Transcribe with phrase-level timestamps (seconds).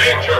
[0.00, 0.39] Danger.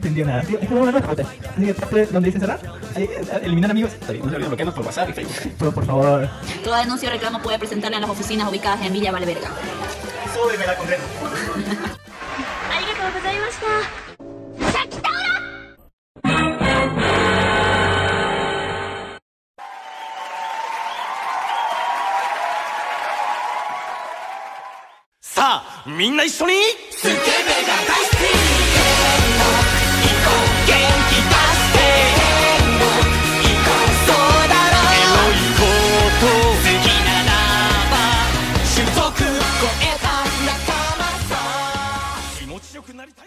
[0.00, 0.42] entendió nada.
[0.42, 1.48] Tío, este programa no es para usted.
[1.50, 2.60] Así que tape donde dice cerrar,
[2.94, 3.92] ahí, eh, eliminar amigos.
[3.92, 5.52] Está bien, no se olviden bloquearnos por WhatsApp y Facebook.
[5.58, 6.28] Pero por favor,
[6.64, 9.48] Toda denuncia o reclamo puede presentarla en las oficinas ubicadas en Villa Valverga.
[10.34, 11.02] súbeme la concreta.
[12.70, 13.66] ありがとうございました。
[25.20, 26.54] さあみんな一緒に
[26.90, 27.22] スケベが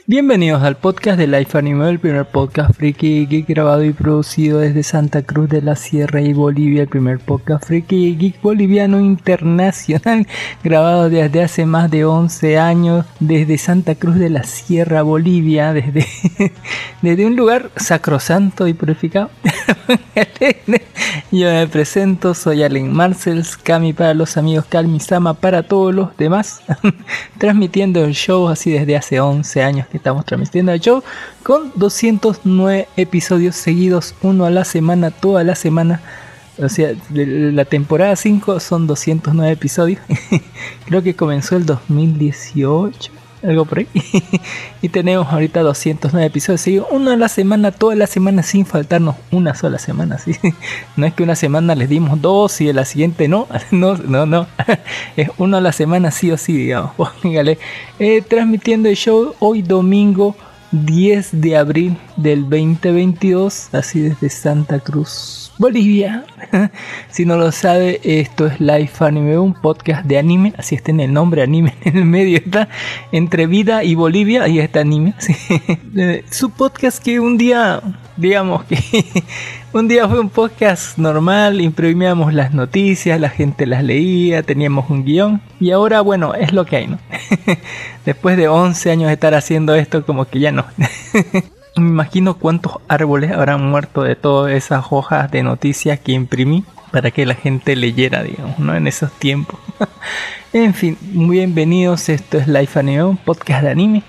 [0.06, 4.82] Bienvenidos al podcast de Life Anime, el primer podcast friki geek grabado y producido desde
[4.82, 10.26] Santa Cruz de la Sierra y Bolivia, el primer podcast friki geek boliviano internacional
[10.62, 16.06] grabado desde hace más de 11 años desde Santa Cruz de la Sierra, Bolivia, desde,
[17.00, 19.30] desde un lugar sacrosanto y purificado.
[21.32, 26.14] Yo me presento, soy Allen Marcels, Kami para los amigos, Kalmi Sama para todos los
[26.18, 26.62] demás,
[27.38, 31.02] transmitiendo el show así desde hace 11 años estamos transmitiendo show
[31.42, 36.00] con 209 episodios seguidos, uno a la semana, toda la semana.
[36.58, 40.00] O sea, la temporada 5 son 209 episodios.
[40.86, 43.10] Creo que comenzó el 2018,
[43.44, 43.88] algo por ahí.
[44.82, 49.54] y tenemos ahorita 209 episodios uno a la semana, toda la semana sin faltarnos una
[49.54, 50.18] sola semana.
[50.18, 50.32] ¿sí?
[50.96, 53.46] No es que una semana les dimos dos y en la siguiente no.
[53.70, 54.46] No, no, no.
[55.16, 56.94] Es uno a la semana sí o sí, digamos.
[57.98, 60.36] Eh, transmitiendo el show hoy domingo
[60.74, 66.24] 10 de abril del 2022, así desde Santa Cruz, Bolivia.
[67.10, 70.98] si no lo sabe, esto es Life Anime, un podcast de anime, así está en
[70.98, 72.68] el nombre anime, en el medio está
[73.12, 75.14] entre vida y Bolivia, ahí está anime.
[75.96, 77.80] Eh, Su podcast que un día,
[78.16, 78.78] digamos que
[79.74, 85.04] un día fue un podcast normal, imprimíamos las noticias, la gente las leía, teníamos un
[85.04, 86.98] guion y ahora bueno, es lo que hay, ¿no?
[88.06, 90.64] Después de 11 años de estar haciendo esto, como que ya no.
[91.76, 97.10] Me imagino cuántos árboles habrán muerto de todas esas hojas de noticias que imprimí para
[97.10, 98.76] que la gente leyera, digamos, ¿no?
[98.76, 99.58] En esos tiempos.
[100.52, 102.08] en fin, muy bienvenidos.
[102.08, 104.04] Esto es Life Anime, podcast de anime.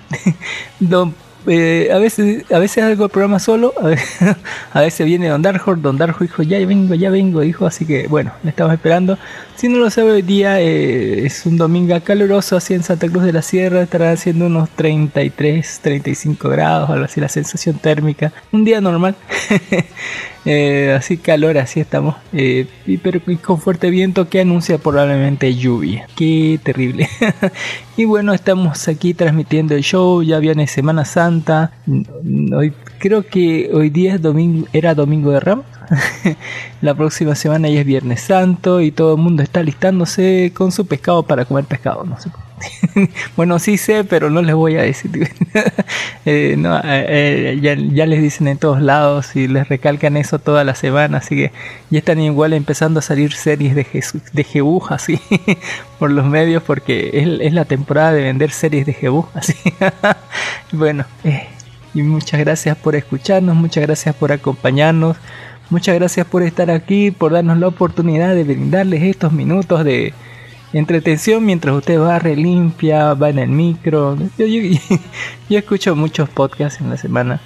[1.47, 3.73] Eh, a veces a veces hago el programa solo,
[4.73, 8.07] a veces, viene Don Darjo, Don Darjo dijo, ya vengo, ya vengo, dijo, así que
[8.07, 9.17] bueno, le estamos esperando.
[9.55, 13.23] Si no lo sabe, hoy día eh, es un domingo caluroso, así en Santa Cruz
[13.23, 18.33] de la Sierra, estará haciendo unos 33, 35 grados, algo así la sensación térmica.
[18.51, 19.15] Un día normal.
[20.47, 22.15] Eh, así calor, así estamos.
[22.31, 26.07] Eh, y, pero con fuerte viento que anuncia probablemente lluvia.
[26.15, 27.09] Qué terrible.
[27.97, 30.21] y bueno, estamos aquí transmitiendo el show.
[30.21, 31.34] Ya viene Semana Santa.
[32.55, 35.65] Hoy creo que hoy día es domingo, era domingo de Ramos.
[36.81, 40.85] La próxima semana ya es Viernes Santo y todo el mundo está listándose con su
[40.85, 42.03] pescado para comer pescado.
[42.03, 42.29] No sé.
[43.35, 45.11] bueno, sí sé, pero no les voy a decir.
[46.27, 50.73] Eh, eh, eh, ya, les dicen en todos lados y les recalcan eso toda la
[50.73, 51.51] semana, así que
[51.91, 55.19] ya están igual empezando a salir series de Jesús, de Jebú, así
[55.99, 59.53] por los medios, porque es, la temporada de vender series de Jebú, así.
[60.71, 61.05] bueno,
[61.93, 65.17] y muchas gracias por escucharnos, muchas gracias por acompañarnos,
[65.69, 70.11] muchas gracias por estar aquí, por darnos la oportunidad de brindarles estos minutos de
[70.79, 74.17] entretención mientras usted barre, limpia, va en el micro.
[74.37, 74.79] Yo, yo-
[75.49, 77.41] yo escucho muchos podcasts en la semana,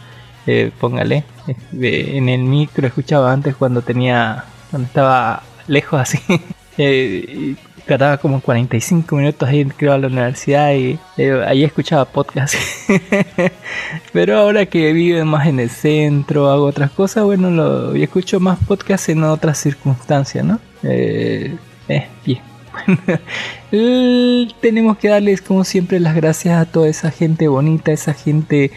[0.47, 1.23] eh, póngale.
[1.47, 6.19] eh, en el micro escuchaba antes cuando tenía, cuando estaba lejos así.
[6.81, 7.55] Eh,
[7.85, 12.55] tardaba como 45 minutos ir creo a la universidad y eh, ahí escuchaba podcast.
[14.13, 18.39] Pero ahora que vivo más en el centro, hago otras cosas, bueno, lo, y escucho
[18.39, 20.59] más podcast en otras circunstancias, ¿no?
[20.83, 21.57] Eh,
[21.89, 22.48] eh bien.
[24.61, 28.71] tenemos que darles como siempre las gracias a toda esa gente bonita, esa gente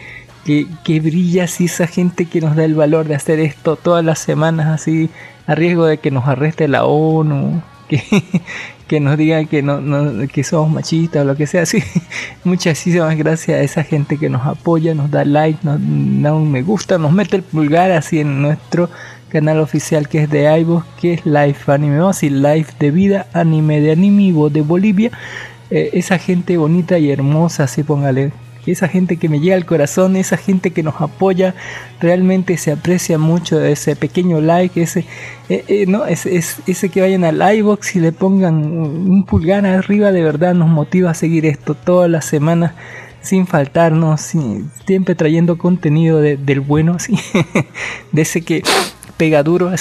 [0.45, 4.19] que, que brilla esa gente que nos da el valor de hacer esto todas las
[4.19, 5.09] semanas así,
[5.47, 8.01] a riesgo de que nos arreste la ONU, que,
[8.87, 11.83] que nos digan que no, que somos machistas o lo que sea así.
[12.43, 16.61] Muchísimas gracias a esa gente que nos apoya, nos da like, nos da un me
[16.61, 18.89] gusta, nos mete el pulgar así en nuestro
[19.33, 23.81] canal oficial que es de iVoox, que es Live Anime, a Live de vida, anime
[23.81, 25.11] de anime de Bolivia.
[25.71, 28.31] Eh, esa gente bonita y hermosa, así póngale
[28.71, 31.53] esa gente que me llega al corazón, esa gente que nos apoya,
[31.99, 35.05] realmente se aprecia mucho ese pequeño like, ese,
[35.49, 40.11] eh, eh, no, es, ese que vayan al iBox y le pongan un pulgar arriba,
[40.11, 42.73] de verdad nos motiva a seguir esto todas las semanas
[43.21, 44.21] sin faltarnos,
[44.85, 47.17] siempre trayendo contenido del bueno, ¿sí?
[48.11, 48.63] de ese que
[49.23, 49.71] pega duro,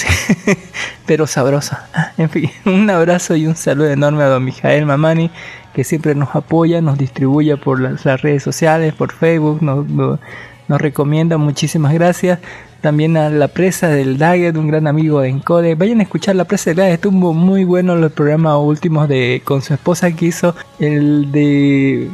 [1.07, 1.77] pero sabroso.
[2.17, 5.33] En fin, un abrazo y un saludo enorme a don Mijael Mamani
[5.75, 10.21] que siempre nos apoya, nos distribuye por las, redes sociales, por Facebook, nos, nos,
[10.69, 11.39] recomienda.
[11.39, 12.39] Muchísimas gracias.
[12.83, 15.75] También a la presa del Daggett, un gran amigo de Encode.
[15.75, 19.61] Vayan a escuchar la presa del Daggett, estuvo muy bueno los programas últimos de con
[19.61, 22.09] su esposa que hizo el de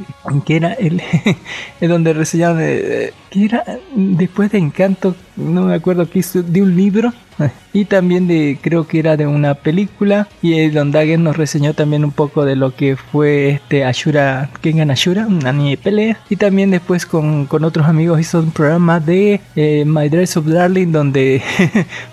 [0.47, 1.03] que era el,
[1.81, 6.63] el donde reseñaron eh, que era después de Encanto, no me acuerdo que hizo de
[6.63, 7.13] un libro
[7.73, 12.05] y también de creo que era de una película y Don Dagen nos reseñó también
[12.05, 16.37] un poco de lo que fue este Ashura Kengan Ashura un anime de pelea y
[16.37, 20.93] también después con, con otros amigos hizo un programa de eh, My Dress of Darling
[20.93, 21.43] donde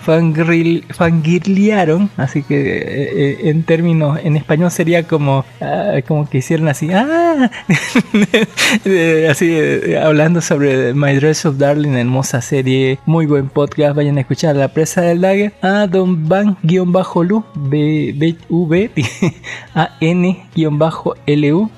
[0.00, 6.68] fangirlearon así que eh, eh, en términos en español sería como ah, como que hicieron
[6.68, 7.50] así ah,
[9.30, 9.58] así
[10.00, 14.68] hablando sobre My Dress of Darling hermosa serie muy buen podcast vayan a escuchar la
[14.68, 18.90] presa del Dagger a Don Van-Lu, B,
[19.74, 21.70] A N-Lu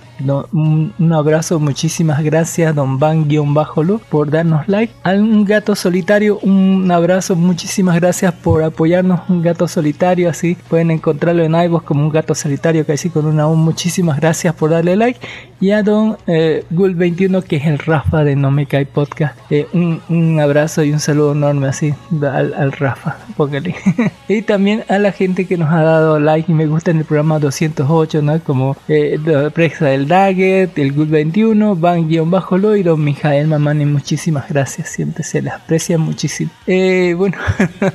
[0.52, 4.92] un, abrazo, muchísimas gracias Don Van-Lu por darnos like.
[5.04, 9.20] A un gato solitario, un abrazo, muchísimas gracias por apoyarnos.
[9.28, 13.46] Un gato solitario, así pueden encontrarlo en iVoox como un gato solitario que con una
[13.46, 15.20] un muchísimas gracias por darle like.
[15.60, 19.36] Y a Don eh, Gul21 que es el Rafa de No Me Cae Podcast.
[19.50, 23.16] Eh, un, abrazo y un saludo enorme así al, Rafa.
[23.36, 23.74] Póngale.
[24.28, 27.04] y también a la gente que nos ha dado like y me gusta en el
[27.04, 28.38] programa 208, ¿no?
[28.40, 33.84] Como eh, la presa del Daggett, el Good 21, Van-Lo y Don Mijael Mamani.
[33.84, 36.50] Muchísimas gracias, siempre se les aprecia muchísimo.
[36.66, 37.36] Eh, bueno,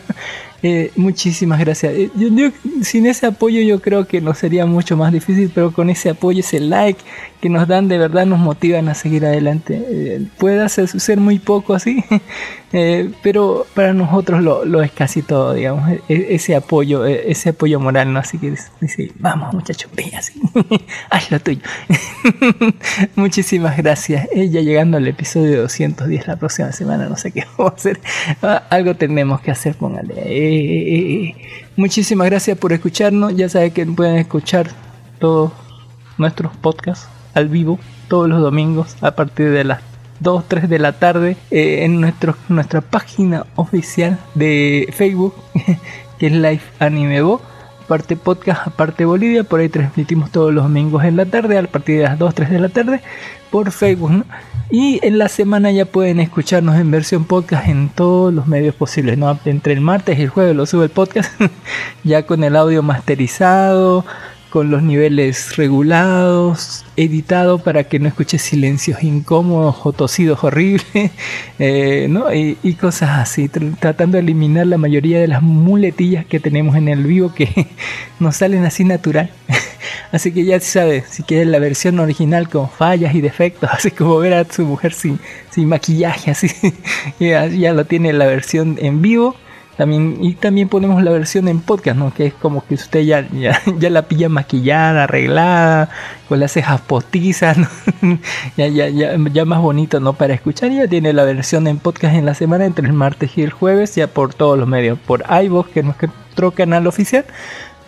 [0.64, 1.94] eh, muchísimas gracias.
[1.94, 2.10] Eh,
[2.82, 6.40] sin ese apoyo yo creo que no sería mucho más difícil, pero con ese apoyo,
[6.40, 7.02] ese like
[7.42, 10.22] que nos dan de verdad nos motivan a seguir adelante.
[10.38, 12.04] puede ser muy poco así,
[12.74, 17.50] Eh, pero para nosotros lo, es casi todo, digamos, e, e, ese apoyo, e, ese
[17.50, 18.20] apoyo moral, ¿no?
[18.20, 20.42] Así que dice, vamos muchachos, ve así,
[21.12, 21.62] haz lo tuyo.
[23.16, 24.28] Muchísimas gracias.
[24.34, 28.00] Eh, ya llegando al episodio 210 la próxima semana, no sé qué vamos a hacer.
[28.42, 30.16] Ah, algo tenemos que hacer, póngale.
[30.18, 31.36] Eh,
[31.76, 33.36] muchísimas gracias por escucharnos.
[33.36, 34.68] Ya saben que pueden escuchar
[35.20, 35.52] todos
[36.18, 39.82] nuestros podcasts al vivo todos los domingos a partir de las
[40.24, 45.36] 2, 3 de la tarde eh, en nuestro, nuestra página oficial de Facebook,
[46.18, 47.42] que es Live Anime Bo.
[47.84, 51.98] Aparte podcast, aparte Bolivia, por ahí transmitimos todos los domingos en la tarde, a partir
[51.98, 53.02] de las 2, 3 de la tarde,
[53.52, 54.26] por Facebook.
[54.72, 59.18] Y en la semana ya pueden escucharnos en versión podcast en todos los medios posibles.
[59.18, 59.38] ¿no?
[59.46, 61.32] Entre el martes y el jueves lo sube el podcast,
[62.04, 64.06] ya con el audio masterizado,
[64.54, 70.86] con los niveles regulados, editado para que no escuches silencios incómodos o tosidos horribles,
[71.58, 72.32] eh, ¿no?
[72.32, 77.04] y, cosas así, tratando de eliminar la mayoría de las muletillas que tenemos en el
[77.04, 77.50] vivo que
[78.20, 79.32] nos salen así natural.
[80.12, 84.20] Así que ya sabes, si quieres la versión original con fallas y defectos, así como
[84.20, 85.20] ver a su mujer sin,
[85.50, 86.48] sin maquillaje, así,
[87.20, 89.36] ya, ya lo tiene la versión en vivo
[89.78, 92.14] también, y también ponemos la versión en podcast, ¿no?
[92.14, 95.90] Que es como que usted ya, ya, la pilla maquillada, arreglada,
[96.30, 97.58] con las cejas postizas,
[98.58, 100.14] ya, ya, ya, ya, más bonito, ¿no?
[100.14, 103.42] Para escuchar, ya tiene la versión en podcast en la semana, entre el martes y
[103.42, 107.26] el jueves, ya por todos los medios, por iVoox, que es nuestro canal oficial,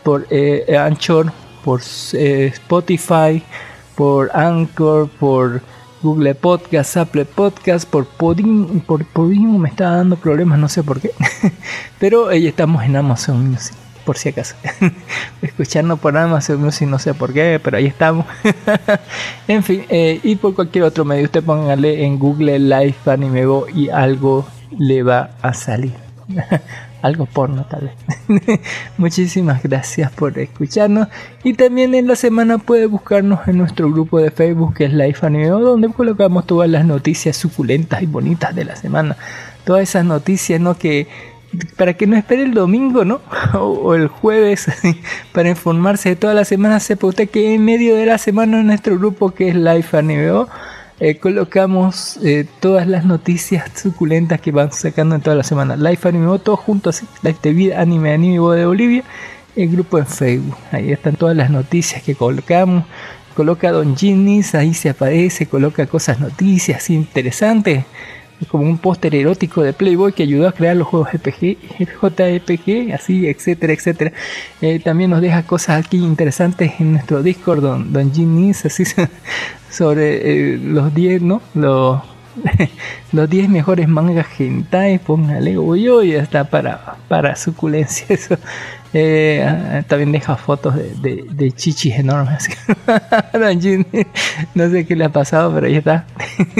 [0.03, 1.31] por eh, Anchor,
[1.63, 1.81] por
[2.13, 3.43] eh, Spotify,
[3.95, 5.61] por Anchor, por
[6.01, 10.99] Google Podcast, Apple Podcast, por Podimo, por Podimo me está dando problemas, no sé por
[11.01, 11.11] qué.
[11.99, 13.75] Pero ahí estamos en Amazon Music.
[14.05, 14.55] por si acaso.
[15.41, 18.25] Escuchando por Amazon Music, no sé por qué, pero ahí estamos.
[19.47, 23.65] en fin, eh, y por cualquier otro medio, usted póngale en Google Live Anime Go
[23.73, 24.45] y algo
[24.77, 25.93] le va a salir.
[27.05, 28.59] Algo porno tal vez.
[28.97, 31.07] Muchísimas gracias por escucharnos
[31.43, 35.25] y también en la semana puede buscarnos en nuestro grupo de Facebook que es Life
[35.25, 39.15] Anime donde colocamos todas las noticias suculentas y bonitas de la semana.
[39.65, 40.77] Todas esas noticias, ¿no?
[40.77, 41.07] Que
[41.77, 43.21] para que no espere el domingo, ¿no?
[43.53, 44.67] O, el jueves
[45.31, 48.67] para informarse de toda la semana, sepa usted que en medio de la semana en
[48.67, 50.45] nuestro grupo que es Life Anime
[50.99, 55.75] eh, colocamos eh, todas las noticias suculentas que van sacando en toda la semana.
[55.75, 59.03] Life Anime todos juntos, Life TV, Anime Anime de Bolivia,
[59.55, 60.57] el grupo en Facebook.
[60.71, 62.85] Ahí están todas las noticias que colocamos.
[63.35, 67.83] Coloca Don Ginnis, ahí se aparece, coloca cosas, noticias interesantes
[68.45, 71.57] como un póster erótico de Playboy que ayudó a crear los juegos RPG,
[72.01, 74.11] JPG, así, etcétera, etcétera.
[74.61, 78.11] Eh, también nos deja cosas aquí interesantes en nuestro Discord, don, don
[78.63, 78.83] así
[79.69, 81.41] sobre eh, los 10, ¿no?
[81.53, 82.01] Los
[83.11, 88.37] los 10 mejores mangas hentai, póngale, uy, uy, está para, para suculencia eso.
[88.97, 92.47] Eh, también deja fotos de, chichis enormes.
[93.33, 93.85] Don
[94.53, 96.05] no sé qué le ha pasado, pero ahí está.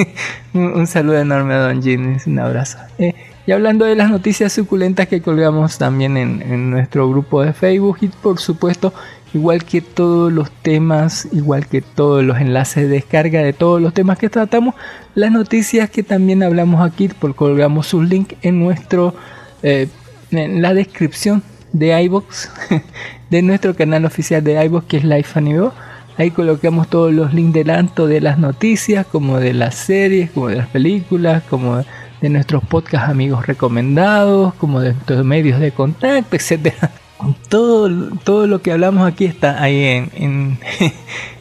[0.54, 2.78] un, saludo enorme a Don Ginny, un abrazo.
[2.98, 3.14] Eh,
[3.48, 8.10] y hablando de las noticias suculentas que colgamos también en, nuestro grupo de Facebook y
[8.10, 8.94] por supuesto,
[9.34, 13.94] igual que todos los temas, igual que todos los enlaces de descarga de todos los
[13.94, 14.76] temas que tratamos,
[15.14, 19.16] las noticias que también hablamos aquí, por colgamos un link en nuestro
[19.64, 19.88] eh,
[20.32, 21.42] en la descripción
[21.78, 22.50] de iBox,
[23.30, 25.70] de nuestro canal oficial de iBox que es Life Anime.
[26.18, 30.56] Ahí colocamos todos los links tanto de las noticias, como de las series, como de
[30.56, 31.84] las películas, como
[32.22, 36.92] de nuestros podcast amigos recomendados, como de nuestros medios de contacto, etcétera.
[37.50, 40.60] Todo, todo lo que hablamos aquí está ahí en,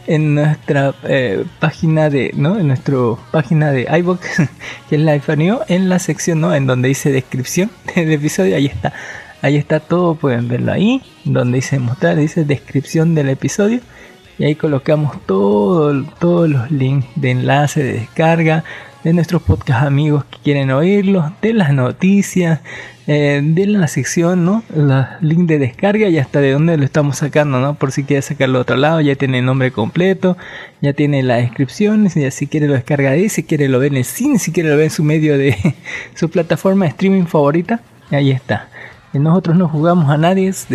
[0.06, 2.58] en, nuestra eh, página de, ¿no?
[2.60, 2.96] En nuestra
[3.32, 4.20] página de iBox,
[4.88, 6.54] que es Life Anime, en la sección, ¿no?
[6.54, 8.92] En donde dice descripción del episodio, ahí está
[9.44, 13.80] Ahí está todo, pueden verlo ahí, donde dice mostrar, dice descripción del episodio.
[14.38, 18.64] Y ahí colocamos todo, todos los links de enlace, de descarga,
[19.02, 22.60] de nuestros podcast amigos que quieren oírlos, de las noticias,
[23.06, 24.62] eh, de la sección, ¿no?
[24.74, 27.74] Los links de descarga y hasta de dónde lo estamos sacando, ¿no?
[27.74, 30.38] Por si quiere sacarlo a otro lado, ya tiene el nombre completo,
[30.80, 33.98] ya tiene la descripción, y si quiere lo descarga ahí, si quiere lo ve en
[33.98, 35.54] el cine, si quiere lo ve en su medio de
[36.14, 38.70] su plataforma de streaming favorita, ahí está.
[39.14, 40.66] Nosotros no jugamos a nadie, es,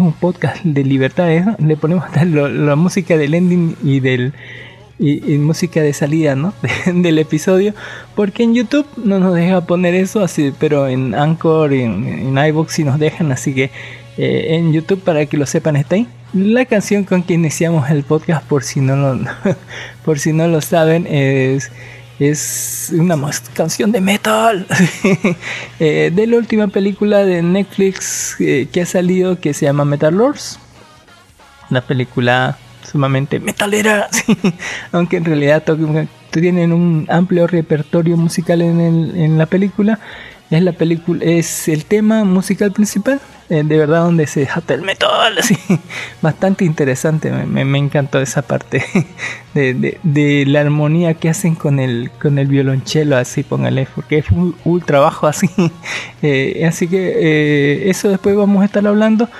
[0.00, 1.28] un podcast de libertad.
[1.58, 4.32] Le ponemos la música del ending y del
[4.98, 6.52] música de salida ¿no?
[6.86, 7.74] del episodio,
[8.14, 12.46] porque en YouTube no nos deja poner eso, así, pero en Anchor y en, en
[12.46, 13.70] iBox sí nos dejan, así que
[14.16, 16.08] eh, en YouTube para que lo sepan está ahí.
[16.34, 19.20] La canción con que iniciamos el podcast, por si no lo,
[20.04, 21.70] por si no lo saben, es
[22.18, 23.16] es una
[23.54, 24.66] canción de metal.
[25.80, 30.12] Eh, de la última película de Netflix eh, que ha salido que se llama Metal
[30.12, 30.58] Lords.
[31.70, 34.08] Una película sumamente metalera
[34.92, 35.62] aunque en realidad
[36.30, 40.00] tienen un amplio repertorio musical en, en la película
[40.50, 44.82] es la película es el tema musical principal eh, de verdad donde se jata el
[44.82, 45.56] metal, así,
[46.20, 48.84] bastante interesante, me, me encantó esa parte
[49.54, 54.30] de, de, la armonía que hacen con el, con el violonchelo, así, póngale, porque es
[54.30, 55.48] un, un trabajo así,
[56.22, 59.30] eh, así que eh, eso después vamos a estar hablando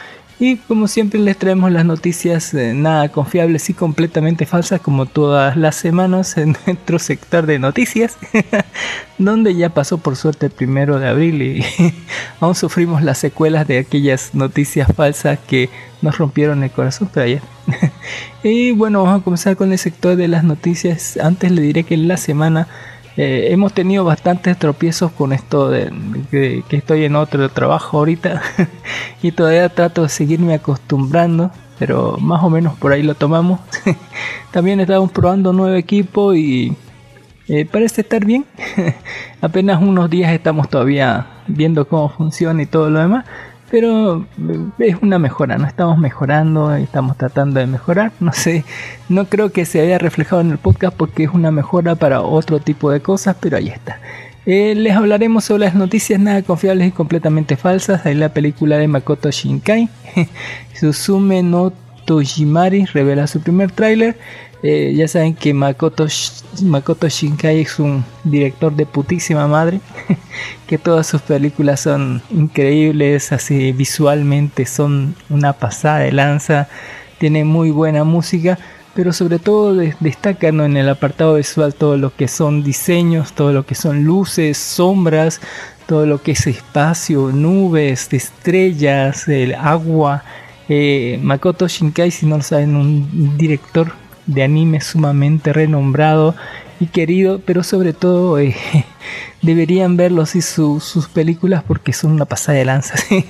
[0.41, 5.57] y como siempre les traemos las noticias eh, nada confiables y completamente falsas como todas
[5.57, 8.17] las semanas en nuestro sector de noticias,
[9.19, 11.65] donde ya pasó por suerte el primero de abril y
[12.41, 15.71] aún sufrimos las secuelas de aquellas noticias falsas que
[16.03, 17.43] nos rompieron el corazón, pero ayer.
[18.45, 21.19] y bueno, vamos a comenzar con el sector de las noticias.
[21.21, 22.69] Antes le diré que en la semana
[23.21, 25.93] eh, hemos tenido bastantes tropiezos con esto de,
[26.31, 28.41] que, estoy en otro trabajo ahorita
[29.23, 31.51] y todavía trato de seguirme acostumbrando,
[31.81, 33.59] pero más o menos por ahí lo tomamos.
[34.53, 36.77] También estamos probando nuevo equipo y
[37.49, 38.47] eh, parece estar bien.
[39.41, 43.25] Apenas unos días estamos todavía viendo cómo funciona y todo lo demás.
[43.71, 48.13] Pero eh, es una mejora, no estamos mejorando, estamos tratando de mejorar.
[48.21, 48.65] No sé,
[49.09, 52.61] no creo que se haya reflejado en el podcast porque es una mejora para otro
[52.61, 54.01] tipo de cosas, pero ahí está.
[54.47, 58.07] Eh, les hablaremos sobre las noticias nada confiables y completamente falsas.
[58.07, 59.91] Ahí la película de Makoto Shinkai.
[60.75, 61.73] Susume no
[62.07, 64.17] Tojimari revela su primer tráiler.
[64.63, 66.07] Eh, ya saben que Makoto,
[66.65, 69.81] Makoto Shinkai es un director de putísima madre,
[70.67, 76.69] que todas sus películas son increíbles, así visualmente son una pasada de lanza,
[77.19, 78.59] tiene muy buena música,
[78.95, 80.65] pero sobre todo de- destaca ¿no?
[80.65, 85.41] en el apartado visual todo lo que son diseños, todo lo que son luces, sombras,
[85.87, 90.25] todo lo que es espacio, nubes, estrellas, el agua.
[90.69, 93.93] Eh, Makoto Shinkai, si no lo saben, un director
[94.29, 96.37] de anime sumamente renombrado
[96.81, 98.55] y querido, pero sobre todo eh,
[99.43, 102.97] deberían verlo así su- sus películas porque son una pasada de lanza.
[103.09, 103.25] ¿sí?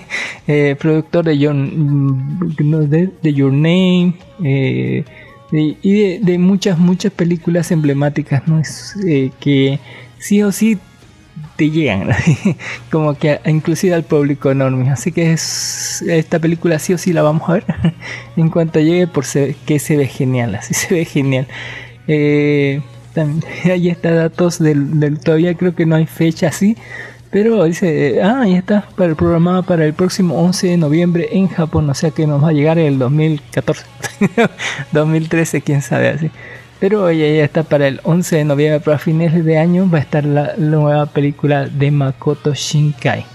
[0.47, 2.89] Eh, productor de Your, mm,
[3.23, 5.05] de, Your Name eh,
[5.51, 8.61] y de, de muchas, muchas películas emblemáticas ¿no?
[8.61, 9.79] Es, eh, que
[10.19, 10.77] sí o sí
[11.59, 12.09] te llegan,
[12.91, 14.91] como que inclusive al público enorme.
[14.91, 17.65] Así que es, esta película sí o sí la vamos a ver
[18.37, 21.47] en cuanto llegue, por se- que se ve genial, así se ve genial.
[22.07, 22.81] Eh,
[23.15, 26.77] tam- ahí está datos del, todavía creo que no hay fecha así,
[27.31, 31.49] pero dice, ah, ahí está para el programado para el próximo 11 de noviembre en
[31.49, 33.85] Japón, o sea que nos va a llegar el 2014,
[34.93, 36.31] 2013, quién sabe así.
[36.81, 40.01] Pero ya, ya está para el 11 de noviembre, para fines de año va a
[40.01, 43.27] estar la, nueva película de Makoto Shinkai,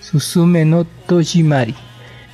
[0.00, 1.74] Susume no Tojimari.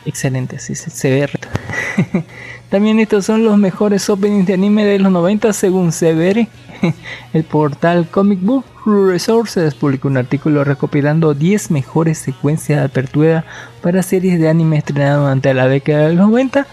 [0.04, 1.30] Excelente, así se, se ve.
[2.70, 6.48] También estos son los mejores openings de anime de los 90 según Severe.
[7.32, 13.44] El portal Comic Book Resources publicó un artículo recopilando 10 mejores secuencias de apertura
[13.82, 16.66] para series de anime estrenadas durante la década de los 90.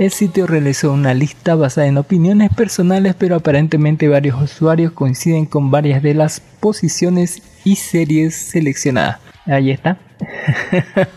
[0.00, 5.70] El sitio realizó una lista basada en opiniones personales, pero aparentemente varios usuarios coinciden con
[5.70, 9.18] varias de las posiciones y series seleccionadas.
[9.44, 9.98] Ahí está.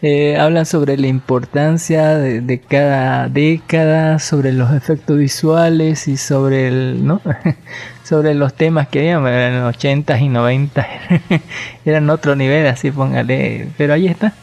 [0.00, 7.04] Eh, hablan sobre la importancia de, cada década, sobre los efectos visuales y sobre el,
[7.04, 7.20] ¿no?
[8.04, 10.86] sobre los temas que había, eran 80 y 90,
[11.84, 14.34] eran otro nivel, así póngale, pero ahí está.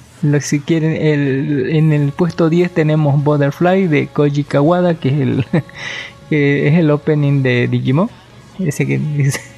[0.41, 5.45] Si quieren, el, en el puesto 10 tenemos Butterfly de Koji Kawada, que es el,
[6.29, 8.09] que es el opening de Digimon.
[8.59, 9.39] Ese que dice.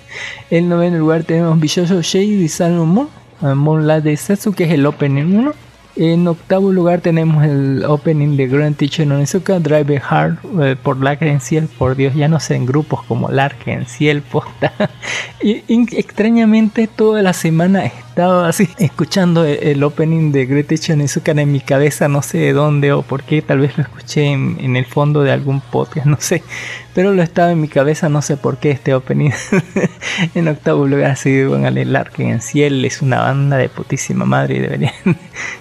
[0.50, 3.10] En noveno lugar tenemos Bishojo Shade de Sailor Moon,
[3.44, 5.54] eh, Moonlight de Setsu, que es el opening 1.
[5.98, 10.98] En octavo lugar tenemos el opening de Grand Teacher Onizuka, Drive Hard eh, por
[11.40, 13.30] Ciel, por Dios, ya no sé en grupos como
[13.88, 14.74] Ciel, posta.
[15.42, 15.64] y
[15.96, 21.52] extrañamente toda la semana he estado así escuchando el, el opening de Teacher Onizuka en
[21.52, 24.76] mi cabeza, no sé de dónde o por qué, tal vez lo escuché en, en
[24.76, 26.44] el fondo de algún podcast, no sé.
[26.96, 29.32] Pero lo estaba en mi cabeza, no sé por qué este opening.
[30.36, 31.86] en octavo lugar, sí, póngale
[32.42, 34.94] Ciel, es una banda de putísima madre y deberían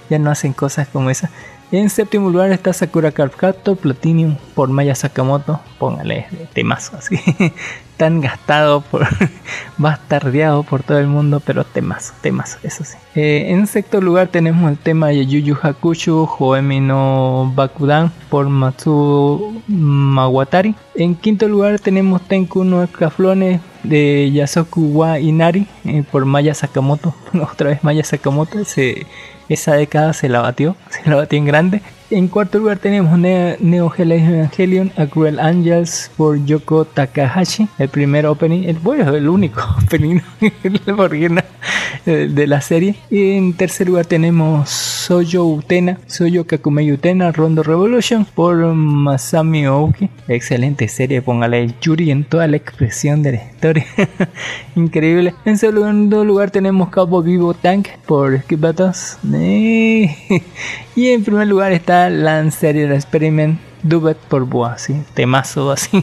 [0.09, 1.31] ya no hacen cosas como esa.
[1.73, 5.61] En séptimo lugar está Sakura Card Captor Platinum por Maya Sakamoto.
[5.79, 7.19] Póngale temazo así.
[7.96, 9.06] Tan gastado por.
[9.78, 12.96] bastardeado por todo el mundo, pero temazo, temazo, eso sí.
[13.14, 18.48] Eh, en sexto lugar tenemos el tema de Yu Yu Hakusho Hoemi no Bakudan por
[18.48, 20.74] Matsu Mawatari.
[20.94, 27.14] En quinto lugar tenemos Tenku no Escaflones de Yasoku wa Inari eh, por Maya Sakamoto.
[27.35, 28.64] Otra vez Maya Sakamoto.
[28.64, 29.06] Se,
[29.48, 31.82] esa década se la batió, se la batió en grande.
[32.09, 37.88] En cuarto lugar tenemos Ne- Neo Geo Evangelion A Cruel Angels por Yoko Takahashi, el
[37.88, 40.21] primer opening, el, bueno, el único opening
[42.07, 42.95] eh, de la serie.
[43.11, 50.09] Y en tercer lugar tenemos Soyo Utena, Soyo Kakumei Utena Rondo Revolution por Masami Ouki.
[50.29, 53.87] Excelente serie, póngale Yuri en toda la expresión de la historia.
[54.77, 55.35] Increíble.
[55.45, 59.19] En segundo lugar tenemos Cabo Vivo Tank por Skip Battles.
[60.96, 66.02] Y en primer lugar está Lancer Experiment Dubet por Boa, sí, temazo así,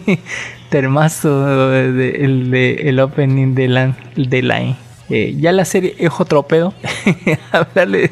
[0.72, 4.76] de- el, opening de, Lan, de Line.
[5.10, 6.74] Eh, ya la serie es otro pedo,
[7.52, 8.10] hablarle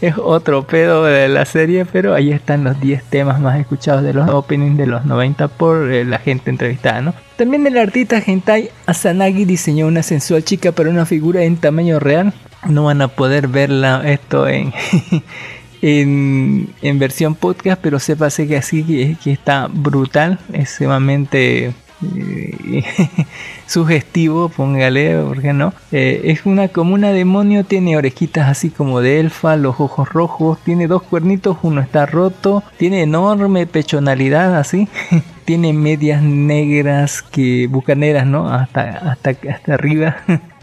[0.00, 4.14] es otro pedo de la serie, pero ahí están los 10 temas más escuchados de
[4.14, 7.14] los openings de los 90 por eh, la gente entrevistada, ¿no?
[7.36, 12.32] También el artista hentai Asanagi diseñó una sensual chica para una figura en tamaño real.
[12.68, 14.72] No van a poder verla esto en
[15.82, 22.84] en, versión podcast, pero sépase que así que, que está brutal, es sumamente eh,
[23.66, 25.72] sugestivo, póngale, porque no.
[25.92, 30.58] Eh, es una como una demonio, tiene orejitas así como de elfa, los ojos rojos,
[30.64, 34.88] tiene dos cuernitos, uno está roto, tiene enorme pechonalidad así.
[35.44, 38.52] tiene medias negras que bucaneras, ¿no?
[38.52, 40.18] Hasta, hasta, hasta arriba,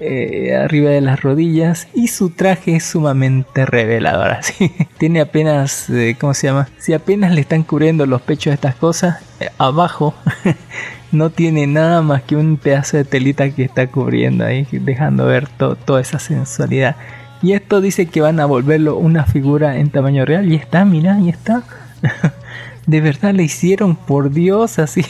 [0.00, 1.88] eh, arriba de las rodillas.
[1.94, 4.72] Y su traje es sumamente revelador, así.
[4.98, 6.68] Tiene apenas, eh, ¿cómo se llama?
[6.78, 10.14] Si apenas le están cubriendo los pechos de estas cosas, eh, abajo
[11.12, 15.48] no tiene nada más que un pedazo de telita que está cubriendo ahí, dejando ver
[15.48, 16.96] to- toda esa sensualidad.
[17.42, 20.52] Y esto dice que van a volverlo una figura en tamaño real.
[20.52, 21.62] Y está, mira, y está.
[22.86, 25.04] De verdad le hicieron, por Dios, así.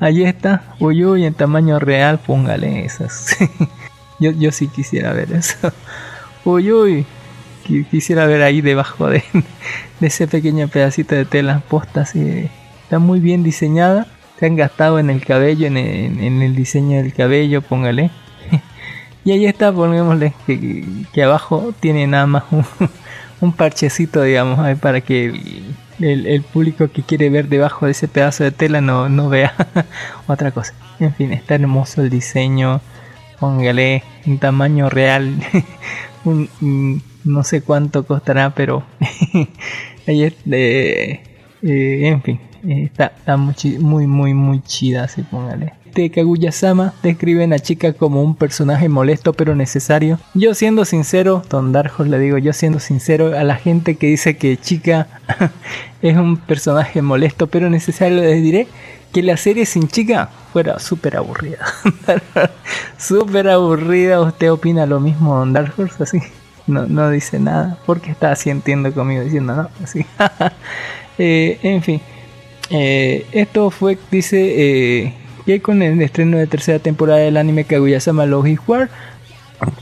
[0.00, 0.62] Ahí está.
[0.78, 3.36] Uy, uy, en tamaño real, póngale esas.
[4.18, 5.70] Yo, yo sí quisiera ver eso.
[6.44, 7.04] Uy, uy.
[7.66, 9.22] Qui- Quisiera ver ahí debajo de,
[10.00, 12.02] ese pequeño pedacito de tela posta.
[12.02, 12.48] Así.
[12.84, 14.06] Está muy bien diseñada.
[14.38, 18.10] Se han gastado en el cabello, en el, diseño del cabello, póngale.
[19.24, 22.64] Y ahí está, pongámosle que, que abajo tiene nada más un,
[23.40, 25.64] un parchecito, digamos, ahí para que
[26.00, 29.54] el- público que quiere ver debajo de ese pedazo de tela no, no vea
[30.26, 30.74] otra cosa.
[31.00, 32.80] En fin, está hermoso el diseño.
[33.40, 35.34] Póngale en tamaño real.
[36.24, 38.84] un- no sé cuánto costará, pero
[40.06, 41.20] ahí es, eh,
[41.62, 45.72] eh, en fin, está, está muy, muy, muy, muy chida, así póngale.
[45.96, 50.18] De Kaguya-sama describen a Chica como un personaje molesto pero necesario.
[50.34, 54.36] Yo siendo sincero, Don Darjos le digo, yo siendo sincero a la gente que dice
[54.36, 55.08] que Chica
[56.02, 58.68] es un personaje molesto pero necesario, les diré
[59.12, 61.58] que la serie sin Chica fuera súper aburrida.
[62.98, 66.00] súper aburrida, ¿usted opina lo mismo, Don Darjos?
[66.00, 66.20] Así
[66.66, 70.04] no, no dice nada, porque está asientiendo conmigo diciendo no, así.
[71.18, 71.98] Eh, en fin,
[72.68, 74.36] eh, esto fue, dice,
[75.06, 75.14] eh,
[75.46, 78.90] que con el estreno de tercera temporada del anime Kaguya-sama Logic War,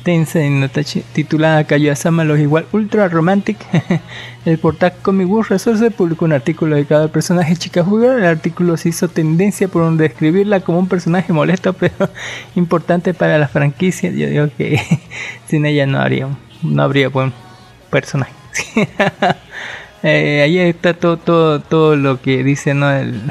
[0.04, 3.56] Tensei no Tachi, titulada Kaguya-sama Logic War Ultra Romantic,
[4.44, 8.18] el portal Comic Book Resource publicó un artículo dedicado al personaje Chica Jugar.
[8.18, 12.08] El artículo se hizo tendencia por describirla como un personaje molesto pero
[12.54, 14.10] importante para la franquicia.
[14.10, 14.80] Yo digo que
[15.48, 16.28] sin ella no habría,
[16.62, 17.32] no habría buen
[17.90, 18.32] personaje.
[20.02, 22.90] Eh, ahí está todo, todo, todo lo que dice, ¿no?
[22.92, 23.22] El-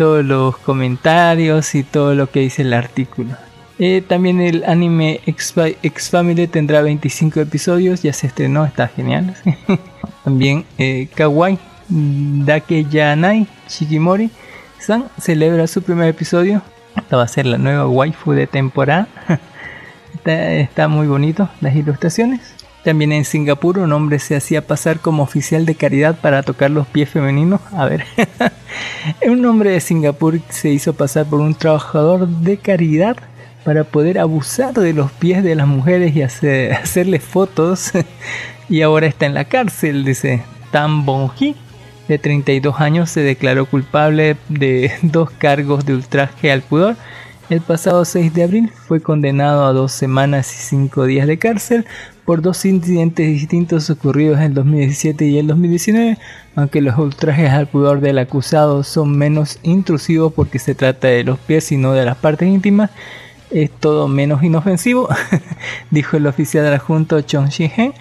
[0.00, 3.36] todos los comentarios y todo lo que dice el artículo.
[3.78, 9.34] Eh, también el anime X, X Family tendrá 25 episodios, ya se estrenó, está genial.
[10.24, 11.58] también eh, Kawaii
[11.90, 14.30] Dake Yanai Shikimori
[14.78, 16.62] San celebra su primer episodio.
[16.96, 19.06] Esta va a ser la nueva waifu de temporada.
[20.14, 22.54] está, está muy bonito las ilustraciones.
[22.84, 26.86] También en Singapur un hombre se hacía pasar como oficial de caridad para tocar los
[26.86, 27.60] pies femeninos.
[27.72, 28.06] A ver,
[29.26, 33.16] un hombre de Singapur se hizo pasar por un trabajador de caridad
[33.64, 37.92] para poder abusar de los pies de las mujeres y hacer, hacerles fotos.
[38.68, 41.56] y ahora está en la cárcel, dice Tan Bong-hee,
[42.08, 46.96] de 32 años, se declaró culpable de dos cargos de ultraje al pudor.
[47.50, 51.84] El pasado 6 de abril fue condenado a dos semanas y cinco días de cárcel
[52.24, 56.16] por dos incidentes distintos ocurridos en el 2017 y el 2019,
[56.54, 61.40] aunque los ultrajes al pudor del acusado son menos intrusivos porque se trata de los
[61.40, 62.90] pies y no de las partes íntimas,
[63.50, 65.08] es todo menos inofensivo,
[65.90, 67.92] dijo el oficial adjunto Chong Shin-hen.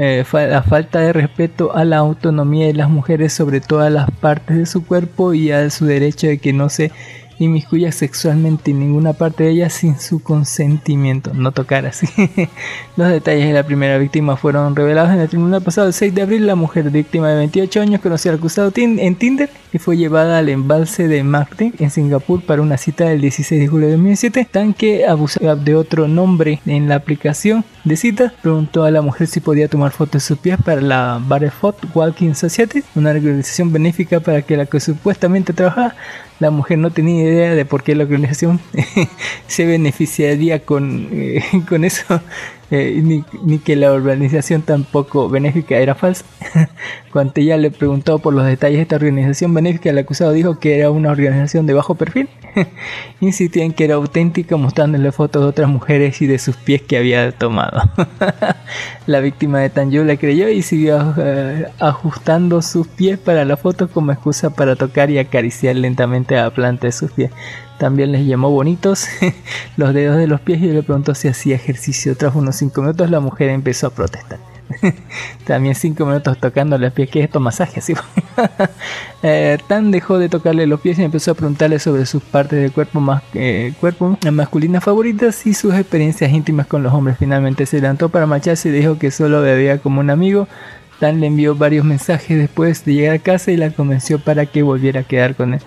[0.00, 4.56] Eh, la falta de respeto a la autonomía de las mujeres sobre todas las partes
[4.56, 6.92] de su cuerpo y a su derecho de que no se
[7.38, 12.06] inmiscuya sexualmente en ninguna parte de ellas sin su consentimiento, no tocar así.
[12.96, 16.22] Los detalles de la primera víctima fueron revelados en el tribunal pasado el 6 de
[16.22, 16.46] abril.
[16.46, 20.48] La mujer víctima de 28 años conoció al acusado en Tinder y fue llevada al
[20.48, 24.48] embalse de Martin en Singapur para una cita del 16 de julio de 2007.
[24.50, 29.40] Tanque abusaba de otro nombre en la aplicación de citas, preguntó a la mujer si
[29.40, 34.42] podía tomar fotos de sus pies para la Barefoot Walking Society, una organización benéfica para
[34.42, 35.94] que la que supuestamente trabajaba.
[36.40, 38.60] La mujer no tenía idea de por qué la organización
[39.48, 42.20] se beneficiaría con, eh, con eso,
[42.70, 46.24] eh, ni, ni que la organización tampoco benéfica era falsa.
[47.12, 50.78] Cuando ella le preguntó por los detalles de esta organización benéfica, el acusado dijo que
[50.78, 52.28] era una organización de bajo perfil.
[53.20, 56.98] Insistía en que era auténtica, mostrándole fotos de otras mujeres y de sus pies que
[56.98, 57.82] había tomado.
[59.06, 63.88] la víctima de Tanju le creyó y siguió eh, ajustando sus pies para la foto
[63.88, 67.30] como excusa para tocar y acariciar lentamente a la planta de sus pies.
[67.78, 69.06] También les llamó bonitos
[69.76, 72.16] los dedos de los pies y le preguntó si hacía ejercicio.
[72.16, 74.38] Tras unos 5 minutos la mujer empezó a protestar.
[75.46, 77.94] También 5 minutos tocándole los pies, que es esto masaje así.
[79.24, 82.70] Eh, Tan dejó de tocarle los pies y empezó a preguntarle sobre sus partes del
[82.70, 87.16] cuerpo más eh, cuerpo masculinas favoritas y sus experiencias íntimas con los hombres.
[87.18, 90.46] Finalmente se levantó para marcharse y dijo que solo bebía como un amigo.
[91.00, 94.62] Tan le envió varios mensajes después de llegar a casa y la convenció para que
[94.62, 95.60] volviera a quedar con él.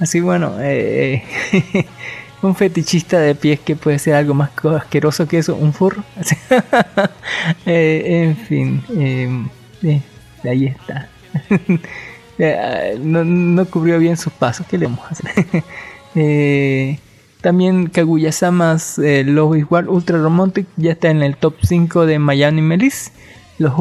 [0.00, 1.24] Así bueno, eh,
[2.42, 6.04] un fetichista de pies que puede ser algo más asqueroso que eso, un furro.
[7.66, 9.46] Eh, en fin, eh,
[9.82, 10.02] eh,
[10.44, 11.08] ahí está.
[12.40, 15.64] Eh, no, no cubrió bien sus pasos, ¿qué le vamos a hacer?
[17.40, 22.62] También Kaguya-sama's eh, Love War Ultra Romantic ya está en el top 5 de Miami
[22.62, 23.12] Melis.
[23.58, 23.72] Los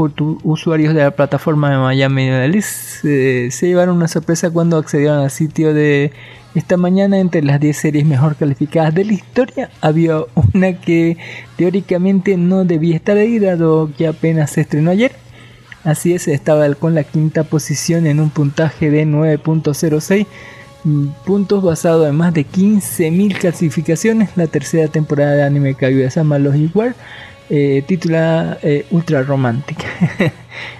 [0.44, 5.30] usuarios de la plataforma de Miami Melis eh, se llevaron una sorpresa cuando accedieron al
[5.30, 6.12] sitio de
[6.56, 7.20] esta mañana.
[7.20, 10.22] Entre las 10 series mejor calificadas de la historia, había
[10.54, 11.18] una que
[11.58, 15.12] teóricamente no debía estar ahí, dado que apenas se estrenó ayer.
[15.84, 20.26] Así es, estaba con la quinta posición en un puntaje de 9.06
[20.84, 24.32] mm, puntos basado en más de 15.000 clasificaciones.
[24.36, 26.96] La tercera temporada de anime Kaguya-sama Logic War,
[27.50, 29.78] eh, eh, Ultra Romantic.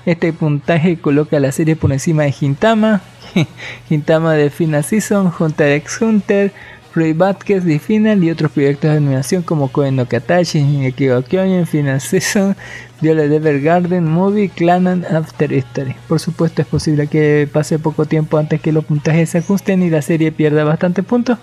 [0.06, 3.02] este puntaje coloca la serie por encima de Gintama,
[3.90, 6.52] Gintama de Final Season, Hunter x Hunter,
[6.98, 12.02] Free Batkets de Final y otros proyectos de animación como Koen no Katachi, Kyojin, Final
[12.02, 12.56] Season,
[13.02, 15.96] Violet Evergarden, Movie, Clanan, After History.
[16.08, 19.92] Por supuesto es posible que pase poco tiempo antes que los puntajes se ajusten y
[19.92, 21.38] la serie pierda bastantes puntos,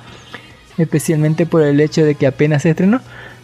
[0.76, 3.00] especialmente por el hecho de que apenas se estrenó,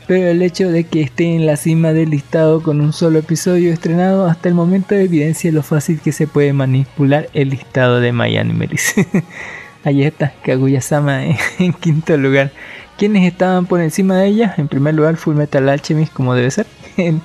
[0.06, 3.72] pero el hecho de que esté en la cima del listado con un solo episodio
[3.72, 8.52] estrenado hasta el momento evidencia lo fácil que se puede manipular el listado de Miami
[8.52, 8.94] Melis.
[9.84, 11.24] Ahí está, Kaguya-sama
[11.58, 12.52] en, quinto lugar.
[12.98, 14.54] ¿Quiénes estaban por encima de ella?
[14.58, 16.66] En primer lugar, Full Metal Alchemist, como debe ser.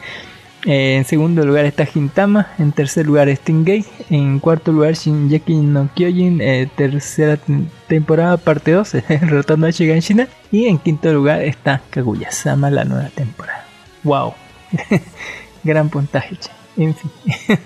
[0.65, 2.47] eh, en segundo lugar está Gintama.
[2.58, 3.86] En tercer lugar, Stingate.
[4.10, 6.41] En cuarto lugar, Shinjeki no Kyojin.
[6.41, 8.93] eh, tercera tem- temporada, parte 2.
[9.30, 10.28] Rotando a Shiganshina.
[10.51, 13.65] Y en quinto lugar está Kaguya-sama, la nueva temporada.
[14.04, 14.34] ¡Wow!
[15.63, 16.49] Gran puntaje, che.
[16.78, 17.12] En fin.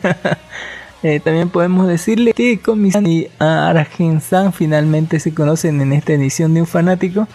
[1.01, 6.59] Eh, también podemos decirle que Komi-san y Aragen-san finalmente se conocen en esta edición de
[6.59, 7.25] un fanático.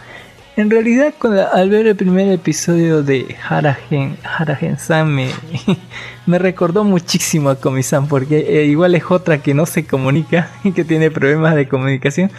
[0.57, 5.29] En realidad, cuando- al ver el primer episodio de Haragen, Haragen-san me,
[6.27, 10.71] me recordó muchísimo a Komi-san porque eh, igual es otra que no se comunica y
[10.71, 12.31] que tiene problemas de comunicación.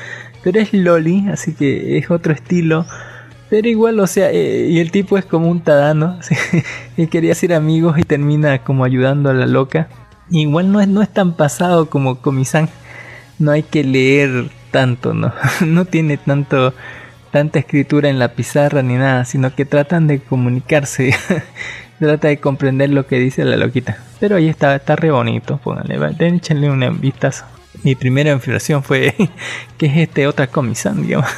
[0.44, 2.86] Pero es Loli, así que es otro estilo.
[3.50, 6.18] Pero igual, o sea, eh, y el tipo es como un tadano.
[6.22, 6.36] ¿sí?
[6.96, 9.90] y quería ser amigos y termina como ayudando a la loca.
[10.30, 12.70] Igual no es, no es tan pasado como Komi-san.
[13.40, 15.34] No hay que leer tanto, ¿no?
[15.66, 16.74] no tiene tanto
[17.36, 21.14] tanta escritura en la pizarra ni nada, sino que tratan de comunicarse.
[22.00, 23.98] Trata de comprender lo que dice la loquita.
[24.22, 25.60] Pero ahí está, está re bonito.
[25.62, 27.44] Pónganle, échenle un vistazo.
[27.84, 29.14] Mi primera inflación fue
[29.78, 31.30] que es este otra comisan, digamos.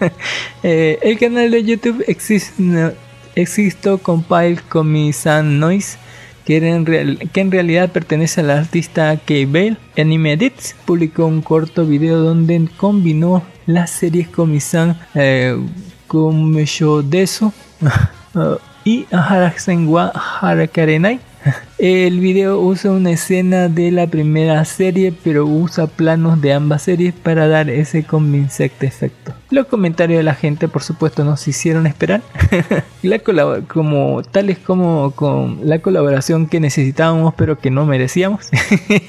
[0.64, 2.90] Eh, el canal de YouTube Exist, no,
[3.36, 5.96] Existo Compile Comisan Noise,
[6.44, 9.76] que, en real- que en realidad pertenece al artista K-Bale.
[9.96, 15.56] Anime Edits publicó un corto video donde combinó las series Comisan eh,
[16.06, 17.52] Komesho Desu
[18.34, 21.20] uh, y Harasen wa Harakarenai.
[21.78, 27.14] El video usa una escena de la primera serie, pero usa planos de ambas series
[27.14, 29.34] para dar ese convincente efecto.
[29.48, 32.20] Los comentarios de la gente, por supuesto, nos hicieron esperar.
[33.68, 38.50] como tales como con la colaboración que necesitábamos, pero que no merecíamos.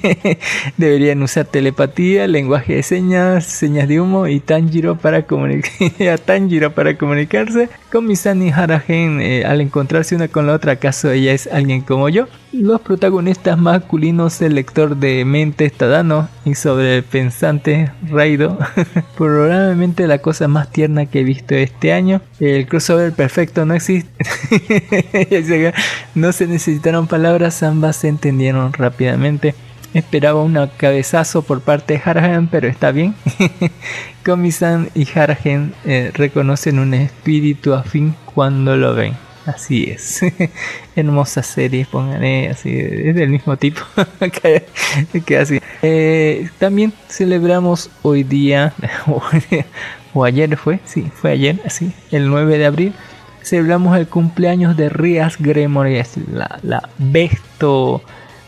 [0.77, 6.95] Deberían usar telepatía, lenguaje de señas, señas de humo y Tanjiro para comunicar Tanjiro para
[6.97, 7.69] comunicarse.
[7.91, 12.09] Con Misani Haragen, eh, al encontrarse una con la otra, ¿acaso ella es alguien como
[12.09, 12.27] yo?
[12.59, 18.57] Los protagonistas masculinos, el lector de mentes Tadano y sobre el pensante Raido,
[19.17, 22.19] probablemente la cosa más tierna que he visto este año.
[22.39, 24.11] El crossover perfecto no existe.
[26.15, 29.53] no se necesitaron palabras, ambas se entendieron rápidamente.
[29.93, 33.13] Esperaba un cabezazo por parte de Haragen, pero está bien.
[34.25, 39.26] Komi-san y Haragen eh, reconocen un espíritu afín cuando lo ven.
[39.47, 40.19] Así es.
[40.95, 43.81] Hermosa serie, pónganle así, es del mismo tipo.
[45.39, 45.59] así.
[45.81, 48.73] Eh, también celebramos hoy día,
[50.13, 52.93] o ayer fue, sí, fue ayer, así, el 9 de abril.
[53.41, 58.03] Celebramos el cumpleaños de Rias Gremory, la, la besto,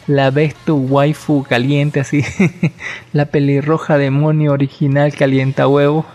[0.05, 2.25] la besto waifu caliente, así,
[3.13, 6.05] la pelirroja demonio original calienta huevo.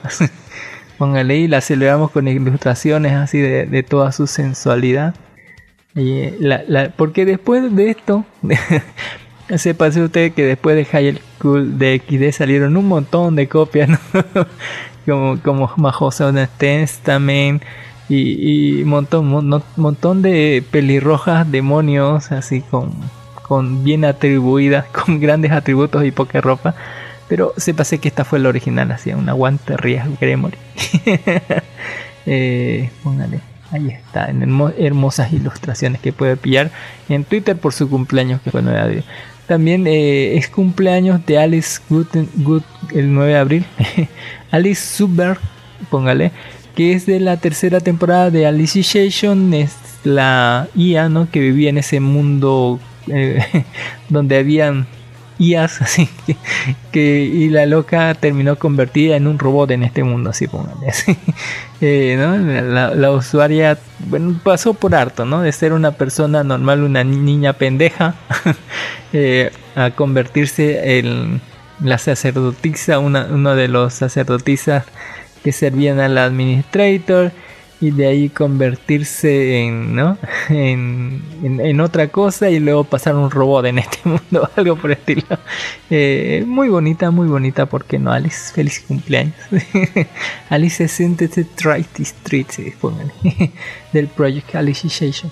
[0.99, 5.15] Póngale y la celebramos con ilustraciones así de, de toda su sensualidad.
[5.95, 8.25] Y la, la, porque después de esto,
[9.57, 13.89] sepa usted que después de High School de XD salieron un montón de copias,
[14.35, 14.47] ¿no?
[15.07, 17.63] como, como Mahosa Testament
[18.09, 22.93] y, y montón, mon, montón de pelirrojas demonios así con,
[23.43, 26.75] con bien atribuidas, con grandes atributos y poca ropa.
[27.35, 30.57] Pero sepase que esta fue la original, hacía un aguante Rías Gremory.
[32.27, 33.41] eh, póngale,
[33.73, 36.71] ahí está, en hermo- hermosas ilustraciones que puede pillar
[37.09, 39.05] en Twitter por su cumpleaños que fue el 9 de abril.
[39.49, 42.63] También eh, es cumpleaños de Alice Good,
[42.95, 43.65] el 9 de abril.
[44.53, 45.41] Alice Subberg,
[45.91, 46.31] póngale,
[46.77, 51.29] que es de la tercera temporada de Alicization, es la IA, ¿no?
[51.29, 53.45] Que vivía en ese mundo eh,
[54.09, 54.87] donde habían
[55.39, 56.09] IAs, así
[56.93, 61.17] que, y la loca terminó convertida en un robot en este mundo, así póngale así.
[61.81, 62.17] Eh,
[62.95, 65.43] la, usuaria, bueno, pasó por harto, ¿no?
[65.43, 68.15] De ser una persona normal, una ni- niña pendeja,
[69.13, 71.41] eh, a convertirse en
[71.81, 74.85] la sacerdotisa, una, uno de los sacerdotisas
[75.43, 77.33] que servían al administrator
[77.81, 80.17] y de ahí convertirse en, ¿no?
[80.49, 84.97] en, en- otra cosa y luego pasar un robot en este mundo, algo por el
[84.99, 85.23] estilo.
[85.91, 88.53] Eh, muy bonita, muy bonita, ¿por qué no, Alice?
[88.55, 89.35] Feliz cumpleaños.
[90.49, 91.45] Alice Synthesis se
[92.81, 93.13] póngale,
[93.93, 95.31] del Project Alicization.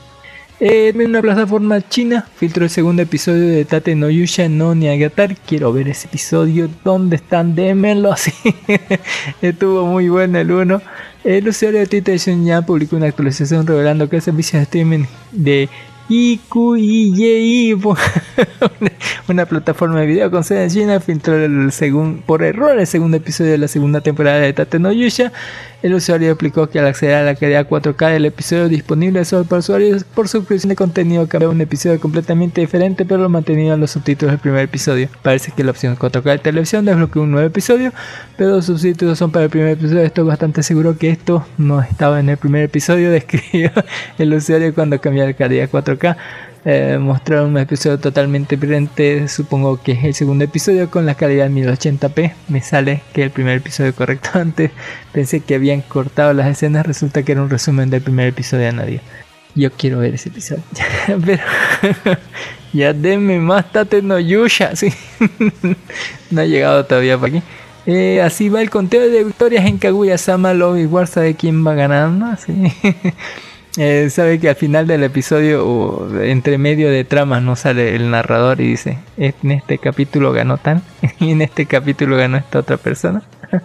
[0.65, 5.37] Eh, en una plataforma china filtró el segundo episodio de Tate no Yusha no Niagatar.
[5.39, 6.69] Quiero ver ese episodio.
[6.85, 7.57] ¿Dónde están?
[7.57, 8.33] Démenlo así.
[9.43, 10.81] Estuvo muy bueno el uno.
[11.25, 15.69] El usuario de Twitter ya publicó una actualización revelando que el servicio de streaming de
[16.09, 17.75] IQIYI,
[19.29, 23.17] una plataforma de video con sede en China, filtró el segun- por error el segundo
[23.17, 25.33] episodio de la segunda temporada de Tate no Yusha.
[25.83, 29.59] El usuario explicó que al acceder a la calidad 4K del episodio disponible solo para
[29.59, 34.39] usuarios por suscripción de contenido cambió un episodio completamente diferente, pero mantenido los subtítulos del
[34.39, 35.09] primer episodio.
[35.23, 37.93] Parece que la opción 4K de televisión desbloqueó un nuevo episodio,
[38.37, 40.03] pero los subtítulos son para el primer episodio.
[40.03, 43.73] Estoy bastante seguro que esto no estaba en el primer episodio, describió
[44.19, 45.92] el usuario cuando cambió la calidad 4K.
[46.65, 51.51] Eh, mostraron un episodio totalmente diferente, supongo que es el segundo episodio con la calidad
[51.51, 52.35] 1080p.
[52.49, 54.71] Me sale que el primer episodio correcto antes
[55.13, 58.73] pensé que habían cortado las escenas, resulta que era un resumen del primer episodio de
[58.73, 59.01] nadie.
[59.57, 60.63] Yo quiero ver ese episodio,
[61.25, 61.43] pero
[62.73, 64.93] ya denme más Tate no Yusha, sí.
[66.31, 67.43] no ha llegado todavía para aquí.
[67.85, 70.55] Eh, así va el conteo de victorias en Kaguya-sama.
[70.55, 72.27] Lo igual sabe quién va ganando.
[72.27, 72.53] Así.
[73.79, 78.11] Eh, sabe que al final del episodio, o entre medio de tramas, no sale el
[78.11, 80.83] narrador y dice: En este capítulo ganó tan,
[81.21, 83.23] y en este capítulo ganó esta otra persona.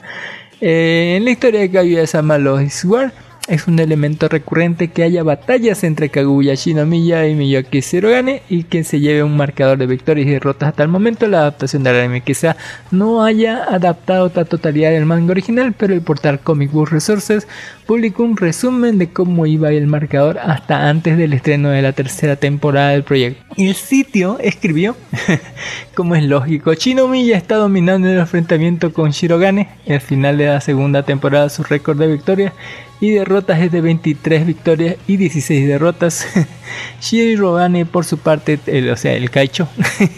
[0.60, 3.12] Eh, en la historia de Kaguya-sama, los Sword
[3.48, 8.84] es un elemento recurrente que haya batallas entre Kaguya Shinomiya y Miyaki Shirogane y que
[8.84, 11.28] se lleve un marcador de victorias y derrotas hasta el momento.
[11.28, 12.58] La adaptación del anime quizá
[12.92, 17.48] no haya adaptado la totalidad del manga original, pero el portal Comic Book Resources
[17.86, 22.36] publicó un resumen de cómo iba el marcador hasta antes del estreno de la tercera
[22.36, 23.42] temporada del proyecto.
[23.56, 24.98] El sitio escribió,
[25.96, 29.70] como es lógico, Shinomiya está dominando el enfrentamiento con Shirogane.
[29.86, 32.54] El final de la segunda temporada su récord de victorias
[33.00, 36.28] y derrotas es de 23 victorias y 16 derrotas.
[37.02, 38.60] Shirogane por su parte,
[38.92, 39.68] o sea, el Kaicho,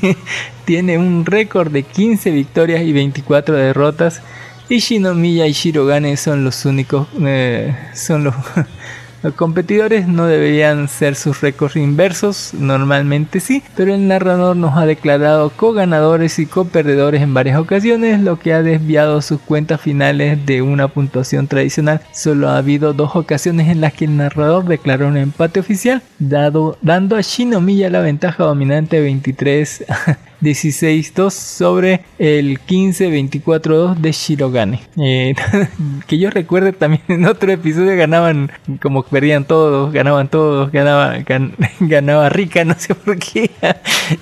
[0.65, 4.21] tiene un récord de 15 victorias y 24 derrotas.
[4.69, 8.35] Y Shinomiya y Shirogane son los únicos, eh, son los,
[9.23, 14.85] los competidores, no deberían ser sus récords inversos, normalmente sí, pero el narrador nos ha
[14.85, 20.61] declarado co-ganadores y co-perdedores en varias ocasiones, lo que ha desviado sus cuentas finales de
[20.61, 22.01] una puntuación tradicional.
[22.13, 26.77] Solo ha habido dos ocasiones en las que el narrador declaró un empate oficial, dado,
[26.81, 29.85] dando a Shinomiya la ventaja dominante 23
[30.41, 34.79] 16-2 sobre el 15-24-2 de Shirogane.
[34.97, 35.35] Eh,
[36.07, 41.53] que yo recuerde también en otro episodio ganaban, como perdían todos, ganaban todos, ganaba, gan-
[41.79, 43.51] ganaba Rika, no sé por qué.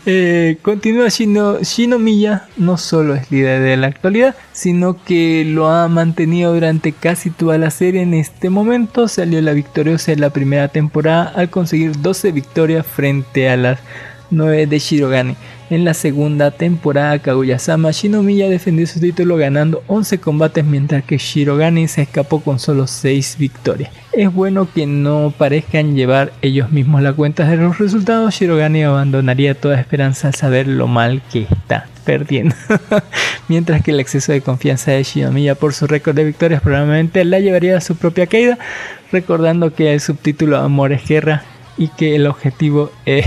[0.05, 5.88] Eh, continúa Shino, Shinomiya, no solo es líder de la actualidad, sino que lo ha
[5.88, 8.01] mantenido durante casi toda la serie.
[8.01, 13.49] En este momento salió la victoriosa en la primera temporada al conseguir 12 victorias frente
[13.49, 13.80] a las
[14.30, 15.36] 9 de Shirogane.
[15.70, 21.89] En la segunda temporada, Kaguya-sama Shinomiya defendió su título ganando 11 combates mientras que Shirogane
[21.89, 23.91] se escapó con solo 6 victorias.
[24.13, 28.34] Es bueno que no parezcan llevar ellos mismos la cuenta de los resultados.
[28.34, 32.55] Shirogane abandonaría toda esperanza al saber lo mal que está perdiendo.
[33.49, 37.41] mientras que el exceso de confianza de Shinomiya por su récord de victorias probablemente la
[37.41, 38.57] llevaría a su propia caída,
[39.11, 41.43] recordando que el subtítulo Amor es guerra
[41.78, 43.26] y que el objetivo es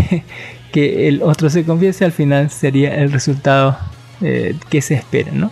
[0.70, 3.76] que el otro se confiese al final sería el resultado
[4.20, 5.50] eh, que se espera, ¿no?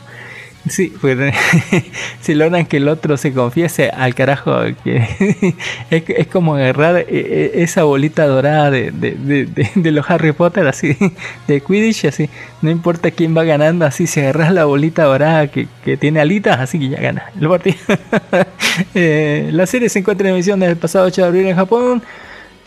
[0.69, 1.16] Sí, pues
[2.21, 5.55] si logran que el otro se confiese al carajo, que
[5.91, 10.33] es, es como agarrar eh, eh, esa bolita dorada de, de, de, de, los Harry
[10.33, 10.97] Potter, así,
[11.47, 12.29] de Quidditch, así,
[12.61, 16.59] no importa quién va ganando, así, si agarras la bolita dorada que, que tiene alitas,
[16.61, 17.77] así que ya gana el partido.
[18.95, 22.03] eh, la serie se encuentra en emisión desde el pasado 8 de abril en Japón.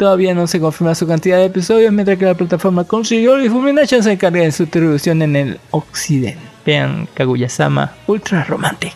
[0.01, 4.01] Todavía no se confirma su cantidad de episodios, mientras que la plataforma Crunchyroll y Funimation
[4.01, 6.39] se encarga de su distribución en el occidente.
[6.65, 8.95] Vean Kaguya-sama, ultra romántico.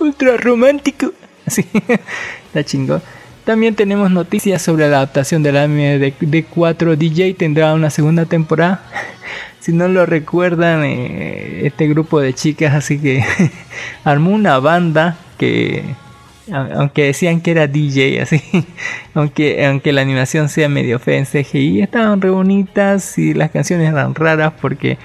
[0.00, 1.12] Ultra romántico.
[1.46, 1.66] Así,
[2.46, 3.02] está chingón.
[3.44, 7.34] También tenemos noticias sobre la adaptación del anime de, de 4 DJ.
[7.34, 8.82] Tendrá una segunda temporada.
[9.60, 13.22] si no lo recuerdan, eh, este grupo de chicas, así que
[14.02, 15.94] armó una banda que
[16.52, 18.42] aunque decían que era DJ, así,
[19.14, 22.30] aunque, aunque la animación sea medio fea en CGI, estaban re
[23.16, 24.98] y las canciones eran raras porque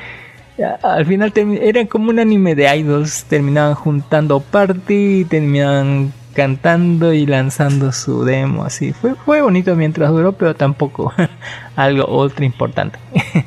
[0.84, 7.26] al final eran como un anime de idols, terminaban juntando party y terminaban cantando y
[7.26, 8.91] lanzando su demo, así.
[8.91, 11.14] Fue, fue bonito mientras duró, pero tampoco
[11.76, 13.00] algo ultra importante.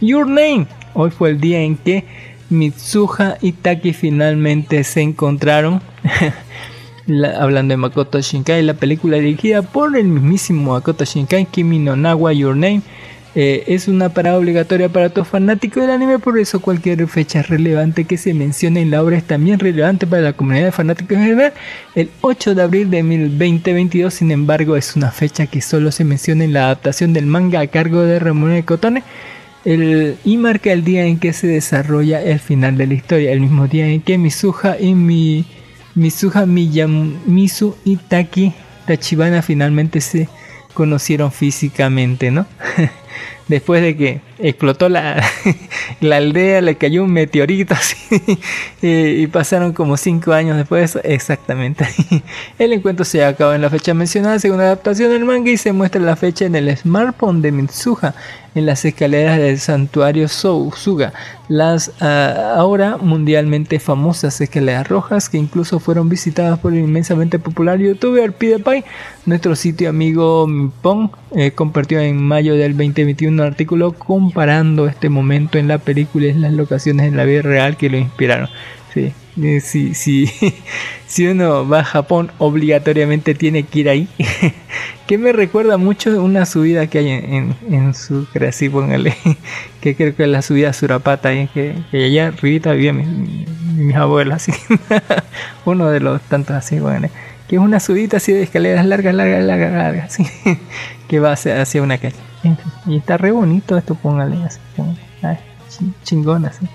[0.00, 2.04] Your Name, hoy fue el día en que
[2.50, 5.80] Mitsuha y Taki finalmente se encontraron.
[7.08, 11.96] La, hablando de Makoto Shinkai, la película dirigida por el mismísimo Makoto Shinkai, Kimi no
[11.96, 12.82] Nawa Your Name,
[13.34, 18.04] eh, es una parada obligatoria para todo fanático del anime, por eso cualquier fecha relevante
[18.04, 21.22] que se mencione en la obra es también relevante para la comunidad de fanáticos en
[21.24, 21.54] general.
[21.94, 26.44] El 8 de abril de 2022, sin embargo, es una fecha que solo se menciona
[26.44, 29.02] en la adaptación del manga a cargo de Ramón Cotone.
[29.64, 33.40] El, y marca el día en que se desarrolla el final de la historia, el
[33.40, 35.46] mismo día en que Mizuha y mi
[35.98, 38.52] Mizuha Miyamizu y Taki
[38.86, 40.28] Tachibana finalmente se
[40.72, 42.46] conocieron físicamente, ¿no?
[43.48, 45.22] Después de que explotó la,
[46.00, 47.96] la aldea, le cayó un meteorito así,
[48.82, 51.86] y, y, pasaron como 5 años después exactamente.
[52.58, 55.72] El encuentro se acaba en la fecha mencionada según la adaptación del manga y se
[55.72, 58.14] muestra la fecha en el smartphone de Mitsuha
[58.58, 61.12] en las escaleras del santuario Sousuga,
[61.48, 62.04] las uh,
[62.56, 68.84] ahora mundialmente famosas escaleras rojas que incluso fueron visitadas por el inmensamente popular youtuber PewDiePie.
[69.26, 70.46] Nuestro sitio amigo
[70.82, 73.92] Pong eh, compartió en mayo del 2021 un artículo
[74.28, 77.96] comparando este momento en la película y las locaciones en la vida real que lo
[77.96, 78.50] inspiraron.
[78.92, 79.14] Sí,
[79.62, 80.26] si, si,
[81.06, 84.08] si uno va a Japón, obligatoriamente tiene que ir ahí.
[85.06, 89.14] que me recuerda mucho una subida que hay en, en, en Sucre, así póngale.
[89.80, 93.08] que creo que es la subida a Surapata, y que, que allá arribita vivían mis,
[93.08, 93.96] mis.
[94.30, 94.52] Así.
[95.64, 97.10] uno de los tantos así, póngale.
[97.48, 100.04] Que es una subida así de escaleras largas, largas, largas, largas.
[100.06, 100.26] Así,
[101.08, 102.27] que va hacia, hacia una calle.
[102.86, 104.58] Y está re bonito esto, póngale así.
[104.76, 104.98] Póngale.
[105.22, 105.38] Ay,
[106.02, 106.66] chingón así.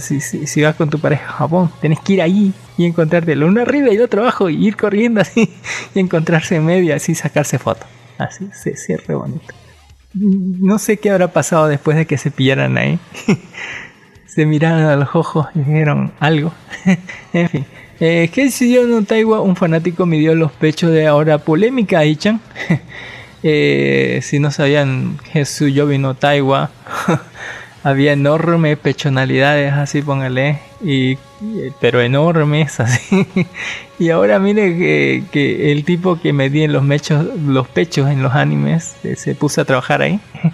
[0.00, 3.32] Si, si, si, vas con tu pareja a Japón, tenés que ir ahí y encontrarte
[3.42, 5.50] uno arriba y otro abajo y ir corriendo así
[5.94, 7.88] y encontrarse en medio así sacarse fotos.
[8.18, 9.54] Así, sí, sí, re bonito.
[10.12, 12.98] No sé qué habrá pasado después de que se pillaran ahí.
[14.26, 16.52] se miraron a los ojos y dijeron algo.
[17.32, 17.66] en fin.
[18.00, 18.30] Eh,
[18.60, 22.40] yo no Taiwa, un fanático midió los pechos de ahora polémica Aichan.
[23.42, 26.70] Eh, si no sabían, Jesús no Taiwa
[27.84, 31.18] había enormes pechonalidades, así póngale, y,
[31.80, 33.26] pero enormes, así.
[33.98, 38.34] y ahora mire que, que, el tipo que medía los, mechos, los pechos en los
[38.34, 40.20] animes eh, se puso a trabajar ahí.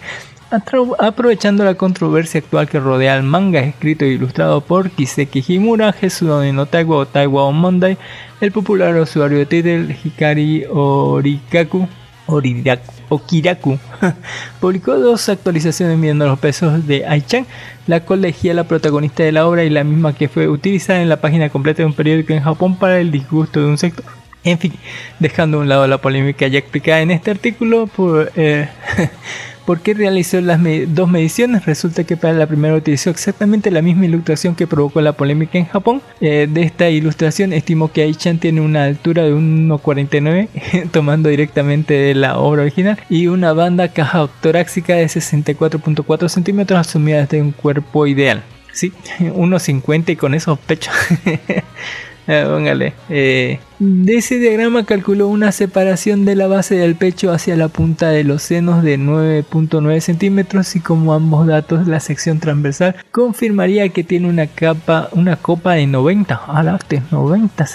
[1.01, 6.29] Aprovechando la controversia actual que rodea al manga escrito e ilustrado por Kiseki Himura, Jesús
[6.29, 7.99] no Taiwa o Taiwa on Monday,
[8.41, 11.89] el popular usuario de Twitter Hikari Orikaku
[12.27, 13.79] Okiraku
[14.61, 17.47] publicó dos actualizaciones midiendo los pesos de Aichan,
[17.87, 21.21] la cual la protagonista de la obra y la misma que fue utilizada en la
[21.21, 24.05] página completa de un periódico en Japón para el disgusto de un sector.
[24.43, 24.75] En fin,
[25.21, 28.69] dejando a un lado la polémica ya explicada en este artículo, por, eh,
[29.67, 31.65] ¿Por qué realizó las dos mediciones?
[31.65, 35.67] Resulta que para la primera utilizó exactamente la misma ilustración que provocó la polémica en
[35.67, 36.03] Japón.
[36.21, 42.15] Eh, de esta ilustración estimó que Aichan tiene una altura de 1,49 tomando directamente de
[42.15, 48.07] la obra original y una banda caja torácica de 64.4 centímetros asumida desde un cuerpo
[48.07, 48.43] ideal.
[48.73, 50.95] Sí, 1,50 y con esos pechos.
[52.27, 52.95] Eh, póngale.
[53.11, 58.09] Eh, de ese diagrama calculó una separación de la base del pecho hacia la punta
[58.09, 64.05] de los senos de 9.9 centímetros y como ambos datos la sección transversal confirmaría que
[64.05, 66.79] tiene una capa, una copa de 90, a la
[67.11, 67.67] 90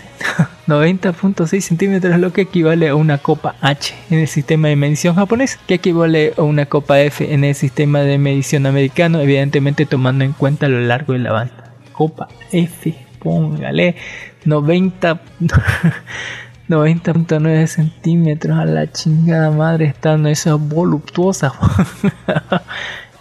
[0.68, 5.60] 90.6 centímetros, lo que equivale a una copa H en el sistema de medición japonés,
[5.68, 10.34] que equivale a una copa F en el sistema de medición americano, evidentemente tomando en
[10.34, 11.72] cuenta lo largo de la banda.
[11.92, 13.96] Copa F póngale
[14.46, 15.20] 90
[16.70, 21.54] 90.9 centímetros a la chingada madre estando esas voluptuosas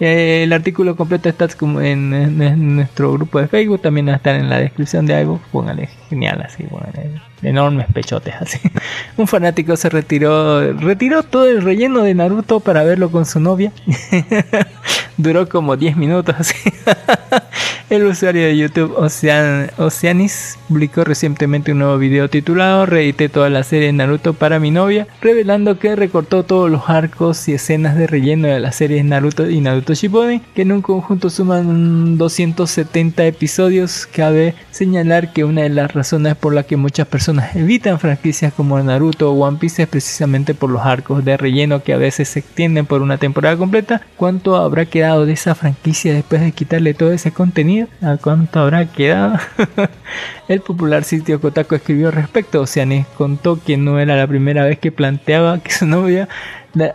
[0.00, 4.36] Eh, el artículo completo está en- en nuestro grupo de Facebook, también va a estar
[4.36, 5.40] en la descripción de algo.
[5.50, 8.58] Póngale genial, así, póngale enormes pechotes, así.
[9.16, 13.72] Un fanático se retiró, retiró todo el relleno de Naruto para verlo con su novia.
[15.16, 16.54] Duró como 10 minutos, así.
[17.90, 23.62] El usuario de YouTube Ocean, Oceanis publicó recientemente un nuevo video titulado Reedité toda la
[23.62, 28.06] serie de Naruto para mi novia, revelando que recortó todos los arcos y escenas de
[28.06, 34.06] relleno de las series Naruto y Naruto Shippuden, que en un conjunto suman 270 episodios.
[34.06, 38.80] Cabe señalar que una de las razones por las que muchas personas evitan franquicias como
[38.80, 42.86] Naruto o One Piece precisamente por los arcos de relleno que a veces se extienden
[42.86, 44.02] por una temporada completa.
[44.16, 47.88] ¿Cuánto habrá quedado de esa franquicia después de quitarle todo ese contenido?
[48.02, 49.38] ¿A cuánto habrá quedado?
[50.48, 52.60] El popular sitio Kotaku escribió al respecto.
[52.60, 56.28] Oceanes contó que no era la primera vez que planteaba que su novia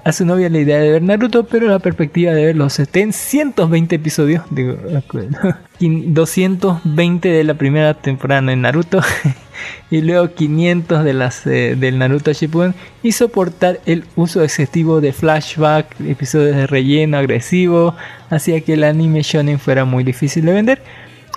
[0.04, 3.96] a su novia la idea de ver Naruto, pero la perspectiva de ver los 720
[3.96, 4.76] episodios, digo,
[5.80, 9.02] 220 de la primera temporada en Naruto
[9.92, 15.14] y luego 500 de las eh, del Naruto Shippuden y soportar el uso excesivo de
[15.14, 17.96] flashback, episodios de relleno agresivo,
[18.30, 20.82] hacía que el anime shonen fuera muy difícil de vender.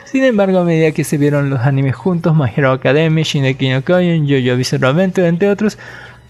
[0.05, 3.83] Sin embargo, a medida que se vieron los animes juntos, My Hero Academia, Shingeki no
[3.83, 5.79] Kyojin, JoJo Bizarre Adventure, entre otros,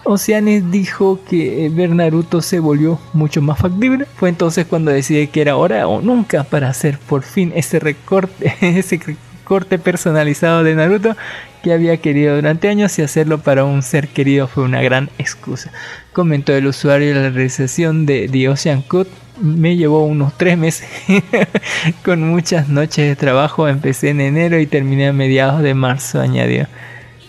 [0.07, 4.07] Oceanes dijo que eh, ver Naruto se volvió mucho más factible.
[4.17, 8.55] Fue entonces cuando decidí que era ahora o nunca para hacer por fin ese recorte,
[8.61, 8.99] ese
[9.79, 11.17] personalizado de Naruto
[11.63, 15.71] que había querido durante años y hacerlo para un ser querido fue una gran excusa.
[16.13, 19.09] Comentó el usuario la realización de The Ocean Cut
[19.41, 20.89] me llevó unos tres meses
[22.05, 23.69] con muchas noches de trabajo.
[23.69, 26.67] Empecé en enero y terminé a mediados de marzo, añadió.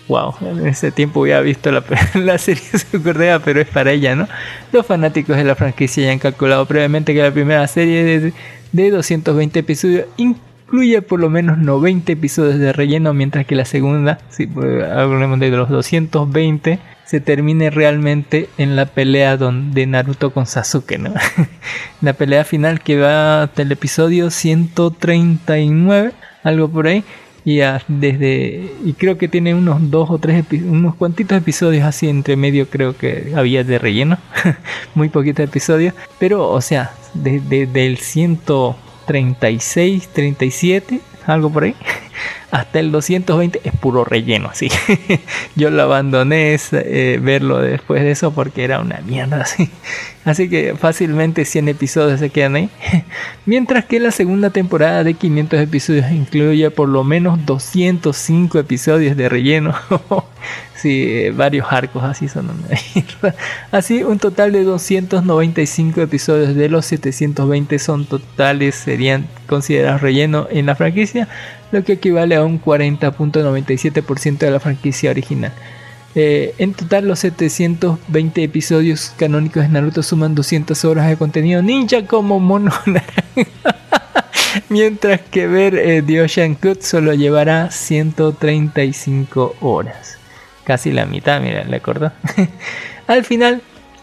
[0.08, 1.84] Wow, en ese tiempo había visto la,
[2.14, 4.28] la serie se Corea, pero es para ella, ¿no?
[4.72, 8.34] Los fanáticos de la franquicia ya han calculado previamente que la primera serie de,
[8.72, 14.20] de 220 episodios incluye por lo menos 90 episodios de relleno, mientras que la segunda,
[14.30, 20.46] si pues, hablemos de los 220, se termine realmente en la pelea donde Naruto con
[20.46, 21.14] Sasuke, ¿no?
[22.02, 26.12] la pelea final que va hasta el episodio 139,
[26.44, 27.04] algo por ahí.
[27.48, 28.74] Y ya desde.
[28.84, 32.98] Y creo que tiene unos dos o tres unos cuantitos episodios así entre medio, creo
[32.98, 34.18] que había de relleno.
[34.96, 35.94] Muy poquitos episodios.
[36.20, 41.00] Pero, o sea, desde del 136, 37,
[41.30, 41.76] algo por ahí.
[42.52, 44.70] Hasta el 220 es puro relleno, así.
[45.56, 49.70] Yo lo abandoné eh, verlo después de eso porque era una mierda así.
[50.24, 52.70] Así que fácilmente 100 episodios se quedan ahí.
[53.46, 59.30] Mientras que la segunda temporada de 500 episodios incluye por lo menos 205 episodios de
[59.30, 59.76] relleno.
[60.78, 62.50] Sí, eh, varios arcos así son.
[63.72, 70.68] Así, un total de 295 episodios de los 720 son totales, serían considerados relleno en
[70.68, 71.28] la franquicia,
[71.72, 75.52] lo que equivale a un 40.97% de la franquicia original.
[76.16, 82.06] Eh, en total, los 720 episodios canónicos de Naruto suman 200 horas de contenido ninja
[82.06, 82.72] como mono.
[84.70, 90.18] Mientras que ver eh, The Cut solo llevará 135 horas.
[90.68, 92.12] Casi la mitad, mira, le acordó.
[93.08, 93.62] Al final,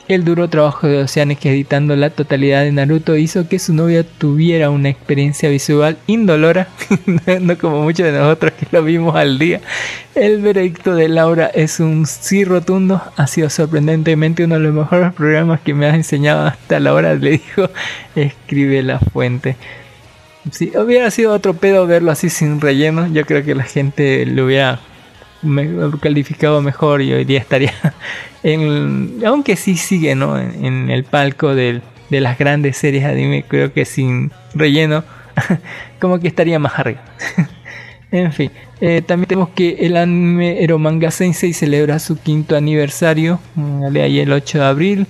[0.08, 4.02] el duro trabajo de Oceanes que editando la totalidad de Naruto hizo que su novia
[4.02, 6.68] tuviera una experiencia visual indolora,
[7.42, 9.60] no como muchos de nosotros que lo vimos al día.
[10.14, 15.12] El veredicto de Laura es un sí rotundo, ha sido sorprendentemente uno de los mejores
[15.12, 17.68] programas que me has enseñado hasta la hora, le dijo,
[18.16, 19.56] escribe la fuente.
[20.50, 24.46] Si hubiera sido otro pedo verlo así sin relleno, yo creo que la gente lo
[24.46, 24.80] hubiera
[26.00, 27.72] calificado mejor y hoy día estaría
[28.42, 30.38] en, aunque sí sigue ¿no?
[30.38, 35.02] en, el palco del- de las grandes series anime, creo que sin relleno,
[36.00, 37.00] como que estaría más arriba.
[38.12, 43.96] en fin, eh, también tenemos que el anime Eromanga Sensei celebra su quinto aniversario, mm,
[43.96, 45.06] ahí el 8 de abril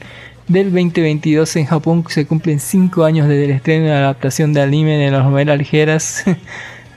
[0.49, 4.63] del 2022 en Japón se cumplen 5 años desde el estreno de la adaptación de
[4.63, 6.25] anime de las novelas ligeras.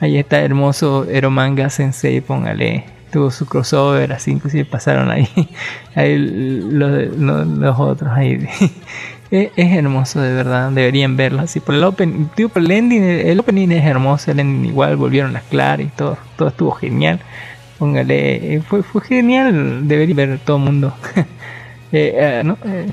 [0.00, 2.84] Ahí está hermoso Eromanga Sensei, póngale.
[3.12, 5.28] Tuvo su crossover, así inclusive pasaron ahí,
[5.94, 8.46] ahí los, los- los otros ahí.
[9.30, 11.60] Es, es hermoso de verdad, deberían verlo así.
[11.60, 15.34] Por el open, digo, por el ending, el opening es hermoso, el ending igual volvieron
[15.34, 17.20] las claras y todo, todo estuvo genial.
[17.78, 20.94] Póngale, eh, fue, fue genial, debería ver todo el mundo.
[21.92, 22.58] Eh, eh, ¿no?
[22.66, 22.90] Eh.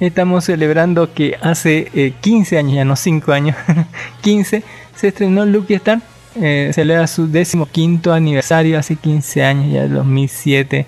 [0.00, 3.56] Estamos celebrando que hace eh, 15 años, ya no 5 años,
[4.22, 4.62] 15,
[4.94, 6.00] se estrenó Lucky Star.
[6.36, 10.86] Eh, celebra su décimo quinto aniversario hace 15 años, ya el 2007.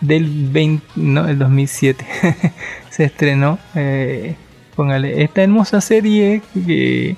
[0.00, 2.04] Del 20, no, el 2007
[2.90, 3.58] se estrenó.
[3.74, 4.34] eh,
[4.74, 7.16] póngale, esta hermosa serie que,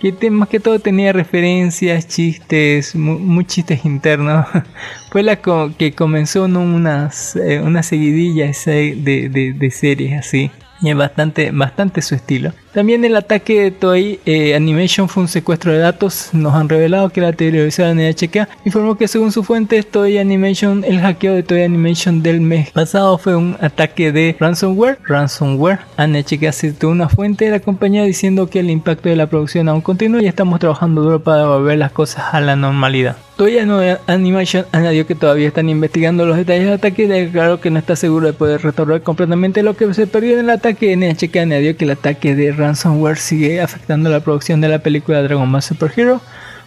[0.00, 4.46] que más que todo tenía referencias, chistes, mu- muy chistes internos.
[5.10, 6.60] Fue la co- que comenzó ¿no?
[6.60, 10.50] unas, eh, una seguidilla de, de series así.
[10.80, 12.52] Y es bastante, bastante su estilo.
[12.72, 16.30] También el ataque de Toei eh, Animation fue un secuestro de datos.
[16.32, 20.98] Nos han revelado que la televisora NHK informó que según su fuente Toei Animation, el
[21.00, 24.98] hackeo de Toei Animation del mes pasado fue un ataque de ransomware.
[25.04, 25.80] Ransomware.
[25.98, 29.82] NHK citó una fuente de la compañía diciendo que el impacto de la producción aún
[29.82, 33.16] continúa y estamos trabajando duro para devolver las cosas a la normalidad.
[33.36, 37.78] Toei Animation añadió que todavía están investigando los detalles del ataque y declaró que no
[37.78, 40.96] está seguro de poder restaurar completamente lo que se perdió en el ataque.
[40.96, 45.50] NHK añadió que el ataque de ransomware sigue afectando la producción de la película Dragon
[45.50, 46.20] Ball Super Hero.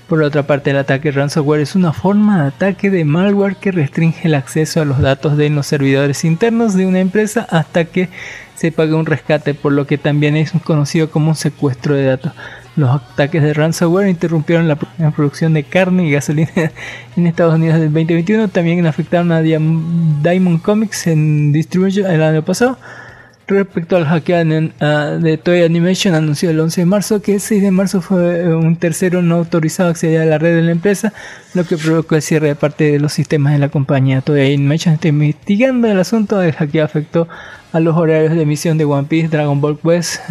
[0.10, 4.28] Por otra parte, el ataque ransomware es una forma de ataque de malware que restringe
[4.28, 8.10] el acceso a los datos de los servidores internos de una empresa hasta que
[8.56, 12.34] se pague un rescate, por lo que también es conocido como un secuestro de datos.
[12.76, 16.52] Los ataques de ransomware interrumpieron la, pro- la producción de carne y gasolina
[17.18, 18.50] en Estados Unidos del 2021.
[18.50, 22.78] También afectaron a Diam- Diamond Comics en Distribution el año pasado.
[23.48, 24.38] Respecto al hackeo
[24.80, 28.42] ah, de Toei Animation, anunció el 11 de marzo que el 6 de marzo fue
[28.42, 31.14] eh, un tercero no autorizado acceder a la red de la empresa,
[31.54, 34.22] lo que provocó el cierre de parte de los sistemas de la compañía.
[34.22, 37.28] Toei Animation está investigando el asunto del hackeo afectó
[37.72, 40.22] a los horarios de emisión de One Piece, Dragon Ball Quest,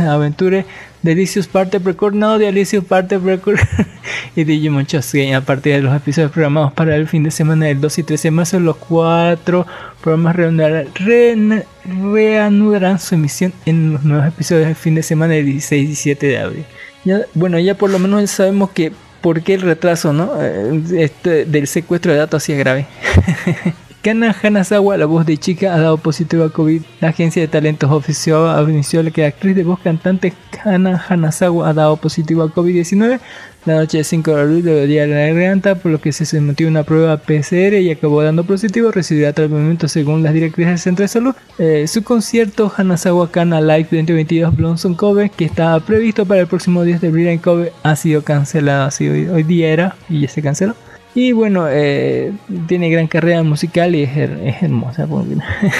[1.05, 3.59] Adventure, Delicious Parte Record, no, Delicious Parte Record
[4.37, 7.81] y Digimon Game a partir de los episodios programados para el fin de semana del
[7.81, 8.61] 2 y 13 de marzo.
[8.61, 9.67] Los cuatro
[10.03, 15.47] programas reanudarán, re- reanudarán su emisión en los nuevos episodios del fin de semana del
[15.47, 16.65] 16 y 17 de abril.
[17.05, 20.33] Ya, bueno, ya por lo menos sabemos que por qué el retraso ¿no?
[20.41, 22.87] Eh, este, del secuestro de datos así es grave.
[24.05, 26.83] Kana Hanazawa, la voz de chica, ha dado positivo a COVID.
[27.01, 31.73] La agencia de talentos ofició anunció que la actriz de voz cantante Kana Hanazawa ha
[31.73, 33.19] dado positivo a COVID-19.
[33.65, 36.67] La noche del 5 de abril le dolía la garganta, por lo que se sometió
[36.67, 38.91] a una prueba PCR y acabó dando positivo.
[38.91, 41.35] Recibirá tratamiento según las directrices del centro de salud.
[41.59, 46.83] Eh, su concierto Hanazawa Kana Live 2022 Blossom Kobe, que estaba previsto para el próximo
[46.83, 48.85] 10 de abril en Kobe, ha sido cancelado.
[48.85, 50.75] Así hoy, hoy día era y ya se canceló.
[51.15, 52.33] Y bueno, eh,
[52.67, 55.07] tiene gran carrera musical y es, her- es hermosa.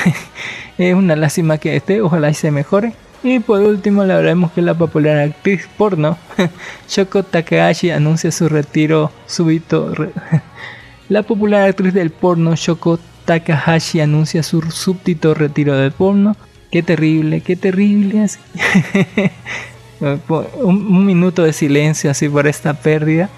[0.79, 2.93] es una lástima que esté, ojalá y se mejore.
[3.23, 6.19] Y por último, le hablaremos que la popular actriz porno
[6.89, 9.93] Shoko Takahashi anuncia su retiro súbito.
[11.09, 16.37] la popular actriz del porno Shoko Takahashi anuncia su súbdito retiro del porno.
[16.71, 18.23] Qué terrible, qué terrible.
[18.25, 18.39] así.
[20.01, 23.31] un, un minuto de silencio así por esta pérdida.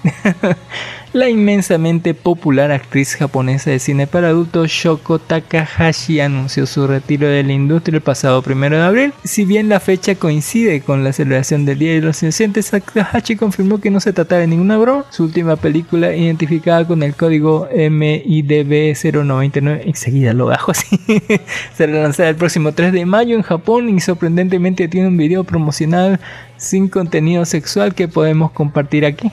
[1.13, 7.43] La inmensamente popular actriz japonesa de cine para adultos Shoko Takahashi anunció su retiro de
[7.43, 9.13] la industria el pasado 1 de abril.
[9.23, 13.79] Si bien la fecha coincide con la celebración del Día de los Inocentes, Takahashi confirmó
[13.79, 15.05] que no se trataba de ninguna broma.
[15.09, 20.99] Su última película, identificada con el código MIDB099, enseguida lo bajo así,
[21.77, 26.19] será lanzada el próximo 3 de mayo en Japón y sorprendentemente tiene un video promocional
[26.57, 29.31] sin contenido sexual que podemos compartir aquí.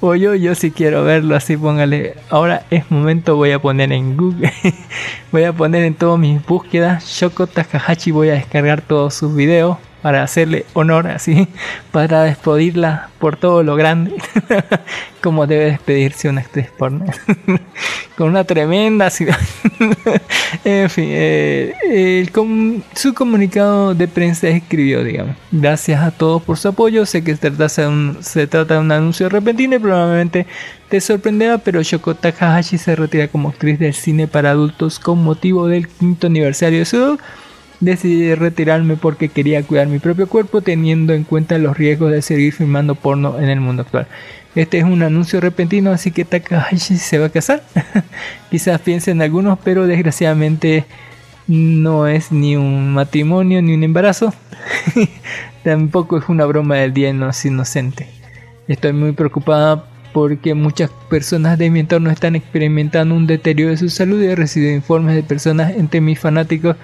[0.00, 2.14] o yo, yo si quiero verlo así, póngale.
[2.30, 4.52] Ahora es momento, voy a poner en Google.
[5.32, 8.10] voy a poner en todas mis búsquedas Shoko Takahashi.
[8.10, 9.76] Voy a descargar todos sus videos
[10.06, 11.48] para hacerle honor así,
[11.90, 14.14] para despedirla por todo lo grande,
[15.20, 17.06] como debe despedirse una actriz porno,
[18.16, 19.36] con una tremenda ciudad.
[20.64, 26.68] en fin, eh, com- su comunicado de prensa escribió, digamos, gracias a todos por su
[26.68, 30.46] apoyo, sé que se un, se trata de un anuncio repentino y probablemente
[30.88, 35.66] te sorprenderá, pero Shoko Takahashi se retira como actriz del cine para adultos con motivo
[35.66, 37.18] del quinto aniversario de su.
[37.80, 42.52] Decidí retirarme porque quería cuidar mi propio cuerpo teniendo en cuenta los riesgos de seguir
[42.52, 44.06] filmando porno en el mundo actual.
[44.54, 47.62] Este es un anuncio repentino, así que Takahashi se va a casar.
[48.50, 50.86] Quizás piensen algunos, pero desgraciadamente
[51.46, 54.32] no es ni un matrimonio ni un embarazo.
[55.62, 58.08] Tampoco es una broma del día de los inocentes.
[58.66, 63.90] Estoy muy preocupada porque muchas personas de mi entorno están experimentando un deterioro de su
[63.90, 66.76] salud y he recibido informes de personas entre mis fanáticos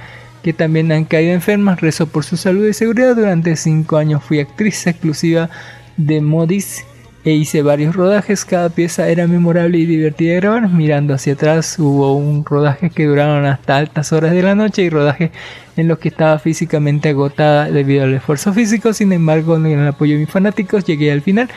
[0.43, 1.81] que también han caído enfermas.
[1.81, 3.17] Rezo por su salud y seguridad.
[3.17, 5.51] Durante 5 años fui actriz exclusiva
[5.97, 6.85] de Modis
[7.25, 8.45] e hice varios rodajes.
[8.45, 10.69] Cada pieza era memorable y divertida de grabar.
[10.69, 14.91] Mirando hacia atrás hubo un rodaje que duraron hasta altas horas de la noche y
[14.91, 15.31] rodajes
[15.77, 18.93] en los que estaba físicamente agotada debido al esfuerzo físico.
[18.93, 21.49] Sin embargo, con el apoyo de mis fanáticos llegué al final.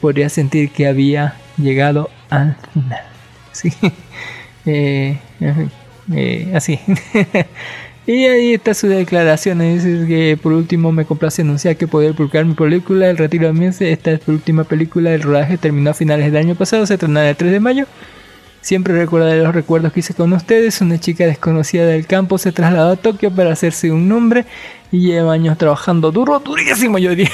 [0.00, 3.00] Podría sentir que había llegado al final.
[3.52, 3.72] Sí.
[4.66, 5.18] Eh,
[6.14, 6.80] eh, así.
[8.06, 9.62] y ahí está su declaración.
[9.62, 13.46] Es decir, que por último me complace anunciar que poder publicar mi película El Retiro
[13.46, 13.92] de Miense.
[13.92, 15.56] Esta es la última película del rodaje.
[15.56, 16.86] Terminó a finales del año pasado.
[16.86, 17.86] Se estrenará el 3 de mayo.
[18.60, 20.80] Siempre recordaré los recuerdos que hice con ustedes.
[20.80, 24.44] Una chica desconocida del campo se trasladó a Tokio para hacerse un nombre
[24.90, 27.30] y lleva años trabajando duro, durísimo yo diría.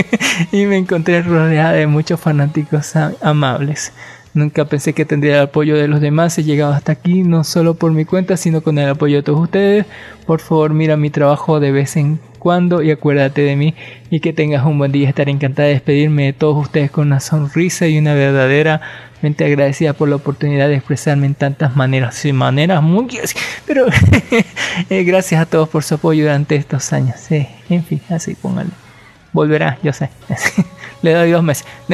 [0.52, 3.92] y me encontré rodeada de muchos fanáticos amables.
[4.34, 6.38] Nunca pensé que tendría el apoyo de los demás.
[6.38, 9.40] He llegado hasta aquí no solo por mi cuenta, sino con el apoyo de todos
[9.40, 9.86] ustedes.
[10.26, 13.74] Por favor, mira mi trabajo de vez en cuando y acuérdate de mí.
[14.10, 15.08] Y que tengas un buen día.
[15.08, 18.80] Estaré encantada de despedirme de todos ustedes con una sonrisa y una verdadera
[19.20, 22.14] mente agradecida por la oportunidad de expresarme en tantas maneras.
[22.14, 23.06] Sí, maneras muy...
[23.66, 23.86] Pero
[24.90, 27.16] eh, gracias a todos por su apoyo durante estos años.
[27.30, 28.70] En fin, así póngale.
[29.32, 30.10] Volverá, yo sé.
[31.02, 31.66] Le doy dos meses.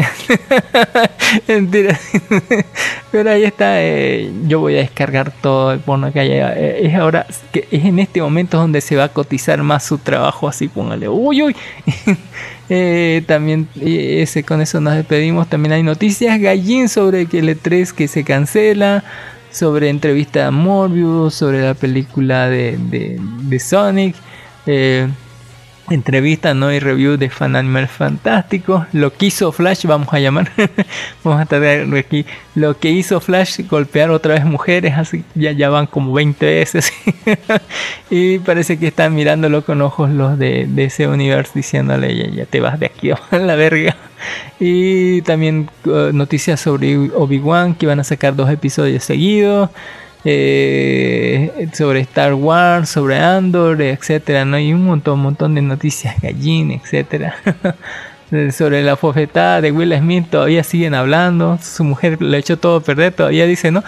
[3.10, 3.82] Pero ahí está.
[3.82, 6.52] eh, yo voy a descargar todo el porno que haya.
[6.54, 9.98] Eh, es ahora que es en este momento donde se va a cotizar más su
[9.98, 10.48] trabajo.
[10.48, 11.08] Así póngale.
[11.08, 11.56] Uy, uy.
[12.70, 15.48] Eh, también ese, con eso nos despedimos.
[15.48, 19.04] También hay noticias gallín sobre que el E3 que se cancela.
[19.50, 21.32] Sobre entrevista a Morbius.
[21.34, 24.16] Sobre la película de, de, de Sonic.
[24.66, 25.08] Eh,
[25.90, 28.86] entrevista no y review de Fan Animal Fantástico.
[28.92, 30.50] Lo que hizo Flash vamos a llamar.
[31.24, 32.24] Vamos a traer aquí.
[32.54, 36.92] Lo que hizo Flash golpear otra vez mujeres así ya ya van como 20 veces.
[38.10, 42.46] Y parece que están mirándolo con ojos los de, de ese universo diciéndole ya, ya
[42.46, 43.96] te vas de aquí a la verga
[44.58, 49.70] y también uh, noticias sobre Obi-Wan que van a sacar dos episodios seguidos
[50.24, 54.58] eh, sobre Star Wars, sobre Andor, etcétera, ¿no?
[54.58, 57.34] Y un montón, un montón de noticias gallín, etcétera.
[58.52, 61.58] sobre la fofetada de Will Smith todavía siguen hablando.
[61.62, 63.82] Su mujer le echó todo a perder, todavía dice, no,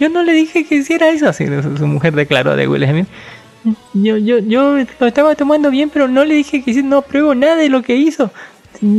[0.00, 1.28] yo no le dije que hiciera eso.
[1.28, 1.44] Así
[1.78, 3.06] su mujer declaró de Will Smith.
[3.94, 7.34] Yo, yo, yo lo estaba tomando bien, pero no le dije que hiciera- no pruebo
[7.34, 8.30] nada de lo que hizo.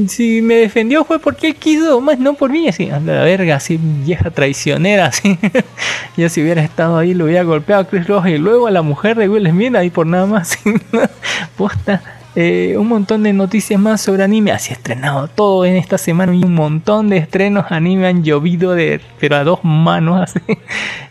[0.08, 3.58] Si me defendió fue porque él quiso, más no por mí, así, anda la verga,
[3.58, 5.38] así, vieja traicionera, así.
[6.16, 8.82] Yo si hubiera estado ahí lo hubiera golpeado a Chris Rock y luego a la
[8.82, 10.58] mujer de Will Smith ahí por nada más.
[11.58, 12.02] Posta.
[12.36, 14.52] Eh, un montón de noticias más sobre anime.
[14.52, 16.34] Así estrenado todo en esta semana.
[16.34, 20.22] Y un montón de estrenos anime han llovido de pero a dos manos.
[20.36, 20.40] Así.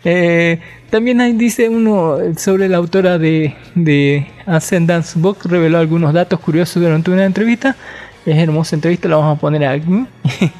[0.05, 0.61] Eh,
[0.91, 5.39] también ahí dice uno sobre la autora de, de Ascendance Book.
[5.45, 7.77] Reveló algunos datos curiosos durante una entrevista.
[8.25, 10.07] Es hermosa entrevista, la vamos a poner aquí.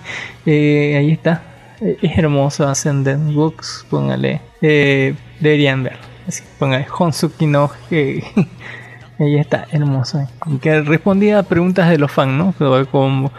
[0.45, 1.41] Eh, ahí está.
[1.81, 3.87] Eh, Es hermoso Ascendant Books.
[3.89, 4.41] Póngale.
[4.61, 5.97] Eh, deberían ver.
[6.27, 7.71] Así, póngale Honsuki no.
[7.93, 8.23] eh,
[9.21, 10.29] Ahí está, hermoso.
[10.61, 12.55] Que respondía a preguntas de los fans, ¿no?
[12.91, 13.31] Como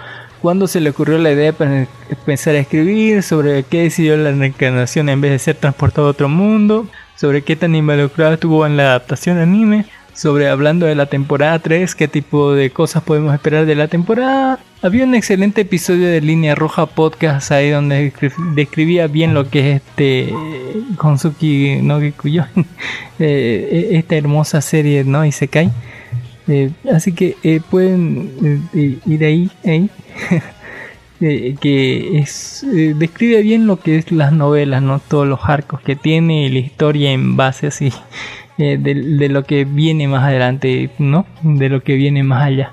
[0.41, 1.87] cuándo se le ocurrió la idea de pen-
[2.25, 6.29] pensar a escribir, sobre qué decidió la reencarnación en vez de ser transportado a otro
[6.29, 11.59] mundo, sobre qué tan involucrado estuvo en la adaptación anime, sobre hablando de la temporada
[11.59, 14.59] 3, qué tipo de cosas podemos esperar de la temporada.
[14.81, 19.71] Había un excelente episodio de Línea Roja Podcast ahí donde descri- describía bien lo que
[19.71, 20.33] es este
[20.97, 22.45] Konsuki no Gikuyo,
[23.19, 25.25] eh, esta hermosa serie, ¿no?
[25.25, 25.49] Y se.
[26.47, 29.89] Eh, así que eh, pueden eh, ir ahí, ahí.
[31.19, 36.47] Que es describe bien lo que es las novelas, no todos los arcos que tiene
[36.47, 37.93] y la historia en base así
[38.57, 41.25] eh, de, de lo que viene más adelante, ¿no?
[41.41, 42.71] De lo que viene más allá.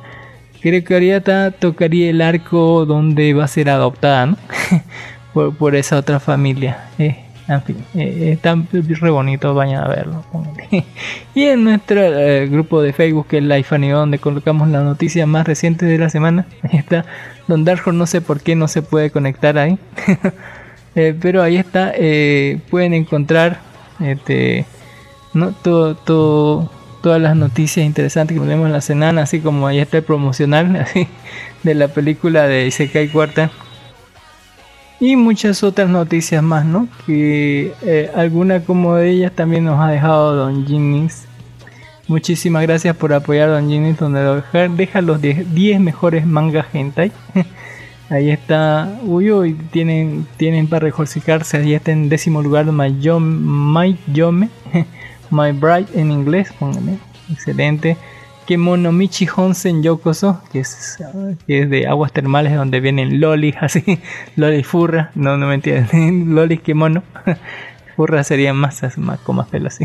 [0.61, 4.37] Creo que Ariata tocaría el arco donde va a ser adoptada, ¿no?
[5.33, 6.89] por, por esa otra familia.
[6.99, 7.16] Eh,
[7.51, 10.24] en fin, eh, está re bonito, vayan a verlo.
[11.35, 15.26] y en nuestro eh, grupo de Facebook, que es Life Anime, donde colocamos las noticias
[15.26, 17.05] más recientes de la semana, ahí está
[17.49, 19.78] Don Darjo, no sé por qué no se puede conectar ahí.
[20.97, 23.61] Eh, pero ahí está, eh, pueden encontrar
[24.01, 24.66] este,
[25.35, 25.53] ¿no?
[25.53, 26.70] todo, todo,
[27.03, 30.76] todas las noticias interesantes que ponemos en la semana, así como ahí está el promocional
[30.81, 31.09] así,
[31.62, 33.51] de la película de Isekai Cuarta.
[35.01, 36.87] Y muchas otras noticias más, ¿no?
[37.07, 41.24] Que eh, alguna como de ellas también nos ha dejado Don Jinis.
[42.07, 44.43] Muchísimas gracias por apoyar a Don Jinis, donde
[44.76, 47.12] deja, los 10 10 mejores mangas hentai.
[48.11, 53.37] Ahí está, uy, uy, tienen, tienen para regocijarse, ahí está en décimo lugar My Yome,
[53.41, 54.49] My, Yome,
[55.31, 56.99] My Bride en inglés, pónganle,
[57.31, 57.97] excelente.
[58.47, 60.99] Kemonomichi Honsen Yokoso, que es,
[61.47, 64.01] que es de aguas termales donde vienen lolis así,
[64.37, 67.03] lolis furra, no, no me entienden, lolis kemono,
[67.97, 69.85] furra serían más, más con más pelo así.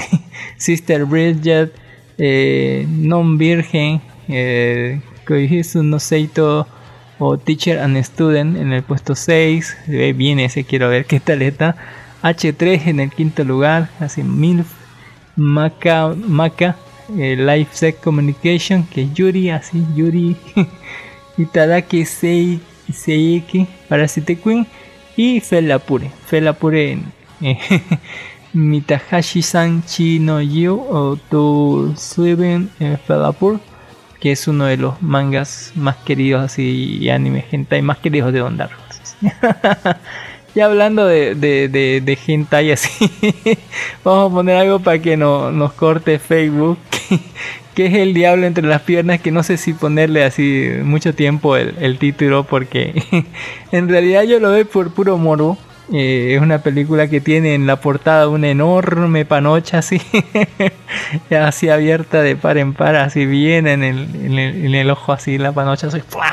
[0.58, 1.74] Sister Bridget,
[2.18, 5.00] eh, Non Virgen, eh,
[5.76, 6.68] no Seito,
[7.20, 9.78] o Teacher and Student en el puesto 6.
[9.86, 11.76] Se ve bien ese, quiero ver qué tal está.
[12.24, 14.68] H3 en el quinto lugar, así MILF.
[15.36, 16.76] Maka, Maka
[17.18, 20.36] eh, Life Sex Communication, que es Yuri, así Yuri.
[21.38, 22.60] Itadaki Sei,
[22.92, 24.66] Seiki, Parasite Queen.
[25.18, 26.12] Y Felapure.
[26.28, 27.00] Felapure
[27.42, 27.58] eh,
[28.54, 33.60] Mitahashi-san Chino Yu o To Sueben eh, Felapur,
[34.20, 38.40] que es uno de los mangas más queridos así y anime hentai más queridos de
[38.40, 38.58] Don
[40.56, 40.96] Dark Horse.
[40.96, 43.10] y hablando de, de, de, de hentai así,
[44.04, 46.78] vamos a poner algo para que no, nos corte Facebook,
[47.76, 51.58] que es el diablo entre las piernas, que no sé si ponerle así mucho tiempo
[51.58, 53.26] el, el título, porque
[53.72, 55.58] en realidad yo lo veo por puro morbo.
[55.94, 60.02] Eh, es una película que tiene en la portada una enorme panocha así,
[61.30, 65.52] así abierta de par en par, así bien en el, en el, ojo así, la
[65.52, 65.90] panocha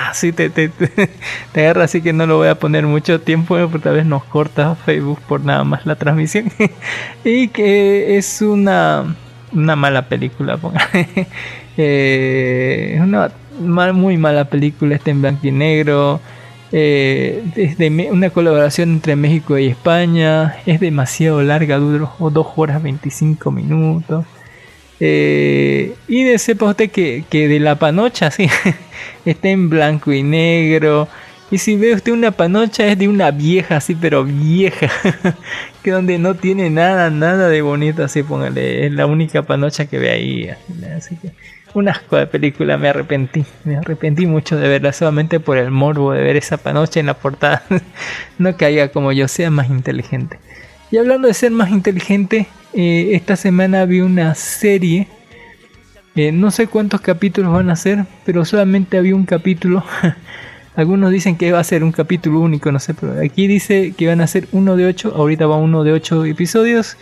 [0.08, 3.78] así, te, te, te, agarra, así que no lo voy a poner mucho tiempo, porque
[3.80, 6.50] tal vez nos corta Facebook por nada más la transmisión.
[7.24, 9.14] y que es una,
[9.52, 11.08] una mala película, póngale.
[11.76, 13.30] eh, una
[13.92, 16.20] muy mala película, está en blanco y negro.
[16.72, 20.56] Eh, es de me- una colaboración entre México y España.
[20.66, 24.24] Es demasiado larga, dura 2 horas 25 minutos.
[25.00, 28.46] Eh, y de sepa usted que, que de la panocha, sí,
[29.24, 31.08] está en blanco y negro.
[31.50, 34.88] Y si ve usted una panocha es de una vieja, así, pero vieja,
[35.82, 39.98] que donde no tiene nada, nada de bonito, así, póngale, es la única panocha que
[39.98, 40.48] ve ahí.
[40.96, 41.32] Así que,
[41.74, 46.12] un asco de película, me arrepentí, me arrepentí mucho de verla solamente por el morbo
[46.12, 47.62] de ver esa panocha en la portada.
[48.38, 50.38] no caiga como yo, sea más inteligente.
[50.90, 55.08] Y hablando de ser más inteligente, eh, esta semana vi una serie.
[56.14, 59.84] eh, no sé cuántos capítulos van a ser, pero solamente había un capítulo.
[60.76, 64.06] Algunos dicen que va a ser un capítulo único, no sé, pero aquí dice que
[64.06, 65.14] van a ser uno de ocho.
[65.14, 66.96] Ahorita va uno de ocho episodios.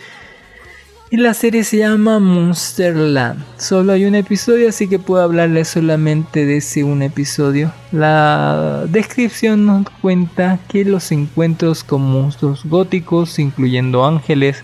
[1.13, 3.43] Y la serie se llama Monsterland.
[3.57, 7.73] Solo hay un episodio, así que puedo hablarles solamente de ese un episodio.
[7.91, 14.63] La descripción nos cuenta que los encuentros con monstruos góticos, incluyendo ángeles,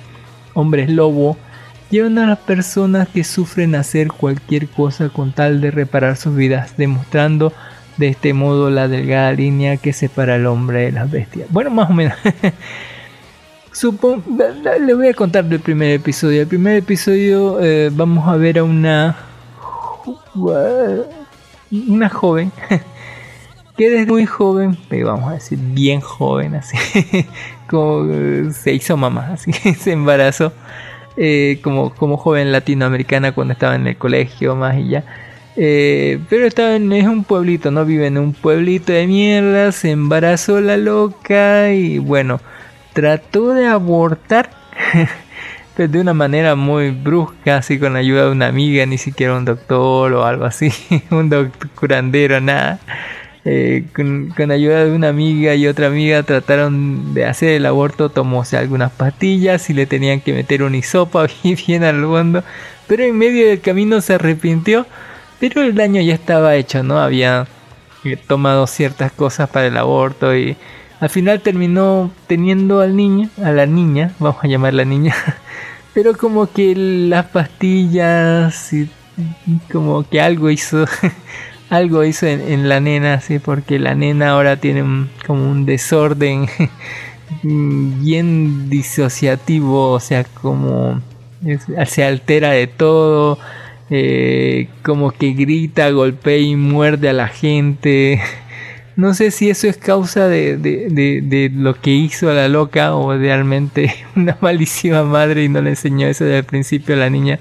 [0.54, 1.36] hombres lobo,
[1.90, 6.34] llevan a las personas que sufren a hacer cualquier cosa con tal de reparar sus
[6.34, 7.52] vidas, demostrando
[7.98, 11.50] de este modo la delgada línea que separa al hombre de las bestias.
[11.52, 12.16] Bueno, más o menos.
[13.78, 14.24] Supongo,
[14.84, 16.42] le voy a contar del primer episodio.
[16.42, 19.16] El primer episodio eh, vamos a ver a una
[21.72, 22.52] una joven
[23.78, 26.76] que desde muy joven, pero vamos a decir bien joven, así
[27.70, 30.54] como eh, se hizo mamá, así que se embarazó
[31.16, 35.04] eh, como, como joven latinoamericana cuando estaba en el colegio más y ya.
[35.56, 39.92] Eh, pero estaba en es un pueblito, no vive en un pueblito de mierda, se
[39.92, 42.40] embarazó la loca y bueno,
[42.98, 44.50] trató de abortar,
[45.76, 49.46] pero de una manera muy brusca, así con ayuda de una amiga, ni siquiera un
[49.46, 50.72] doctor o algo así,
[51.12, 52.80] un doctor curandero, nada.
[53.46, 58.10] Eh, con, con ayuda de una amiga y otra amiga trataron de hacer el aborto,
[58.10, 61.24] tomóse algunas pastillas y le tenían que meter un hisopo
[61.68, 62.44] bien al fondo,
[62.88, 64.88] pero en medio del camino se arrepintió,
[65.40, 67.00] pero el daño ya estaba hecho, ¿no?
[67.00, 67.46] Había
[68.04, 70.58] eh, tomado ciertas cosas para el aborto y
[71.00, 75.16] al final terminó teniendo al niño, a la niña, vamos a llamarla niña,
[75.94, 78.90] pero como que las pastillas y
[79.72, 80.86] como que algo hizo,
[81.70, 86.48] algo hizo en, la nena, sí, porque la nena ahora tiene un, como un desorden
[87.44, 91.02] bien disociativo, o sea, como
[91.86, 93.38] se altera de todo,
[93.90, 98.22] eh, como que grita, golpea y muerde a la gente.
[98.98, 102.96] No sé si eso es causa de, de, de, lo que hizo a la loca
[102.96, 107.10] o realmente una malísima madre y no le enseñó eso desde el principio a la
[107.12, 107.40] niña.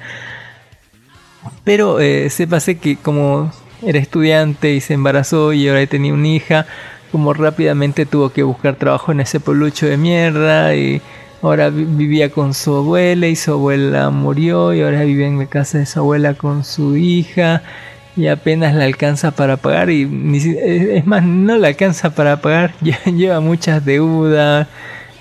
[1.64, 3.50] Pero eh, sépase que como
[3.82, 6.66] era estudiante y se embarazó y ahora tenía una hija,
[7.10, 11.00] como rápidamente tuvo que buscar trabajo en ese pueblucho de mierda y
[11.40, 15.78] ahora vivía con su abuela y su abuela murió y ahora vive en la casa
[15.78, 17.62] de su abuela con su hija
[18.16, 20.02] y apenas la alcanza para pagar y
[20.94, 22.72] es más no la alcanza para pagar
[23.04, 24.66] lleva muchas deudas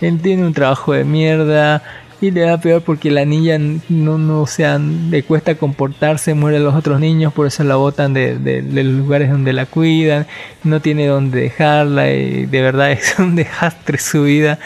[0.01, 1.83] él tiene un trabajo de mierda
[2.21, 3.57] y le da peor porque la niña
[3.89, 7.75] no, no o sea, le cuesta comportarse, muere a los otros niños, por eso la
[7.75, 10.25] botan de, de, de, los lugares donde la cuidan,
[10.63, 14.59] no tiene donde dejarla y de verdad es un desastre su vida.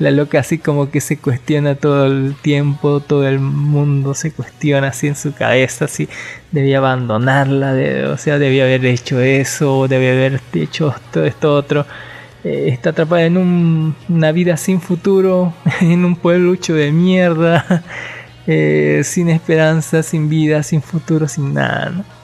[0.00, 4.88] La loca así como que se cuestiona todo el tiempo, todo el mundo se cuestiona
[4.88, 6.08] así en su cabeza, así
[6.50, 11.86] debía abandonarla, o sea, debía haber hecho eso, debía haber hecho todo esto otro.
[12.42, 17.64] Eh, está atrapada en un- una vida sin futuro, en un pueblucho de mierda,
[18.48, 21.90] eh, sin esperanza, sin vida, sin futuro, sin nada.
[21.90, 22.04] ¿no?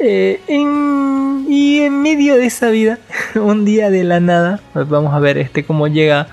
[0.00, 2.98] Eh, y en medio de esa vida,
[3.34, 6.28] un día de la nada, pues vamos a ver este cómo llega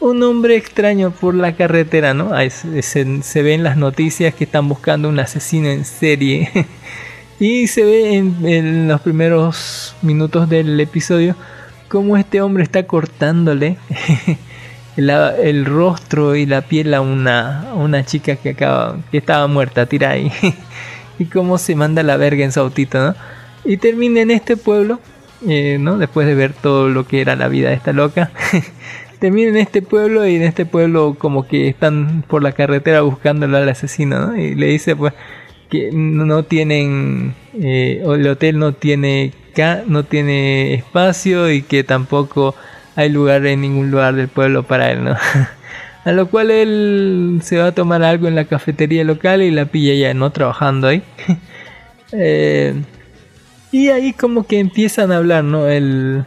[0.00, 2.32] un hombre extraño por la carretera, ¿no?
[2.50, 6.66] Se, ven las noticias que están buscando un asesino en serie.
[7.38, 11.36] y se ve en, los primeros minutos del episodio
[11.88, 13.76] cómo este hombre está cortándole
[14.96, 20.10] el rostro y la piel a una, una chica que acaba que estaba muerta, tira
[20.10, 20.32] ahí.
[21.18, 23.14] y cómo se manda la verga en su autito, ¿no?
[23.64, 25.00] Y termina en este pueblo,
[25.46, 25.98] eh, ¿no?
[25.98, 28.30] Después de ver todo lo que era la vida de esta loca.
[29.20, 33.58] Termina en este pueblo y en este pueblo como que están por la carretera buscándolo
[33.58, 34.36] al asesino, ¿no?
[34.36, 35.12] Y le dice pues
[35.70, 39.32] que no tienen, eh, el hotel no tiene,
[39.86, 42.56] no tiene espacio y que tampoco
[42.96, 45.16] hay lugar en ningún lugar del pueblo para él, ¿no?
[46.04, 49.66] A lo cual él se va a tomar algo en la cafetería local y la
[49.66, 51.02] pilla ya no trabajando ahí.
[52.12, 52.74] Eh,
[53.70, 55.68] y ahí como que empiezan a hablar, ¿no?
[55.68, 56.24] Él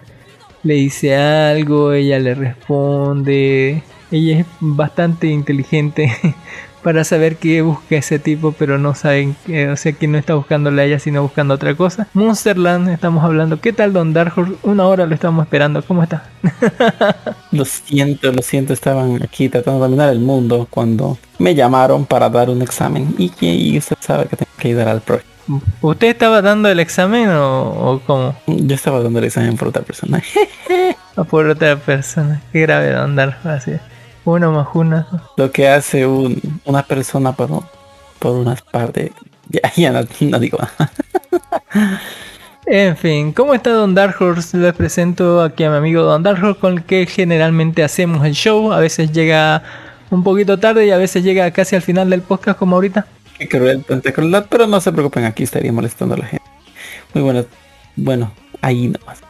[0.63, 3.83] le dice algo, ella le responde.
[4.11, 6.11] Ella es bastante inteligente
[6.83, 10.35] para saber qué busca ese tipo, pero no saben, que- o sea que no está
[10.35, 12.07] buscándola a ella, sino buscando otra cosa.
[12.13, 13.59] Monsterland, estamos hablando.
[13.59, 14.33] ¿Qué tal Don Dark?
[14.63, 15.81] Una hora lo estamos esperando.
[15.83, 16.29] ¿Cómo está?
[17.51, 22.27] Lo siento, lo siento, estaban aquí tratando de dominar el mundo cuando me llamaron para
[22.29, 25.19] dar un examen y, que- y usted sabe que tengo que ayudar al pro.
[25.81, 28.35] ¿Usted estaba dando el examen o, o cómo?
[28.47, 30.21] Yo estaba dando el examen por otra persona.
[31.15, 32.41] O por otra persona.
[32.51, 33.75] Qué grave Don Dark Horse.
[33.75, 33.83] así.
[34.25, 35.05] Uno más uno.
[35.37, 37.49] Lo que hace un- una persona por,
[38.17, 39.11] por unas par de...
[39.49, 40.57] Ya, ya no, no digo.
[42.65, 44.57] En fin, ¿cómo está Don Dark Horse?
[44.57, 48.33] Les presento aquí a mi amigo Don Dark Horse con el que generalmente hacemos el
[48.33, 48.71] show.
[48.71, 49.61] A veces llega
[50.09, 53.05] un poquito tarde y a veces llega casi al final del podcast como ahorita.
[53.37, 53.83] Qué cruel,
[54.49, 56.45] pero no se preocupen, aquí estaría molestando a la gente.
[57.13, 57.45] Muy bueno,
[57.95, 58.31] bueno,
[58.61, 59.21] ahí nomás.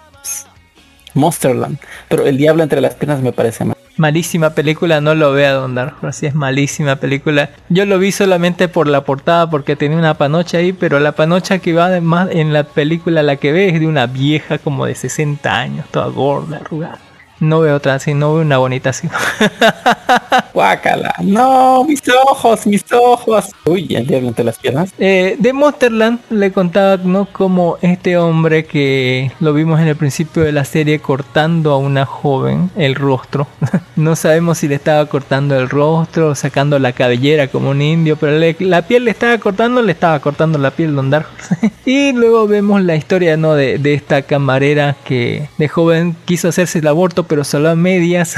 [1.15, 1.77] Monsterland,
[2.09, 3.77] pero el diablo entre las piernas me parece mal.
[3.95, 7.51] Malísima película, no lo vea Don Dark Horse, sí es malísima película.
[7.69, 11.59] Yo lo vi solamente por la portada porque tenía una panocha ahí, pero la panocha
[11.59, 14.95] que va más en la película la que ve es de una vieja como de
[14.95, 16.97] 60 años, toda gorda, arrugada.
[17.39, 19.07] No veo otra así, no veo una bonita así.
[20.53, 23.49] Guácala, no, mis ojos, mis ojos.
[23.65, 24.91] Uy, el diablo entre las piernas.
[24.99, 27.25] Eh, de Monsterland le contaba ¿no?
[27.25, 32.05] como este hombre que lo vimos en el principio de la serie cortando a una
[32.05, 33.47] joven el rostro.
[33.95, 38.37] no sabemos si le estaba cortando el rostro sacando la cabellera como un indio, pero
[38.37, 41.27] le- la piel le estaba cortando, le estaba cortando la piel Don Dark
[41.85, 43.55] y luego vemos la historia ¿no?
[43.55, 48.35] de, de esta camarera que de joven quiso hacerse el aborto pero solo a medias.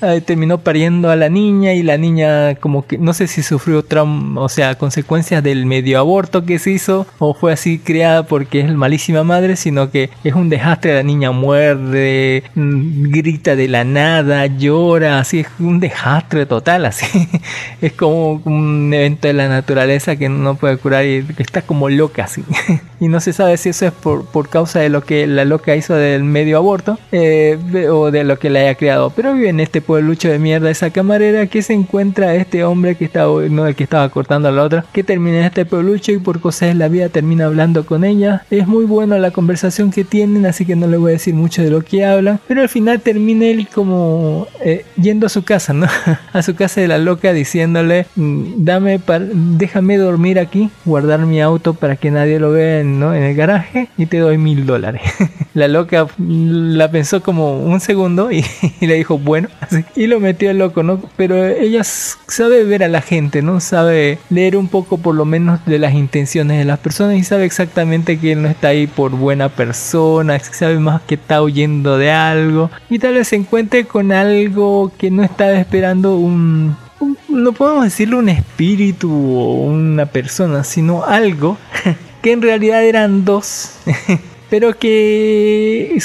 [0.26, 4.40] Terminó pariendo a la niña y la niña como que no sé si sufrió trauma,
[4.40, 8.72] o sea, consecuencias del medio aborto que se hizo o fue así criada porque es
[8.72, 14.46] malísima madre, sino que es un desastre, la niña muerde, mm, grita de la nada,
[14.46, 17.06] llora, así es un desastre total, así.
[17.80, 21.88] Es como un evento de la naturaleza que no puede curar y que está como
[21.88, 22.44] loca así.
[23.00, 25.74] Y no se sabe si eso es por, por causa de lo que la loca
[25.74, 27.58] hizo del medio aborto eh,
[27.90, 29.10] o de lo que la haya creado.
[29.14, 33.04] Pero vive en este pueblucho de mierda esa camarera que se encuentra este hombre que
[33.04, 36.18] estaba, no el que estaba cortando a la otra, que termina en este pueblucho y
[36.18, 38.44] por cosas de la vida termina hablando con ella.
[38.50, 41.62] Es muy buena la conversación que tienen, así que no le voy a decir mucho
[41.62, 42.40] de lo que hablan.
[42.48, 45.86] Pero al final termina él como eh, yendo a su casa, ¿no?
[46.32, 51.40] a su casa de la loca diciéndole, mm, dame, par- déjame dormir aquí, guardar mi
[51.40, 53.14] auto para que nadie lo vea ¿no?
[53.14, 55.02] en el garaje y te doy mil dólares.
[55.54, 58.02] la loca mm, la pensó como un segundo
[58.32, 58.44] y,
[58.80, 61.00] y le dijo, bueno, así, y lo metió el loco, ¿no?
[61.16, 63.60] Pero ella sabe ver a la gente, ¿no?
[63.60, 67.44] Sabe leer un poco por lo menos de las intenciones de las personas y sabe
[67.44, 72.10] exactamente que él no está ahí por buena persona, sabe más que está huyendo de
[72.10, 77.52] algo y tal vez se encuentre con algo que no estaba esperando un, un- no
[77.52, 81.56] podemos decirle un espíritu o una persona, sino algo
[82.22, 83.76] que en realidad eran dos,
[84.52, 85.98] pero que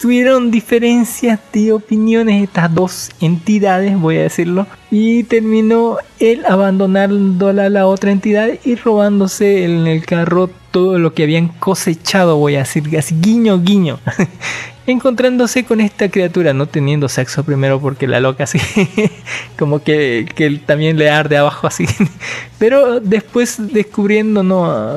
[0.00, 7.68] tuvieron diferencias de opiniones estas dos entidades, voy a decirlo, y terminó él abandonándola a
[7.68, 12.64] la otra entidad y robándose en el carro todo lo que habían cosechado, voy a
[12.64, 14.00] decir, así guiño guiño.
[14.86, 18.58] encontrándose con esta criatura, no teniendo sexo primero porque la loca así,
[19.58, 21.86] como que, que él también le arde abajo así,
[22.58, 24.96] pero después descubriendo, ¿no?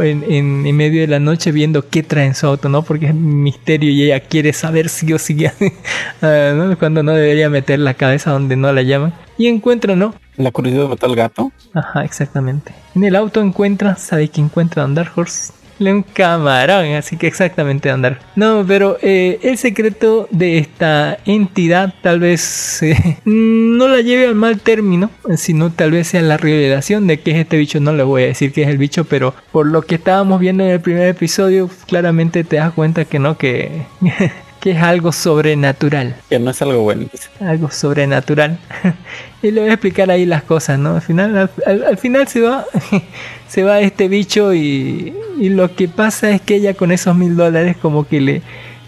[0.00, 2.82] En, en- en medio de la noche viendo qué trae en su auto, ¿no?
[2.82, 5.46] Porque es misterio y ella quiere saber si o si,
[6.22, 6.78] ah, ¿no?
[6.78, 9.14] Cuando no debería meter la cabeza donde no la llaman.
[9.38, 10.14] Y encuentra, ¿no?
[10.36, 11.52] La curiosidad mató al gato.
[11.74, 12.72] Ajá, exactamente.
[12.94, 15.52] En el auto encuentra, ¿sabe qué encuentra Don Dark Horse?
[15.90, 18.20] Un camarón, así que exactamente andar.
[18.36, 24.34] No, pero eh, el secreto de esta entidad tal vez eh, no la lleve al
[24.34, 27.80] mal término, sino tal vez sea la revelación de que es este bicho.
[27.80, 30.64] No le voy a decir que es el bicho, pero por lo que estábamos viendo
[30.64, 33.82] en el primer episodio, claramente te das cuenta que no, que,
[34.62, 37.06] que es algo sobrenatural Que no es algo bueno.
[37.40, 38.58] algo sobrenatural.
[39.42, 40.94] y le voy a explicar ahí las cosas, ¿no?
[40.94, 42.64] Al final, al, al- al final se va,
[43.48, 47.36] se va este bicho y, y lo que pasa es que ella con esos mil
[47.36, 48.42] dólares como que le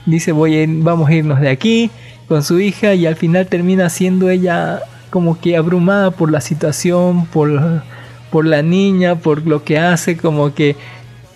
[0.07, 1.91] dice voy a, vamos a irnos de aquí
[2.29, 4.81] con su hija y al final termina siendo ella
[5.11, 7.83] como que abrumada por la situación, por,
[8.31, 10.77] por la niña, por lo que hace, como que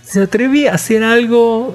[0.03, 1.75] se atreve a hacer algo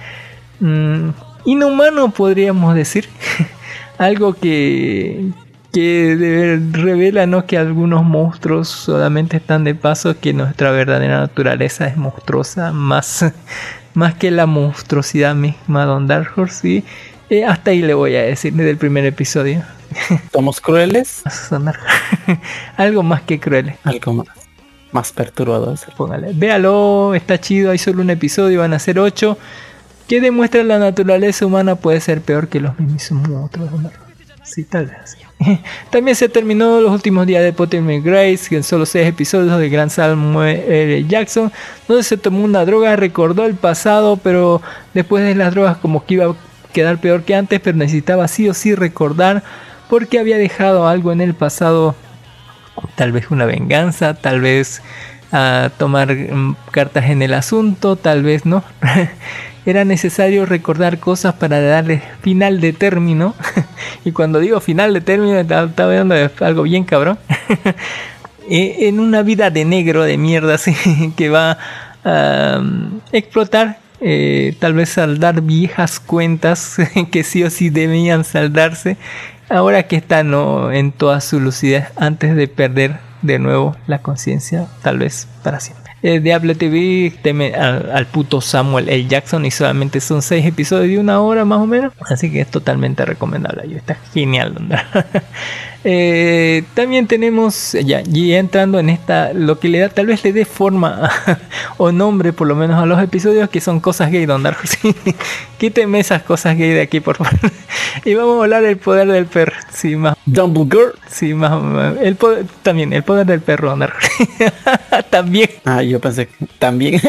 [0.60, 1.10] mm,
[1.46, 3.08] inhumano, podríamos decir.
[3.98, 5.30] algo que,
[5.72, 7.46] que revela ¿no?
[7.46, 13.24] que algunos monstruos solamente están de paso, que nuestra verdadera naturaleza es monstruosa, más,
[13.94, 16.68] más que la monstruosidad misma de Don Dark Horse.
[16.68, 16.84] Y
[17.30, 19.62] eh, hasta ahí le voy a decir desde el primer episodio.
[20.32, 21.22] Somos crueles.
[22.76, 23.74] Algo más que cruel.
[23.84, 24.28] Algo más.
[24.92, 25.78] Más perturbador.
[25.96, 26.30] Póngale.
[26.32, 29.36] Véalo, está chido, hay solo un episodio, van a ser ocho.
[30.08, 33.72] Que demuestra la naturaleza humana puede ser peor que los mismos monstruos.
[33.72, 33.90] ¿no?
[34.44, 35.18] Sí, tal vez.
[35.90, 39.90] También se terminó los últimos días de Pottermore Grace, en solo seis episodios de Gran
[39.90, 41.04] Samuel L.
[41.06, 41.52] Jackson,
[41.88, 44.62] donde se tomó una droga, recordó el pasado, pero
[44.94, 46.36] después de las drogas como que iba a
[46.72, 49.42] quedar peor que antes, pero necesitaba sí o sí recordar
[49.88, 51.94] porque había dejado algo en el pasado
[52.94, 54.82] tal vez una venganza, tal vez
[55.32, 58.62] a tomar mm, cartas en el asunto, tal vez no.
[59.66, 63.34] Era necesario recordar cosas para darle final de término.
[64.04, 67.18] y cuando digo final de término, estaba hablando algo bien cabrón.
[68.48, 70.72] Eh, en una vida de negro, de mierda, así,
[71.16, 71.58] que va
[72.04, 73.80] a mm, explotar.
[74.00, 76.76] eh, tal vez saldar viejas cuentas
[77.10, 78.98] que sí o sí debían saldarse.
[79.48, 80.70] Ahora que está ¿no?
[80.70, 85.85] en toda su lucidez antes de perder de nuevo la conciencia, tal vez para siempre.
[86.02, 89.06] Eh, Diablo TV teme al, al puto Samuel L.
[89.06, 91.92] Jackson y solamente son 6 episodios de una hora más o menos.
[92.00, 93.76] Así que es totalmente recomendable.
[93.76, 94.54] Está genial.
[95.88, 100.32] Eh, también tenemos, ya, y entrando en esta, lo que le da, tal vez le
[100.32, 101.08] dé forma
[101.76, 104.42] o nombre por lo menos a los episodios que son cosas gay, Don.
[104.64, 104.92] Sí.
[105.58, 107.38] Quíteme esas cosas gay de aquí, por favor.
[108.04, 109.54] y vamos a hablar del poder del perro.
[109.72, 110.16] Sí, más.
[110.26, 110.94] Dumbledore.
[111.08, 111.62] Sí, más.
[111.62, 113.88] más- El poder, también, el poder del perro, Don
[115.10, 115.50] también.
[115.64, 117.00] Ah, yo pensé también.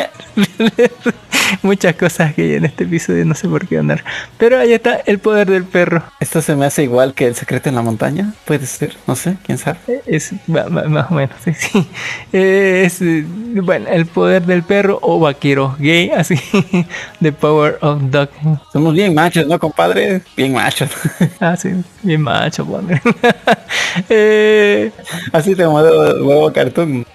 [1.64, 4.04] Muchas cosas gay en este episodio, no sé por qué andar.
[4.38, 6.04] Pero ahí está el poder del perro.
[6.20, 8.34] Esto se me hace igual que el secreto en la montaña.
[8.46, 9.78] Puede ser, no sé, quién sabe.
[10.06, 11.88] Es ma- ma- más o menos, sí, sí.
[12.32, 13.26] Es, eh,
[13.64, 16.36] bueno, el poder del perro o vaquero gay, así.
[17.22, 18.30] The power of dog.
[18.72, 20.22] Somos bien machos, ¿no, compadre?
[20.36, 20.90] Bien machos.
[21.40, 21.70] Ah, sí,
[22.04, 22.66] bien macho.
[24.10, 24.92] Eh,
[25.32, 27.06] Así te modelo huevo cartoon.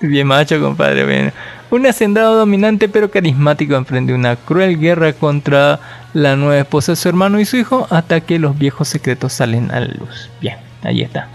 [0.00, 1.04] Bien macho, compadre.
[1.04, 1.32] Bien.
[1.70, 5.78] Un hacendado dominante pero carismático emprende una cruel guerra contra
[6.14, 9.70] la nueva esposa de su hermano y su hijo hasta que los viejos secretos salen
[9.70, 10.30] a la luz.
[10.40, 11.28] Bien, ahí está.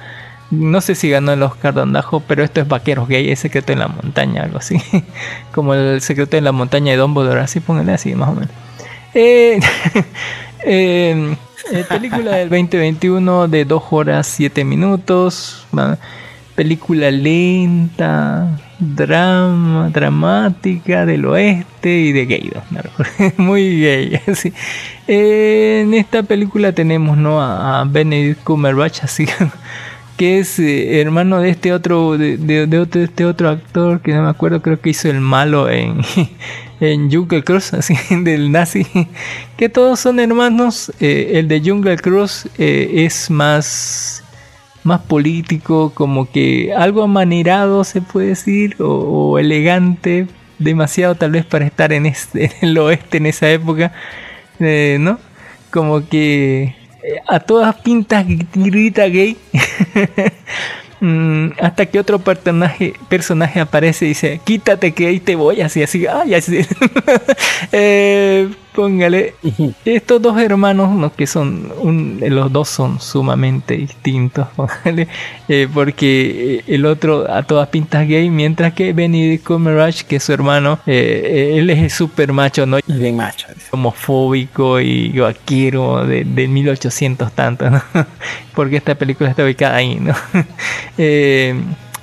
[0.51, 3.79] No sé si ganó el Oscar Dondajo, pero esto es Vaqueros Gay, es secreto en
[3.79, 4.77] la montaña, algo así.
[5.51, 8.51] Como el secreto en la montaña de Dumbledore, así pónganle así, más o menos.
[9.15, 9.59] Eh,
[10.65, 11.35] eh,
[11.71, 15.65] eh, película del 2021 de 2 horas 7 minutos.
[16.55, 22.51] Película lenta, drama, dramática del oeste y de gay.
[23.37, 24.19] Muy gay.
[25.07, 27.41] en esta película tenemos ¿no?
[27.41, 29.25] a, Benedict Cumberbatch, así
[30.17, 34.21] que es eh, hermano de este otro de, de- otro, este otro actor que no
[34.21, 36.01] me acuerdo, creo que hizo el malo en,
[36.79, 38.85] en Jungle Cruise, así del nazi,
[39.57, 40.91] que todos son hermanos.
[40.99, 44.22] eh, el de Jungle Cruise eh, es más
[44.83, 50.27] más político, como que algo amanerado se puede decir, o, elegante,
[50.59, 53.93] demasiado tal vez para estar en, este, en el oeste en esa época,
[54.59, 55.19] eh, ¿no?
[55.71, 56.75] Como que eh,
[57.27, 59.37] a todas pintas grita gay.
[61.03, 65.83] Mm, hasta que otro personaje, personaje aparece y dice, quítate que ahí te voy, así,
[65.83, 66.59] así, ay, así.
[67.73, 69.35] Eh, Póngale,
[69.85, 71.13] estos dos hermanos, ¿no?
[71.13, 75.07] que son, un- los dos son sumamente distintos, póngale,
[75.47, 80.23] eh, porque eh, el otro a todas pintas gay, mientras que Benedict Cumberbatch, que es
[80.23, 82.79] su hermano, eh, él es súper macho, ¿no?
[82.79, 83.45] Y bien macho.
[83.69, 87.79] homofóbico y vaquero de, de 1800 tanto, ¿no?
[88.55, 90.15] Porque esta película está ubicada ahí, ¿no?
[90.97, 91.55] Eh,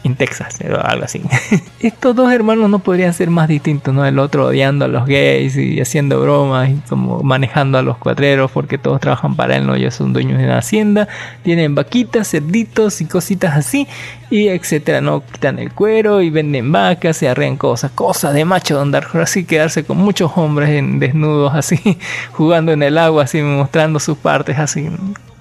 [0.05, 1.21] en Texas, o algo así.
[1.81, 4.05] Estos dos hermanos no podrían ser más distintos, ¿no?
[4.07, 8.51] El otro odiando a los gays y haciendo bromas y como manejando a los cuadreros
[8.51, 9.75] porque todos trabajan para él, ¿no?
[9.75, 11.09] Ellos son dueños de una hacienda,
[11.43, 13.87] tienen vaquitas, cerditos y cositas así,
[14.31, 15.23] y etcétera, ¿no?
[15.25, 19.45] Quitan el cuero y venden vacas, se arrean cosas, cosas de macho Dark Horse, así
[19.45, 21.99] quedarse con muchos hombres en desnudos así,
[22.33, 24.89] jugando en el agua, así mostrando sus partes así.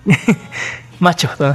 [0.99, 1.53] Machos, ¿no?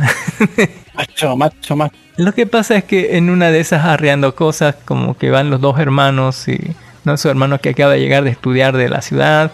[0.94, 1.96] Macho, macho, macho.
[2.16, 5.60] Lo que pasa es que en una de esas arreando cosas, como que van los
[5.60, 9.50] dos hermanos y no su hermano que acaba de llegar de estudiar de la ciudad,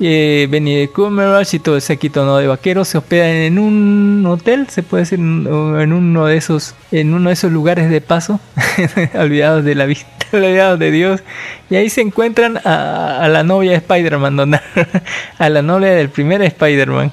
[0.00, 2.36] eh, Benedict Cumberbatch y todo ese séquito ¿no?
[2.38, 5.46] de vaqueros se hospedan en un hotel, se puede decir, en
[5.92, 8.40] uno de esos, en uno de esos lugares de paso,
[9.14, 11.22] olvidados de la vista, olvidados de Dios,
[11.70, 14.60] y ahí se encuentran a, a la novia de Spider-Man,
[15.38, 17.12] a la novia del primer Spider-Man.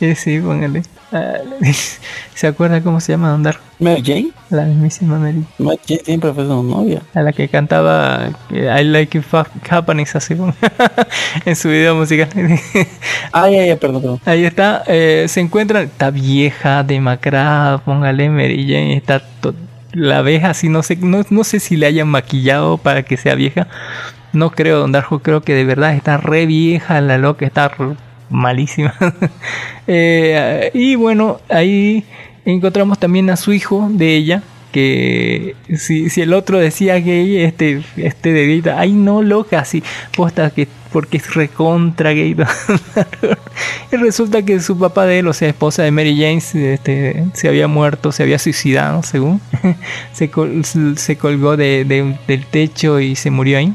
[0.00, 0.82] Eh, sí, póngale.
[1.12, 1.34] Ah,
[2.34, 3.60] ¿Se acuerda cómo se llama Don Dark?
[3.78, 4.30] Mary Jane.
[4.50, 5.44] La mismísima Mary.
[5.58, 7.02] Mary Jane siempre fue su novia.
[7.14, 9.24] A la que cantaba I Like It
[9.70, 10.34] Happening así
[11.44, 12.28] en su video musical.
[13.34, 14.20] Ah, ya, ya, perdón, perdón.
[14.26, 19.22] Ahí está, eh, se encuentran, está vieja, demacrada, póngale Mary Jane, está
[19.92, 23.34] la ves así, no sé, no, no sé si le hayan maquillado para que sea
[23.34, 23.68] vieja.
[24.32, 27.68] No creo, Don creo que de verdad está re vieja, la loca está
[28.32, 28.94] malísima.
[29.88, 32.04] Eh, y bueno, ahí
[32.44, 34.42] encontramos también a su hijo de ella.
[34.70, 39.82] Que si, si el otro decía gay, este, este de grita, ay no loca, así,
[40.16, 42.34] posta que porque es recontra gay.
[43.92, 46.38] y resulta que su papá de él, o sea, esposa de Mary Jane,
[46.72, 49.42] este, se había muerto, se había suicidado, según.
[50.14, 51.84] se, col- se colgó de-
[52.26, 53.74] del techo y se murió ahí.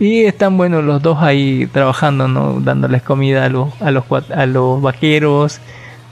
[0.00, 2.60] Y están buenos los dos ahí trabajando, ¿no?
[2.60, 5.60] Dándoles comida a los, a los, a los vaqueros.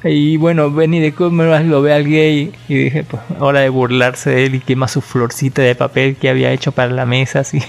[0.03, 4.31] Y bueno, Benny de Cumberbatch lo ve al gay y dije, pues hora de burlarse
[4.31, 7.61] de él y quema su florcita de papel que había hecho para la mesa, así.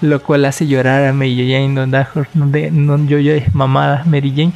[0.00, 4.52] Lo cual hace llorar a Mary Jane, donde, donde, yo, es mamada Mary Jane.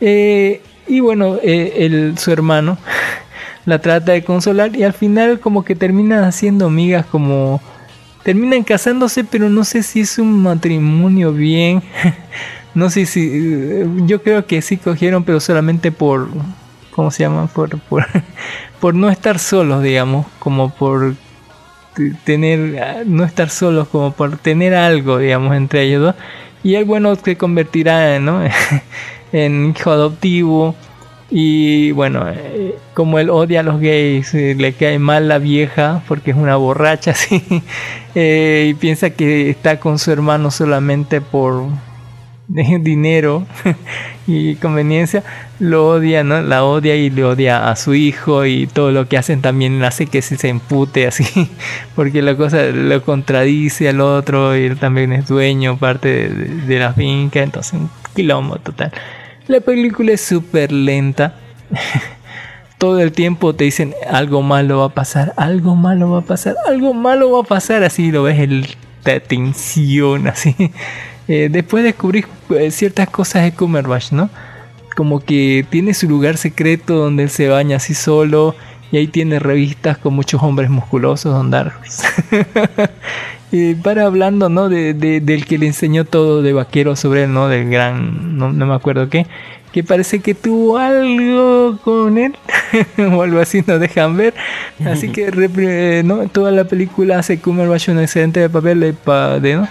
[0.00, 2.78] Eh, y bueno, eh, el, su hermano
[3.66, 7.60] la trata de consolar y al final como que terminan haciendo amigas como
[8.22, 11.82] terminan casándose, pero no sé si es un matrimonio bien.
[12.74, 13.28] no sé si.
[13.32, 16.28] eh, Yo creo que sí cogieron, pero solamente por.
[16.94, 17.46] ¿Cómo se llama?
[17.48, 18.06] Por, por,
[18.80, 20.26] por no estar solos, digamos.
[20.38, 21.14] Como por
[22.24, 22.82] tener.
[22.82, 26.14] ah, No estar solos, como por tener algo, digamos, entre ellos dos.
[26.62, 28.42] Y el bueno se convertirá ¿no?
[29.32, 30.74] en hijo adoptivo.
[31.30, 36.02] Y bueno, eh, como él odia a los gays, eh, le cae mal la vieja
[36.08, 37.42] porque es una borracha así.
[38.14, 41.64] eh, y piensa que está con su hermano solamente por
[42.48, 43.46] dinero
[44.26, 45.22] y conveniencia.
[45.58, 46.40] Lo odia, ¿no?
[46.40, 50.06] La odia y le odia a su hijo y todo lo que hacen también hace
[50.06, 51.50] que se, se empute así.
[51.94, 56.28] Porque la cosa lo contradice al otro y él también es dueño, parte de,
[56.66, 57.42] de- la finca.
[57.42, 58.92] Entonces, un quilombo total.
[59.48, 61.34] La película es súper lenta.
[62.78, 66.54] Todo el tiempo te dicen algo malo va a pasar, algo malo va a pasar,
[66.68, 67.82] algo malo va a pasar.
[67.82, 68.66] Así lo ves, el,
[69.04, 70.54] la tensión, así.
[71.28, 74.28] Eh, después descubrís eh, ciertas cosas de Cumberbatch, ¿no?
[74.94, 78.54] Como que tiene su lugar secreto donde él se baña así solo.
[78.90, 81.50] Y ahí tiene revistas con muchos hombres musculosos, Don.
[83.50, 84.68] Y para hablando, ¿no?
[84.68, 87.48] De, de- del que le enseñó todo de vaquero sobre él, ¿no?
[87.48, 89.26] Del gran, no, no me acuerdo qué.
[89.72, 92.34] Que parece que tuvo algo con él.
[93.12, 94.34] o algo así, nos dejan ver.
[94.84, 96.28] Así que, repre- ¿no?
[96.28, 98.94] Toda la película hace Cumberbatch un excelente papel de,
[99.40, 99.68] de, ¿no?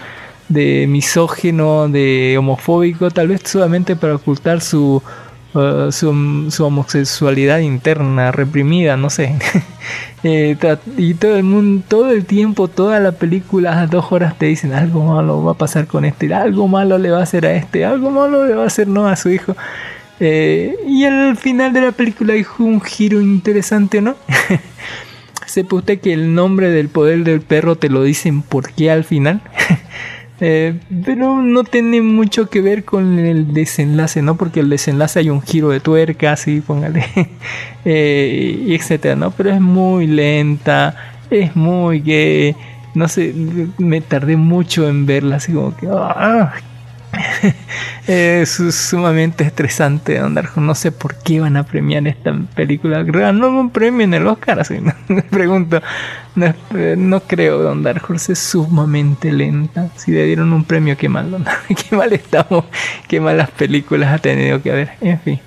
[0.49, 5.03] de misógino, de homofóbico, tal vez solamente para ocultar su,
[5.53, 9.35] uh, su, su homosexualidad interna reprimida, no sé.
[10.23, 10.57] Eh,
[10.97, 14.73] y todo el mundo, todo el tiempo, toda la película, a dos horas te dicen
[14.73, 17.85] algo malo va a pasar con este, algo malo le va a hacer a este,
[17.85, 19.55] algo malo le va a hacer no a su hijo.
[20.19, 24.15] Eh, y al final de la película hay un giro interesante, ¿no?
[25.45, 29.03] Sepa usted que el nombre del poder del perro te lo dicen por qué al
[29.03, 29.41] final.
[30.39, 34.35] Eh, pero no tiene mucho que ver con el desenlace, ¿no?
[34.37, 37.05] Porque el desenlace hay un giro de tuerca, así, póngale,
[37.85, 39.31] eh, y etcétera, ¿no?
[39.31, 40.95] Pero es muy lenta,
[41.31, 42.55] es muy gay,
[42.93, 43.33] no sé,
[43.79, 46.53] me tardé mucho en verla, así como que, ah,
[48.07, 50.61] es sumamente estresante Don Darjo.
[50.61, 53.03] No sé por qué van a premiar esta película.
[53.03, 54.77] Ganó un premio en el Oscar, así
[55.07, 55.81] me pregunto.
[56.35, 59.89] No, eh, no, creo, Don Dark Horse es sumamente lenta.
[59.95, 62.65] Si le dieron un premio, qué mal, qué mal estamos,
[63.07, 64.91] qué malas películas ha tenido que haber.
[65.01, 65.39] En fin.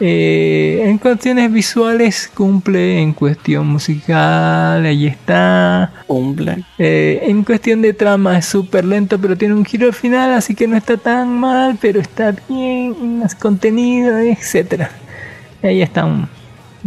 [0.00, 5.92] Eh, en cuestiones visuales cumple, en cuestión musical, ahí está.
[6.06, 6.64] Cumple.
[6.78, 10.66] Eh, en cuestión de trama es súper lento, pero tiene un giro final, así que
[10.66, 14.88] no está tan mal, pero está bien, más contenido, etc.
[15.62, 16.28] Ahí está un...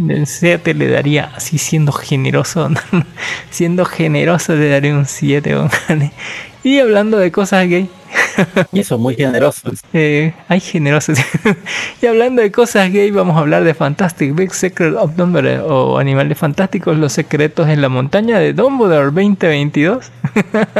[0.08, 2.68] El 7 le daría, así siendo generoso,
[3.50, 5.56] siendo generoso le daría un 7.
[6.62, 7.88] Y hablando de cosas gay,
[8.72, 9.70] y eso, muy generoso.
[9.92, 11.18] Eh, hay generosos.
[12.02, 15.98] y hablando de cosas gay, vamos a hablar de Fantastic Big Secret of Dumbledore o
[15.98, 20.10] Animales Fantásticos, Los Secretos en la Montaña de Dumbledore 2022.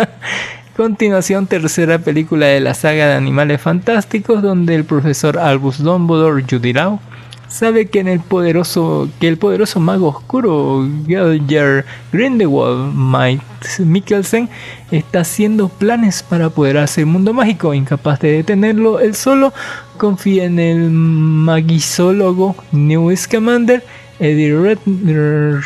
[0.77, 6.73] Continuación, tercera película de la saga de Animales Fantásticos, donde el profesor Albus Dumbledore, Judy
[6.73, 7.01] Law,
[7.49, 13.43] sabe que en el poderoso que el poderoso mago oscuro Gelger Grindelwald Mike
[13.81, 14.49] Mikkelsen
[14.91, 19.53] está haciendo planes para poder hacer mundo mágico incapaz de detenerlo él solo
[19.97, 23.83] confía en el magisólogo New Scamander
[24.21, 24.79] Eddie Red,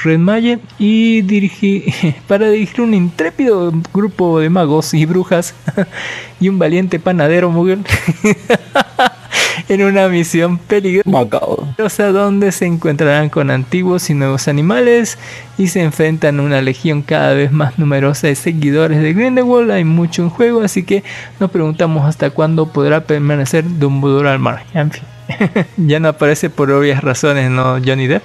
[0.05, 1.23] Redmayer y
[2.29, 5.55] para dirigir un intrépido grupo de magos y brujas
[6.41, 7.79] y un valiente panadero mujer
[9.69, 15.19] en una misión peligrosa donde se encontrarán con antiguos y nuevos animales
[15.59, 19.71] y se enfrentan a una legión cada vez más numerosa de seguidores de Grindelwald.
[19.71, 21.03] Hay mucho en juego, así que
[21.41, 24.65] nos preguntamos hasta cuándo podrá permanecer Dumbledore al mar.
[24.75, 25.05] En fin.
[25.77, 27.79] ya no aparece por obvias razones, ¿no?
[27.85, 28.23] Johnny Depp.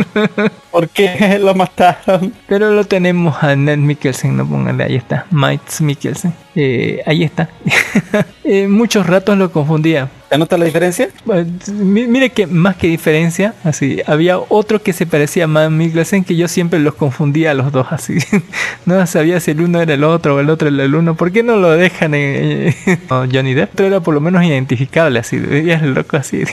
[0.70, 2.32] ¿Por qué lo mataron?
[2.46, 6.32] Pero lo tenemos a Ned Mikkelsen, no póngale, ahí está, Mites Mikkelsen.
[6.56, 7.48] Eh, ahí está.
[8.44, 10.08] eh, muchos ratos lo confundía.
[10.28, 11.08] ¿Te nota la diferencia?
[11.66, 16.36] mire que más que diferencia, así, había otro que se parecía más a Mikkelsen que
[16.36, 18.18] yo siempre los confundía a los dos así.
[18.86, 21.14] no sabía si el uno era el otro o el otro era el uno.
[21.16, 22.74] ¿Por qué no lo dejan en
[23.08, 23.70] Johnny Depp?
[23.74, 26.44] Pero era por lo menos identificable así, el loco así.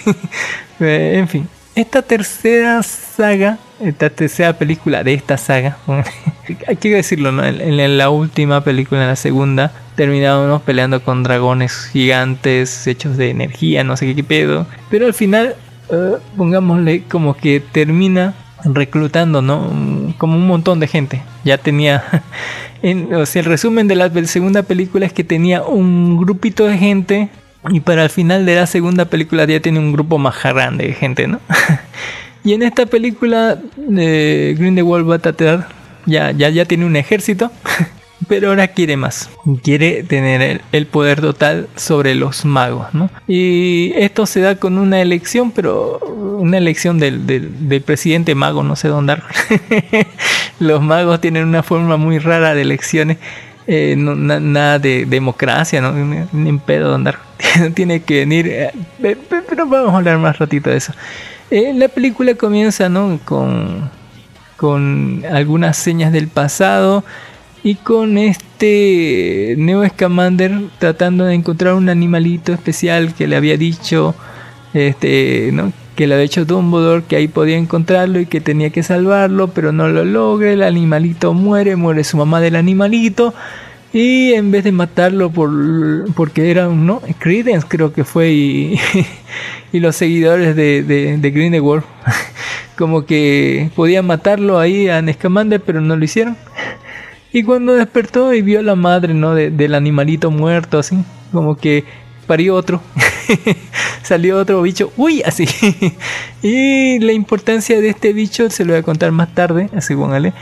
[0.79, 5.77] Eh, en fin, esta tercera saga, esta tercera película de esta saga,
[6.67, 7.43] hay que decirlo, ¿no?
[7.45, 13.83] En, la última película, en la segunda, terminamos peleando con dragones gigantes hechos de energía,
[13.83, 14.67] no sé qué, pedo.
[14.89, 15.55] Pero al final,
[15.91, 18.33] eh, pongámosle como que termina
[18.63, 19.71] reclutando, ¿no?
[20.17, 21.21] Como un montón de gente.
[21.43, 22.03] Ya tenía,
[23.13, 27.29] o sea, el resumen de la segunda película es que tenía un grupito de gente
[27.69, 30.93] y para el final de la segunda película ya tiene un grupo más grande de
[30.93, 31.39] gente, ¿no?
[32.47, 35.67] y en esta película de Grindelwald va a tratar,
[36.05, 37.51] ya, ya, ya tiene un ejército,
[38.29, 39.29] pero ahora quiere más.
[39.63, 43.09] Quiere tener el, poder total sobre los magos, ¿no?
[43.27, 45.99] Y esto se da con una elección, pero
[46.39, 49.17] una elección del, del, presidente mago, no sé dónde.
[50.61, 53.17] los magos tienen una forma muy rara de elecciones.
[53.69, 55.91] Eh, nada de democracia, ¿no?
[55.91, 57.19] ni en pedo de andar.
[57.73, 58.47] Tiene que venir.
[58.47, 58.71] Eh,
[59.49, 60.93] pero vamos a hablar más ratito de eso.
[61.49, 63.19] Eh, la película comienza, ¿no?
[63.23, 63.89] Con,
[64.57, 67.05] con algunas señas del pasado
[67.63, 74.15] y con este Neo Scamander tratando de encontrar un animalito especial que le había dicho,
[74.73, 75.71] este, ¿no?
[75.95, 79.71] que le había dicho Dumbledore que ahí podía encontrarlo y que tenía que salvarlo, pero
[79.71, 83.33] no lo logra, el animalito muere, muere su mamá del animalito.
[83.93, 85.49] Y en vez de matarlo por
[86.13, 88.79] porque era no Credence creo que fue y,
[89.71, 91.81] y los seguidores de, de, de
[92.77, 96.37] como que podían matarlo ahí a Nescamander pero no lo hicieron
[97.31, 100.97] y cuando despertó y vio la madre no del animalito muerto así
[101.31, 101.85] como que
[102.27, 102.81] parió otro
[104.03, 105.47] salió otro bicho, uy, así.
[106.41, 110.33] y la importancia de este bicho se lo voy a contar más tarde, así póngale.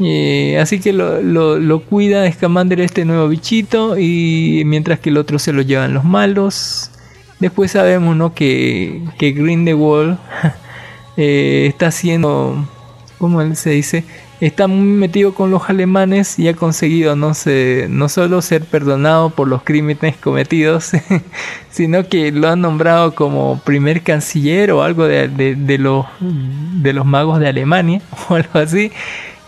[0.00, 5.38] Eh, así que lo, lo, cuida Scamander este nuevo bichito y mientras que el otro
[5.38, 6.90] se lo llevan los malos.
[7.40, 8.34] Después sabemos ¿no?
[8.34, 10.18] que, que Grindelwald
[11.16, 12.66] eh, está haciendo,
[13.18, 14.04] ¿cómo se dice?
[14.40, 19.30] está muy metido con los alemanes y ha conseguido no, sé, no solo ser perdonado
[19.30, 20.92] por los crímenes cometidos,
[21.70, 27.06] sino que lo han nombrado como primer canciller o algo de, de, los, de los
[27.06, 28.92] magos de Alemania o algo así,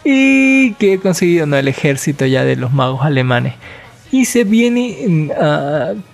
[0.09, 1.57] y que ha conseguido ¿no?
[1.57, 3.55] el ejército ya de los magos alemanes.
[4.13, 5.31] Y se viene mm,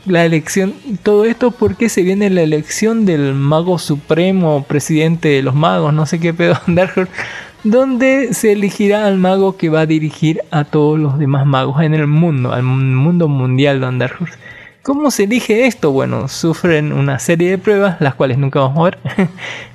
[0.06, 5.54] la elección, todo esto porque se viene la elección del mago supremo, presidente de los
[5.54, 6.58] magos, no sé qué pedo,
[7.64, 11.92] donde se elegirá al mago que va a dirigir a todos los demás magos en
[11.92, 14.34] el mundo, al mundo mundial de Underhurst.
[14.82, 15.92] ¿Cómo se elige esto?
[15.92, 18.98] Bueno, sufren una serie de pruebas, las cuales nunca vamos a ver.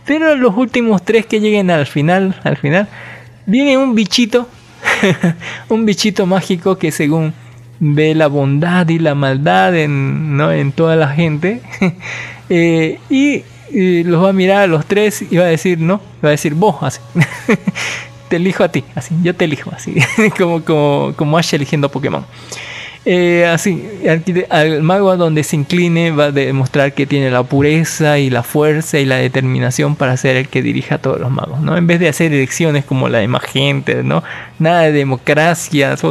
[0.05, 2.89] Pero los últimos tres que lleguen al final, al final,
[3.47, 4.47] viene un bichito,
[5.69, 7.33] un bichito mágico que según
[7.79, 10.51] ve la bondad y la maldad en, ¿no?
[10.51, 11.61] en toda la gente.
[12.49, 13.43] Eh, y,
[14.03, 16.53] los va a mirar a los tres y va a decir, no, va a decir
[16.53, 17.01] vos, así.
[18.29, 19.95] te elijo a ti, así, yo te elijo, así,
[20.37, 22.25] como, como, como Ash eligiendo Pokémon.
[23.09, 23.87] Eh, así,
[24.49, 28.43] al mago a donde se incline va a demostrar que tiene la pureza y la
[28.43, 31.77] fuerza y la determinación para ser el que dirija a todos los magos, ¿no?
[31.77, 34.25] En vez de hacer elecciones como la de más gente, ¿no?
[34.59, 36.03] Nada de democracia, es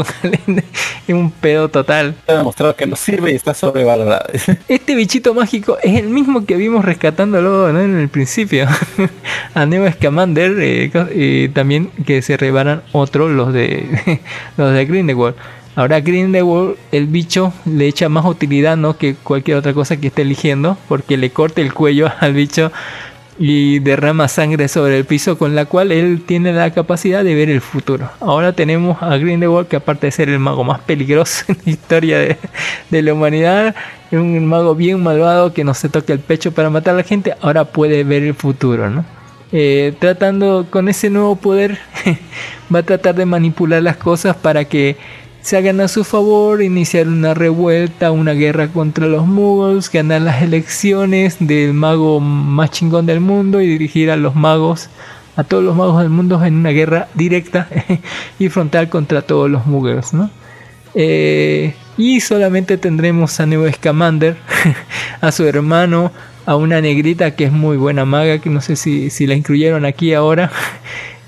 [1.14, 2.14] un pedo total.
[2.28, 4.30] Ha demostrado que no sirve y está sobrevalorado.
[4.66, 7.80] Este bichito mágico es el mismo que vimos rescatándolo ¿no?
[7.82, 8.68] en el principio.
[9.54, 14.18] a Neo Scamander, eh, eh, también que se rebaran otros, los de
[14.56, 15.36] los de Grindelwald.
[15.76, 18.96] Ahora Grindelwald, el bicho le echa más utilidad ¿no?
[18.96, 22.72] que cualquier otra cosa que esté eligiendo, porque le corta el cuello al bicho
[23.38, 27.50] y derrama sangre sobre el piso con la cual él tiene la capacidad de ver
[27.50, 28.08] el futuro.
[28.20, 32.18] Ahora tenemos a Grindelwald que aparte de ser el mago más peligroso en la historia
[32.20, 32.38] de,
[32.90, 33.74] de la humanidad,
[34.10, 37.02] es un mago bien malvado que no se toca el pecho para matar a la
[37.02, 39.04] gente, ahora puede ver el futuro, ¿no?
[39.52, 41.78] Eh, tratando con ese nuevo poder,
[42.74, 44.96] va a tratar de manipular las cosas para que
[45.46, 50.42] se hagan a su favor, iniciar una revuelta, una guerra contra los muggles, ganar las
[50.42, 54.90] elecciones del mago más chingón del mundo y dirigir a los magos,
[55.36, 57.68] a todos los magos del mundo en una guerra directa
[58.40, 60.30] y frontal contra todos los muggles, ¿no?
[60.96, 64.36] Eh, y solamente tendremos a Neo Scamander,
[65.20, 66.10] a su hermano,
[66.44, 69.84] a una negrita que es muy buena maga, que no sé si, si la incluyeron
[69.84, 70.50] aquí ahora.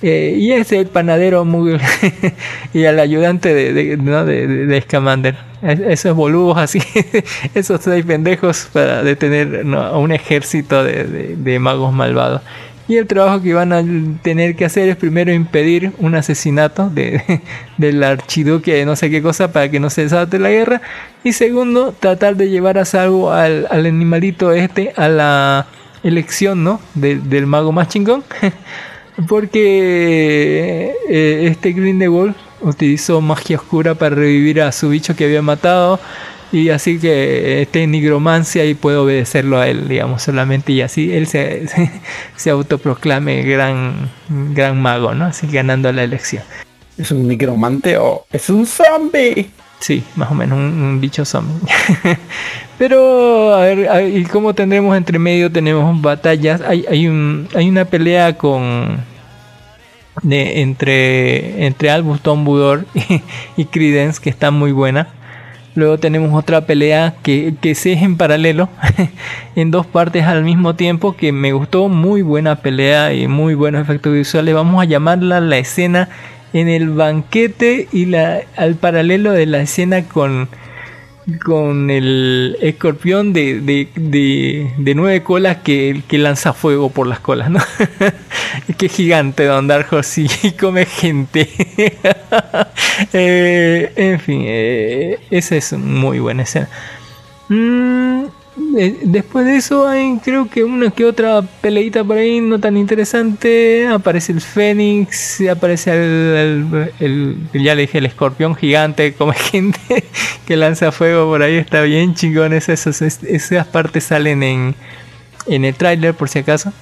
[0.01, 1.81] Eh, y es el panadero Muggle
[2.73, 4.25] y al ayudante de, de, ¿no?
[4.25, 5.37] de, de- de Scamander.
[5.61, 6.81] Es- Esos boludos así,
[7.55, 9.81] esos seis pendejos para detener ¿no?
[9.81, 12.43] a un ejército de, magos malvados.
[12.87, 13.83] Y el trabajo que van a
[14.23, 17.41] tener que hacer es primero impedir un asesinato de,
[17.77, 20.81] del archiduque de no sé qué cosa para que no se desate la guerra.
[21.25, 25.67] Y segundo, tratar de llevar a salvo al, al animalito este a la
[26.05, 26.81] elección ¿no?
[26.95, 28.23] de- del mago más chingón.
[29.27, 35.99] Porque eh, este Grindelwald utilizó magia oscura para revivir a su bicho que había matado.
[36.51, 40.73] Y así que este nigromancia y puede obedecerlo a él, digamos, solamente.
[40.73, 41.91] Y así él se, se,
[42.37, 44.11] se autoproclame gran,
[44.55, 45.27] gran mago, ¿no?
[45.27, 46.43] Así ganando la elección.
[46.97, 49.51] ¿Es un nigromante o es un zombie?
[49.81, 51.55] Sí, más o menos un, un bicho zombie.
[52.79, 55.51] Pero, a ver, ¿y cómo tendremos entre medio?
[55.51, 56.61] Tenemos batallas.
[56.61, 59.19] Hay, hay, un, hay una pelea con.
[60.23, 63.23] De, entre, entre Albus Dumbledore y,
[63.57, 65.09] y Credence que está muy buena.
[65.77, 68.69] Luego tenemos otra pelea que, que se es en paralelo,
[69.55, 73.83] en dos partes al mismo tiempo, que me gustó, muy buena pelea y muy buenos
[73.83, 74.57] efectos visuales.
[74.57, 76.09] Vamos a llamarla la escena
[76.53, 80.49] en el banquete y la, al paralelo de la escena con,
[81.45, 83.89] con el escorpión de, de,
[84.77, 87.61] de, nueve colas que, que lanza fuego por las colas, ¿no?
[88.79, 90.29] Qué gigante Don Darjo sí
[90.61, 91.49] come gente.
[93.13, 96.69] Eh, en fin, eh, esa es muy buena escena.
[97.49, 98.25] Mm,
[98.59, 103.87] después de eso hay creo que una que otra peleita por ahí no tan interesante.
[103.89, 110.05] Aparece el Fénix, aparece el, ya dije, el escorpión gigante como gente
[110.47, 111.57] que lanza fuego por ahí.
[111.57, 112.53] Está bien chingón.
[112.53, 114.75] Esas, esas, partes salen en,
[115.47, 116.73] en el tráiler por si acaso.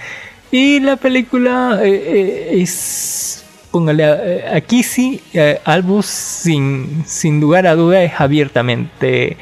[0.50, 3.44] y la película eh, eh, es...
[3.70, 5.20] Póngale, eh, aquí sí,
[5.64, 9.36] Albus sin, sin lugar a duda es abiertamente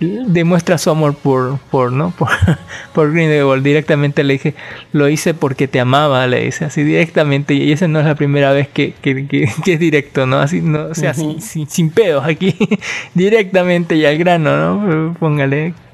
[0.00, 2.28] demuestra su amor por por no por,
[2.94, 3.62] por Grindelwald.
[3.64, 4.54] Directamente le dije
[4.92, 7.54] lo hice porque te amaba le dice así directamente.
[7.54, 10.60] Y esa no es la primera vez que, que, que- que es directo no así
[10.60, 12.54] no o sea sin, sin, sin pedos aquí.
[13.14, 15.74] Directamente y al grano no póngale.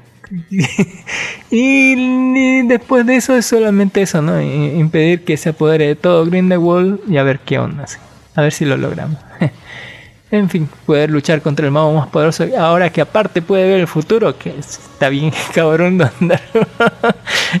[1.51, 6.25] Y, y después de eso es solamente eso no impedir que se apodere de todo
[6.25, 7.97] Grindelwald y a ver qué onda así.
[8.35, 9.19] a ver si lo logramos
[10.33, 12.43] En fin, poder luchar contra el mago más poderoso.
[12.57, 16.41] Ahora que aparte puede ver el futuro, que está bien cabrón de andar.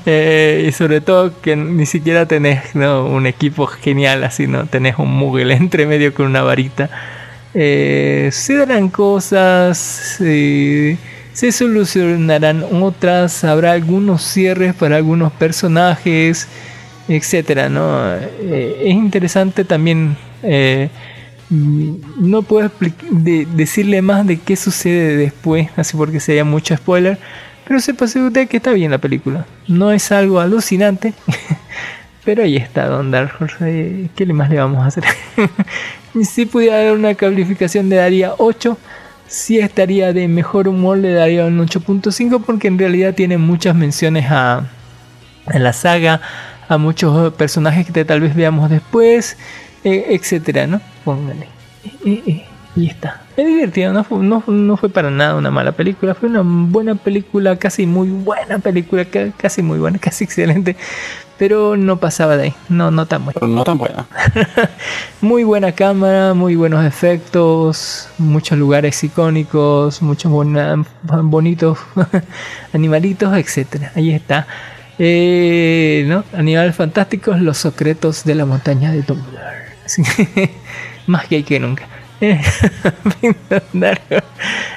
[0.07, 3.05] Eh, y sobre todo que ni siquiera tenés ¿no?
[3.05, 4.65] un equipo genial así, ¿no?
[4.65, 6.89] Tenés un Moogle entre medio con una varita.
[7.53, 10.97] Eh, se darán cosas, se
[11.51, 16.47] solucionarán otras, habrá algunos cierres para algunos personajes,
[17.07, 18.15] etcétera, ¿no?
[18.15, 20.17] Eh, es interesante también
[21.49, 22.71] no puedo
[23.11, 27.19] decirle más de qué sucede después, así porque sería mucho spoiler.
[27.65, 29.45] Pero sepa usted que está bien la película.
[29.67, 31.13] No es algo alucinante.
[32.25, 33.57] Pero ahí está Don Dark Horse.
[33.61, 35.03] eh, ¿Qué más le vamos a hacer?
[36.21, 38.77] Si pudiera dar una calificación le daría 8.
[39.27, 44.25] Si estaría de mejor humor le daría un 8.5 porque en realidad tiene muchas menciones
[44.29, 44.67] a,
[45.47, 46.21] a la saga,
[46.69, 49.37] a muchos personajes que tal vez veamos después,
[49.83, 50.81] eh, etcétera, ¿no?
[51.05, 51.47] Póngale.
[52.05, 52.45] Eh, eh,
[52.75, 53.21] y está.
[53.37, 56.95] Me divertido, no fue, no, no fue para nada una mala película, fue una buena
[56.95, 60.75] película, casi muy buena película, ca- casi muy buena, casi excelente,
[61.37, 63.39] pero no pasaba de ahí, no, no tan buena.
[63.47, 64.05] No tan buena.
[65.21, 70.83] Muy buena cámara, muy buenos efectos, muchos lugares icónicos, muchos bona-
[71.23, 71.77] bonitos
[72.73, 73.91] animalitos, etcétera.
[73.95, 74.45] Ahí está.
[74.99, 76.23] Eh, ¿no?
[76.37, 79.62] Animales fantásticos, los secretos de la montaña de Dumbledore.
[80.15, 80.49] Que,
[81.07, 81.87] Más gay que nunca.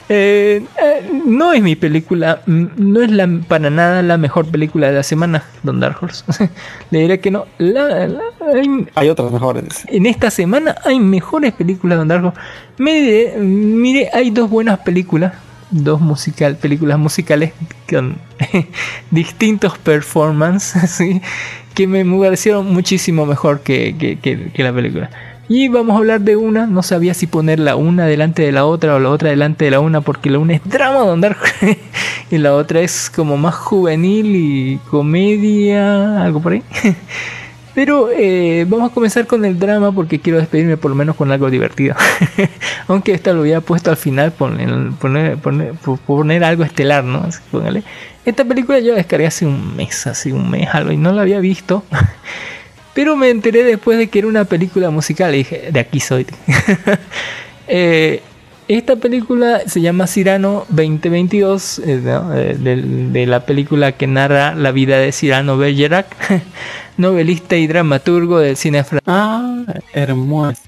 [0.09, 4.87] Eh, eh, no es mi película, mm, no es la, para nada la mejor película
[4.89, 6.25] de la semana, Don Dark Horse.
[6.91, 7.47] Le diré que no.
[7.59, 8.21] La- la-
[8.55, 9.85] hay- Hay otras mejores.
[9.89, 12.35] en esta semana hay mejores películas Don Darko.
[12.79, 15.33] Mire, mire, hay dos buenas películas,
[15.71, 17.53] dos musical, películas musicales
[17.89, 18.17] con
[19.11, 21.21] distintos performances, ¿sí?
[21.75, 25.11] que me parecieron muchísimo mejor que, que- que- que la película.
[25.49, 28.65] Y vamos a hablar de una, no sabía si poner la una delante de la
[28.65, 31.45] otra o la otra delante de la una, porque la una es drama Don Darko
[32.33, 36.63] y la otra es como más juvenil y comedia, algo por ahí.
[37.77, 41.31] Pero eh, vamos a comenzar con el drama porque quiero despedirme por lo menos con
[41.31, 41.95] algo divertido.
[42.89, 47.19] Aunque esta lo había puesto al final, poner, poner, poner, po- poner algo estelar, ¿no?
[47.19, 47.83] Así, póngale.
[48.25, 51.21] Esta película yo la descargué hace un mes, hace un mes algo, y no la
[51.21, 51.85] había visto.
[52.95, 56.27] Pero me enteré después de que era una película musical y dije, de aquí soy.
[57.69, 58.23] Eh,
[58.69, 62.35] esta película se llama Cyrano 2022, eh, ¿no?
[62.35, 66.07] Eh, de, la película que narra la vida de Cyrano Bergerac,
[66.97, 69.05] novelista y dramaturgo del cine francés.
[69.07, 70.61] Ah, hermoso.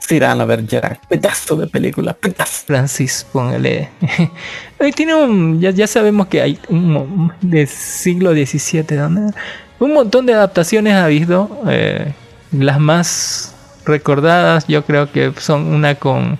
[0.00, 1.06] Cyrano Bergerac.
[1.08, 2.14] Pedazo de película.
[2.14, 2.66] Pedazo.
[2.66, 3.88] Francis, póngale.
[4.78, 9.34] Ahí tiene un, ya, ya sabemos que hay un del siglo XVII, donde
[9.80, 11.62] un montón de adaptaciones ha habido.
[11.68, 12.12] eh,
[12.52, 13.54] las más
[13.84, 16.38] recordadas, yo creo que son una con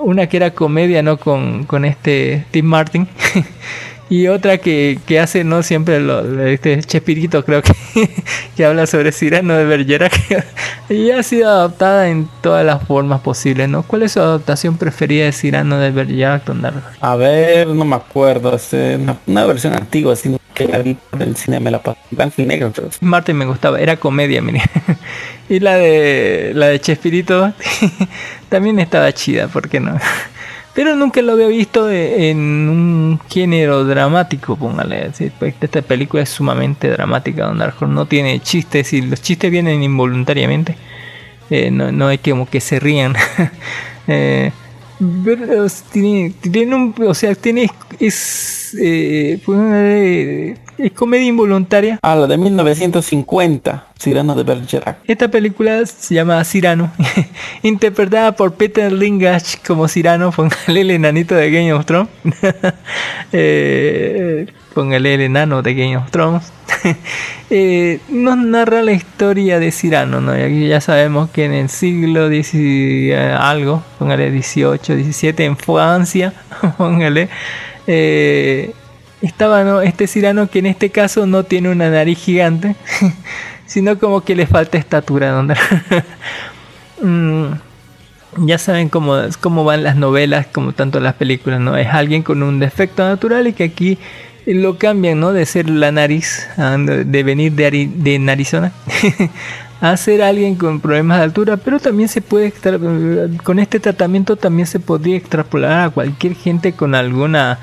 [0.00, 3.08] una que era comedia, no con, con este Tim Martin.
[4.08, 7.72] Y otra que, que hace no siempre lo, este Chespirito creo que,
[8.56, 10.46] que habla sobre Cyrano de Bergerac
[10.88, 13.82] y ha sido adaptada en todas las formas posibles, ¿no?
[13.82, 16.88] ¿Cuál es su adaptación preferida de Cyrano de Bergerac, Don Darko?
[17.00, 18.54] A ver, no me acuerdo.
[18.54, 18.96] Es eh,
[19.26, 20.14] una, versión antigua,
[20.56, 22.00] que el cine me la pasé.
[22.10, 22.72] Blanco negro.
[23.00, 24.62] Martin me gustaba, era comedia, mire.
[25.48, 27.52] y la de la de Chespirito
[28.48, 29.96] también estaba chida, ¿por qué no?
[30.74, 35.04] Pero nunca lo había visto en un género dramático, póngale.
[35.04, 37.86] así, pues, Esta película es sumamente dramática, Don Darko.
[37.86, 40.76] No tiene chistes y los chistes vienen involuntariamente.
[41.48, 43.14] Eh, no, no hay como que se rían.
[44.08, 44.52] Eh,
[45.92, 51.98] tiene, tiene un, o sea, tiene es, eh, póngale, es comedia involuntaria.
[52.02, 53.86] Ah, la de 1950.
[53.98, 54.98] Cyrano de Bergerac.
[55.06, 56.92] Esta película se llama Cyrano,
[57.62, 62.10] interpretada por Peter Lingach como Cyrano, póngale el enanito de Game of Thrones,
[63.32, 64.46] Eh,
[64.76, 65.98] póngale el enano de Game.
[67.48, 70.36] Eh, nos narra la historia de Cyrano, ¿no?
[70.36, 72.42] Ya sabemos que en el siglo y,
[73.12, 76.34] eh, algo, póngale 18, 17, en Francia,
[76.76, 77.28] póngale,
[77.86, 78.72] eh,
[79.22, 79.80] estaba ¿no?
[79.80, 82.74] este Cyrano que en este caso no tiene una nariz gigante,
[83.66, 85.40] sino como que le falta estatura.
[87.00, 87.46] Mm,
[88.38, 91.76] ya saben cómo, cómo van las novelas, como tanto las películas, ¿no?
[91.76, 93.98] Es alguien con un defecto natural y que aquí
[94.46, 95.32] lo cambian, ¿no?
[95.32, 98.72] De ser la nariz, de venir de, Ari- de narizona,
[99.80, 102.78] a ser alguien con problemas de altura, pero también se puede, extra-
[103.42, 107.58] con este tratamiento también se podría extrapolar a cualquier gente con alguna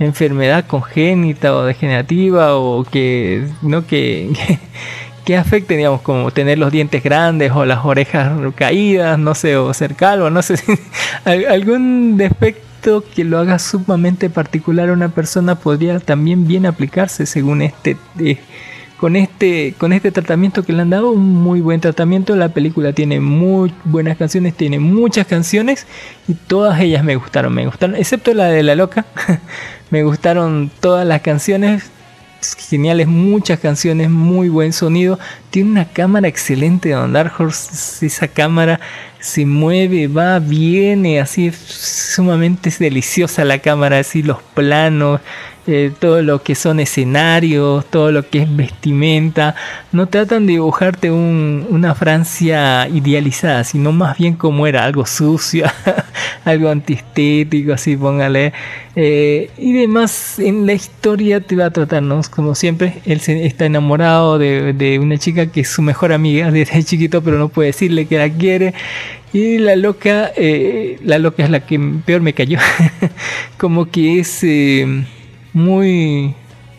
[0.00, 3.86] enfermedad congénita o degenerativa o que, ¿no?
[3.86, 4.58] que, que,
[5.24, 9.72] que afecte, digamos, como tener los dientes grandes o las orejas caídas, no sé, o
[9.74, 10.56] ser calvo, no sé,
[11.24, 17.62] algún defecto que lo haga sumamente particular a una persona podría también bien aplicarse según
[17.62, 18.38] este eh,
[18.96, 22.92] con este con este tratamiento que le han dado un muy buen tratamiento la película
[22.92, 25.86] tiene muy buenas canciones tiene muchas canciones
[26.26, 29.06] y todas ellas me gustaron me gustaron excepto la de la loca
[29.90, 31.90] me gustaron todas las canciones
[32.68, 35.18] geniales, muchas canciones, muy buen sonido.
[35.50, 38.04] Tiene una cámara excelente de Don Dark Horse.
[38.04, 38.80] Esa cámara
[39.22, 45.20] se mueve, va, viene, así es sumamente deliciosa la cámara, así los planos,
[45.66, 49.54] eh, todo lo que son escenarios, todo lo que es vestimenta.
[49.92, 55.66] No tratan de dibujarte un- una Francia idealizada, sino más bien como era, algo sucio,
[56.44, 58.52] algo antiestético, así póngale.
[58.96, 62.20] Eh, y demás, en la historia te va a tratar, ¿no?
[62.30, 66.50] Como siempre, él se- está enamorado de, de una chica que es su mejor amiga
[66.52, 68.74] desde chiquito, pero no puede decirle que la quiere.
[69.32, 72.58] Y la loca, eh, la loca es la que peor me cayó.
[73.56, 75.04] como que es eh,
[75.52, 76.34] muy,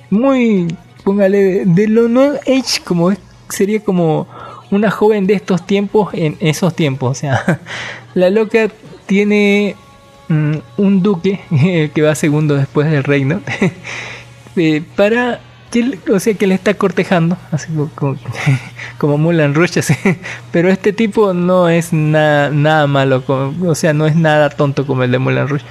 [0.09, 3.11] muy, póngale, de, lo no age, como
[3.49, 4.27] sería como
[4.71, 7.11] una joven de estos tiempos en esos tiempos.
[7.11, 7.59] O sea,
[8.13, 8.69] la loca
[9.05, 9.75] tiene
[10.27, 11.39] mm, un duque
[11.93, 13.41] que va segundo después del reino
[14.55, 15.39] eh, para
[15.71, 18.15] que o sea que le está cortejando así como,
[18.99, 19.79] como, Mulan Rush
[20.51, 24.85] pero este tipo no es nada nada malo como- o sea no es nada tonto
[24.85, 25.63] como el de Mulan Rush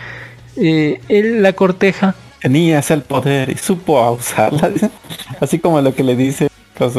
[0.56, 4.72] Eh, él la corteja Tenías el poder y supo usarla.
[5.40, 6.48] Así como lo que le dice,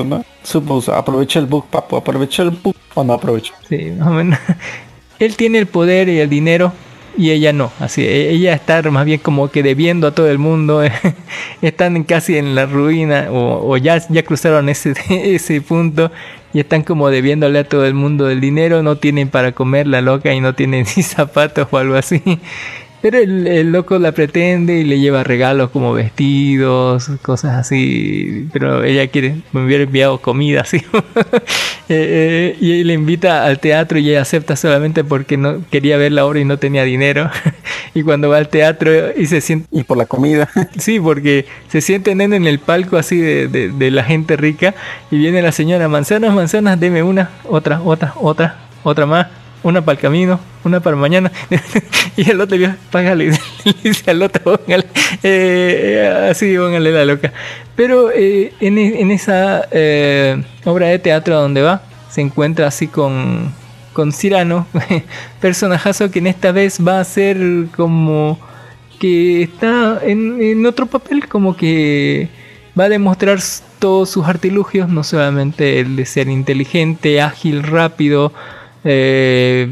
[0.05, 0.23] ¿no?
[0.43, 3.53] Supo usar, aprovecha el bug, papu, aprovecha el bug o no aprovecho.
[3.67, 4.39] Sí, más.
[5.19, 6.71] Él tiene el poder y el dinero
[7.17, 7.71] y ella no.
[7.79, 10.81] Así, e- ella está más bien como que debiendo a todo el mundo.
[11.61, 16.11] están casi en la ruina o, o ya, ya cruzaron ese, ese punto
[16.53, 18.83] y están como debiéndole a todo el mundo el dinero.
[18.83, 22.21] No tienen para comer la loca y no tienen ni zapatos o algo así.
[23.03, 28.47] Pero el, el loco la pretende y le lleva regalos como vestidos, cosas así.
[28.53, 30.81] Pero ella quiere, me hubiera enviado comida así.
[31.89, 36.13] Eh, eh, y le invita al teatro y ella acepta solamente porque no quería ver
[36.13, 37.29] la obra y no tenía dinero.
[37.93, 39.67] y cuando va al teatro y se siente...
[39.69, 40.49] Y por la comida.
[40.79, 44.73] Sí, porque se sienten en el palco así de, de- de la gente rica
[45.11, 49.27] y viene la señora, manzanas, manzanas, deme una, otra, otra, otra, otra más,
[49.63, 51.31] una para el camino, una para mañana.
[52.17, 54.85] y el otro le págale, le dice al otro, póngale,
[55.23, 57.33] eh, así, póngale la loca.
[57.75, 62.87] Pero eh, en, e- en esa eh, obra de teatro donde va, se encuentra así
[62.87, 63.51] con,
[63.93, 64.67] con Cyrano,
[65.41, 67.37] personajazo que en esta vez va a ser
[67.75, 68.39] como
[68.99, 72.29] que está en, otro papel, como que
[72.79, 73.39] va a demostrar
[73.79, 78.31] todos sus artilugios, no solamente el de ser inteligente, ágil, rápido,
[78.83, 79.69] eh,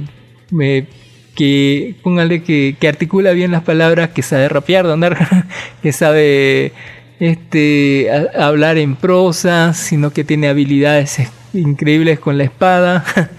[1.36, 5.18] que póngale que, que articula bien las palabras, que sabe rapear, andar,
[5.82, 6.74] que sabe
[7.20, 13.04] este hablar en prosa, sino que tiene habilidades es- increíbles con la espada.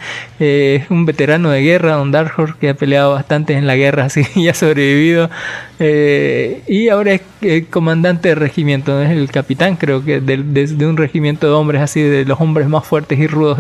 [0.44, 4.05] Eh, es un veterano de guerra, Don Darkhor, que ha peleado bastante en la guerra,
[4.07, 5.31] así y ha sobrevivido.
[5.78, 10.86] Eh, y ahora es eh, comandante de regimiento, es el capitán, creo que de, de-
[10.86, 13.59] un regimiento de hombres, así de los hombres más fuertes y rudos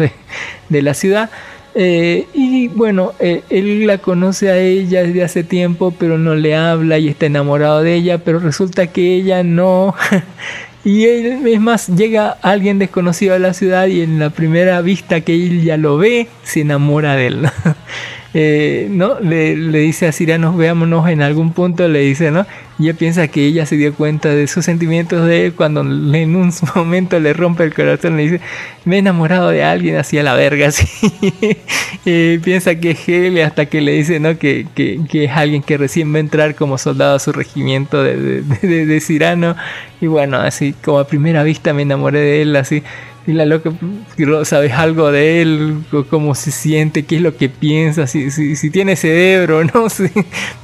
[0.68, 1.30] de la ciudad.
[1.74, 6.54] Eh, y bueno, eh, él la conoce a ella desde hace tiempo, pero no le
[6.54, 9.94] habla y está enamorado de ella, pero resulta que ella no.
[10.84, 15.22] y él, es más, llega alguien desconocido a la ciudad y en la primera vista
[15.22, 17.46] que él ya lo ve, se enamora de él.
[18.34, 19.20] Eh, ¿no?
[19.20, 22.46] Le, le dice a Cyrano, veámonos en algún punto, le dice, ¿no?
[22.82, 26.34] Y ella piensa que ella se dio cuenta de sus sentimientos de él cuando en
[26.34, 28.40] un momento le rompe el corazón, le dice,
[28.84, 30.88] me he enamorado de alguien así a la verga, así.
[32.04, 34.36] Eh, piensa que es él hasta que le dice, ¿no?
[34.36, 38.42] Que, que, es alguien que recién va a entrar como soldado a su regimiento de,
[38.42, 39.54] de, de- Cyrano.
[40.00, 42.82] Y bueno, así como a primera vista me enamoré de él, así.
[43.28, 43.70] Y la loca,
[44.42, 45.84] ¿sabes algo de él?
[46.10, 47.04] ¿Cómo se siente?
[47.04, 48.08] ¿Qué es lo que piensa?
[48.08, 50.10] Si, si, tiene cerebro, no sé.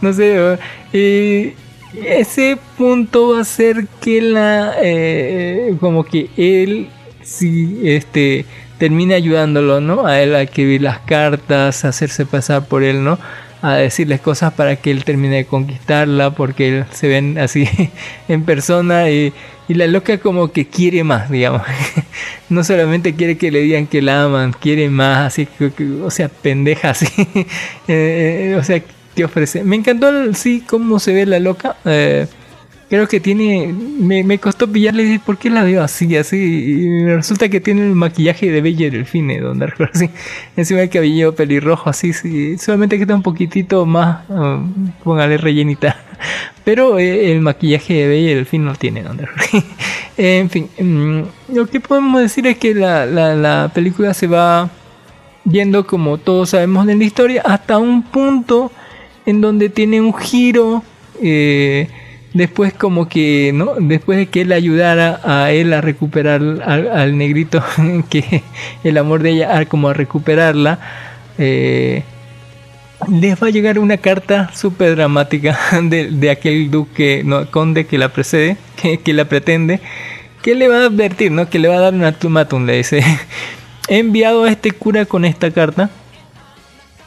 [0.01, 0.59] No sé.
[0.93, 1.53] Y
[1.95, 4.75] ese punto va a ser que la.
[4.83, 6.89] eh, como que él,
[7.23, 8.45] si este
[8.79, 10.07] termina ayudándolo, ¿no?
[10.07, 13.19] A él a escribir las cartas, a hacerse pasar por él, ¿no?
[13.61, 17.69] A decirles cosas para que él termine de conquistarla, porque él se ven así
[18.29, 19.33] en persona y,
[19.69, 21.63] la loca como que quiere más, digamos.
[22.49, 25.71] No solamente quiere que le digan que la aman, quiere más, así que,
[26.03, 27.07] o sea, pendeja, así.
[27.89, 28.83] Eh, o sea,
[29.25, 29.65] ofrece.
[29.65, 31.77] Me encantó, el- sí, cómo se ve la loca.
[31.85, 32.27] Eh,
[32.91, 33.71] Creo que tiene.
[34.01, 36.17] Me, me costó pillarle y ¿por qué la veo así?
[36.17, 36.39] Así.
[36.39, 40.09] Y resulta que tiene el maquillaje de Bella Delfine, donde así.
[40.57, 42.57] Encima el cabello pelirrojo, así, sí.
[42.57, 44.23] Solamente que está un poquitito más.
[45.05, 45.97] póngale rellenita.
[46.65, 49.27] Pero eh, el maquillaje de Bella Delfine no tiene, donde
[50.17, 54.71] En fin, mm, lo que podemos decir es que la, la, la película se va
[55.45, 58.73] yendo como todos sabemos de la historia hasta un punto
[59.29, 60.83] en donde tiene un giro
[61.23, 61.87] eh,
[62.33, 67.63] después como que no después de que él ayudara a él a recuperar al, negrito
[68.09, 68.43] que
[68.85, 70.79] el amor de ella como a recuperarla
[71.37, 72.05] eh,
[73.07, 77.99] les va a llegar una carta súper dramática de, de aquel duque, no, conde que
[77.99, 79.81] la precede, que, que la pretende,
[80.43, 81.49] que le va a advertir, ¿no?
[81.49, 83.05] Que le va a dar un ultimátum, le dice.
[83.89, 85.91] He enviado a este cura con esta carta.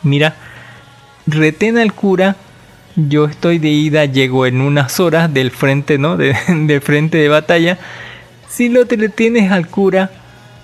[0.01, 0.35] Mira,
[1.27, 2.35] retén al cura.
[2.95, 6.17] Yo estoy de ida, llego en unas horas del frente, ¿no?
[6.17, 7.77] De, del frente de batalla.
[8.49, 10.11] Si lo te retienes al cura,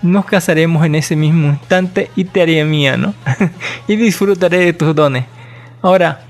[0.01, 3.13] nos casaremos en ese mismo instante y te haré mía, ¿no?
[3.87, 5.25] y disfrutaré de tus dones.
[5.81, 6.21] Ahora,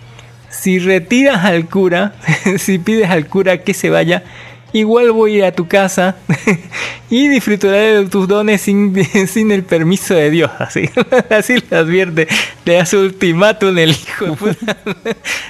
[0.50, 2.14] si retiras al cura,
[2.58, 4.24] si pides al cura que se vaya,
[4.74, 6.16] igual voy a ir a tu casa
[7.10, 8.94] y disfrutaré de tus dones sin,
[9.28, 10.52] sin el permiso de Dios.
[10.60, 10.90] Así,
[11.30, 12.28] así le advierte,
[12.66, 14.36] le hace ultimátum el hijo.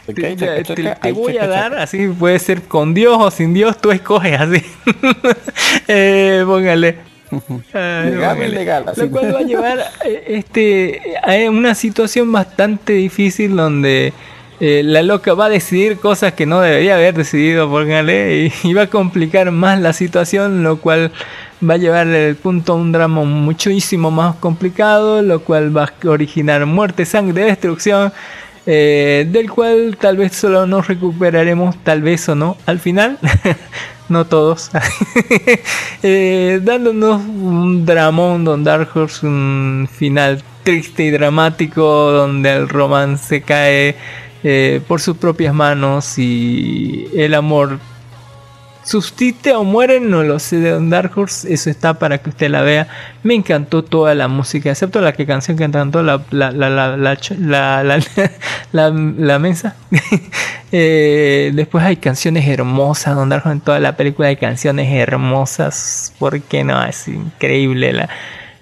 [0.05, 3.79] Te, te- te ahí, voy a dar, así puede ser con Dios o sin Dios,
[3.81, 4.61] tú escoges así.
[5.87, 6.97] Eh, póngale.
[7.73, 8.11] Ay,
[8.49, 8.85] Legal.
[8.95, 14.13] Lo cual va a llevar eh, este, a una situación bastante difícil donde
[14.59, 18.73] eh, la loca va a decidir cosas que no debería haber decidido, póngale, y, y
[18.73, 21.11] va a complicar más la situación, lo cual
[21.67, 26.09] va a llevar el punto a un drama muchísimo más complicado, lo cual va a
[26.09, 28.11] originar muerte, sangre, destrucción,
[28.65, 33.17] eh, del cual tal vez solo nos recuperaremos, tal vez o no, al final,
[34.09, 34.71] no todos,
[36.03, 41.81] Eh, dándonos un dramón Don Dark Horse, un final triste y dramático
[42.11, 43.95] donde el romance cae
[44.49, 47.79] eh, por sus propias manos y el amor
[48.85, 52.61] subsiste o muere, no lo sé de Dark Horse, eso está para que usted la
[52.61, 52.87] vea.
[53.23, 56.95] Me encantó toda la música, excepto la que canción que cantó la la la la
[56.95, 57.17] la
[57.83, 57.83] la,
[58.71, 59.75] la, la- mesa.
[60.73, 66.13] Eh, después hay canciones hermosas, Don Dark Horse en toda la película hay canciones hermosas,
[66.19, 68.09] porque no, es increíble la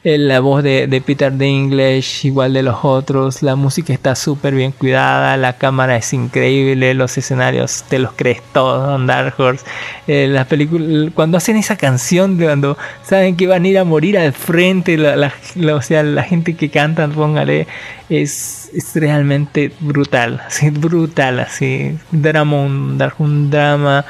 [0.06, 4.72] la voz de, de Peter Dinklage, igual de los otros, la música está súper bien
[4.72, 9.65] cuidada, la cámara es increíble, los escenarios te los crees todos, Don Dark Horse.
[10.06, 14.18] Eh, la película, cuando hacen esa canción, cuando saben que van a ir a morir
[14.19, 17.65] al frente, la, la- la- o sea, la gente que canta, póngale,
[18.07, 24.06] es, es realmente brutal, así, brutal, así, drama, un drama.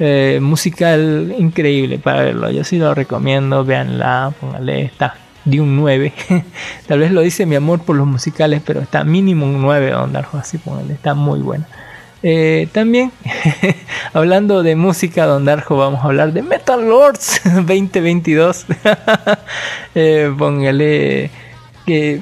[0.00, 2.50] eh, musical increíble para verlo.
[2.50, 5.14] Yo sí lo recomiendo, véanla, póngale, está
[5.48, 6.12] de un 9.
[6.86, 10.12] Tal vez lo dice mi amor por los musicales, pero está mínimo un 9 Don
[10.12, 11.66] Darjo, así póngale, está muy buena.
[12.22, 13.12] Eh, también,
[14.12, 18.66] hablando de música, Don Darjo, vamos a hablar de Metal Lords 2022.
[19.94, 21.30] Eh, póngale
[21.86, 22.20] que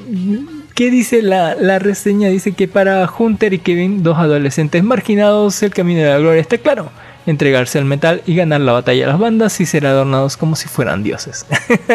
[0.76, 2.28] ¿Qué dice la, la reseña?
[2.28, 6.58] Dice que para Hunter y Kevin, dos adolescentes marginados, el camino de la gloria está
[6.58, 6.90] claro.
[7.26, 10.68] Entregarse al metal y ganar la batalla de las bandas y ser adornados como si
[10.68, 11.44] fueran dioses.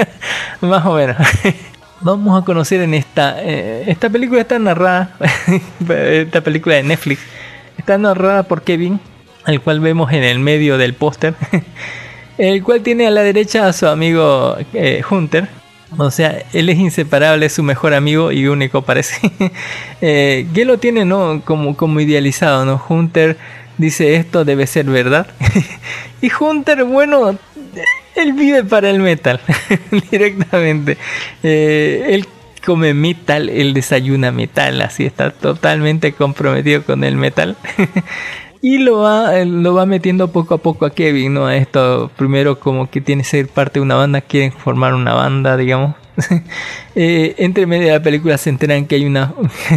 [0.61, 1.15] Más o menos.
[2.01, 3.41] Vamos a conocer en esta...
[3.41, 5.15] eh, esta película está narrada...
[5.89, 7.21] esta película de Netflix.
[7.77, 8.99] Está narrada por Kevin,
[9.45, 11.35] al cual vemos en el medio del póster.
[12.37, 15.47] el cual tiene a la derecha a su amigo eh, Hunter.
[15.97, 19.31] O sea, él es inseparable, es su mejor amigo y único parece.
[20.01, 21.41] eh, que lo tiene, ¿no?
[21.43, 22.83] Como, como idealizado, ¿no?
[22.87, 23.37] Hunter
[23.81, 25.27] dice esto debe ser verdad.
[26.21, 27.37] y Hunter, bueno,
[28.15, 29.41] él vive para el metal
[30.11, 30.97] directamente.
[31.43, 32.27] Eh, él
[32.65, 37.57] come metal, él desayuna metal, así está totalmente comprometido con el metal.
[38.63, 41.47] Y lo va, lo va metiendo poco a poco a Kevin, ¿no?
[41.47, 45.15] A esto, primero como que tiene que ser parte de una banda, quieren formar una
[45.15, 45.95] banda, digamos.
[46.93, 49.33] Eh, entre medio de la película se enteran que hay una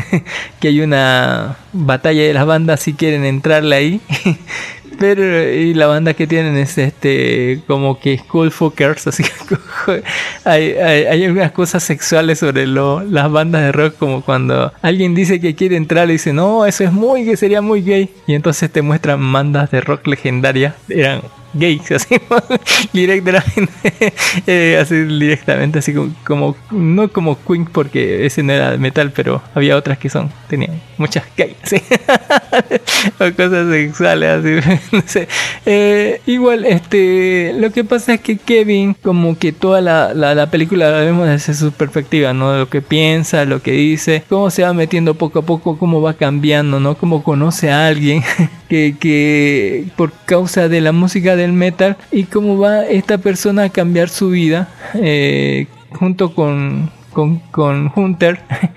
[0.61, 4.01] que hay una batalla de las bandas si quieren entrarle ahí.
[4.98, 10.02] Pero y la banda que tienen es este como que School Fuckers, así que
[10.44, 15.15] hay, hay, hay algunas cosas sexuales sobre lo, las bandas de rock, como cuando alguien
[15.15, 18.11] dice que quiere entrar y dice, no, eso es muy que sería muy gay.
[18.27, 21.23] Y entonces te muestran bandas de rock legendarias, eran
[21.55, 22.16] gays, así
[22.93, 23.72] directamente,
[24.47, 25.94] eh, así directamente, así
[26.24, 30.31] como, no como Queen porque ese no era de metal, pero había otras que son,
[30.48, 31.56] tenían muchas gays,
[33.20, 34.44] o cosas sexuales.
[35.66, 40.51] Eh, igual, este, lo que pasa es que Kevin, como que toda la, la, la
[40.51, 42.56] película la vemos desde su perspectiva, ¿no?
[42.56, 46.14] Lo que piensa, lo que dice, cómo se va metiendo poco a poco, cómo va
[46.14, 46.97] cambiando, ¿no?
[46.97, 48.22] Cómo conoce a alguien
[48.68, 53.69] que, que por causa de la música del metal y cómo va esta persona a
[53.69, 58.41] cambiar su vida eh, junto con, con, con Hunter.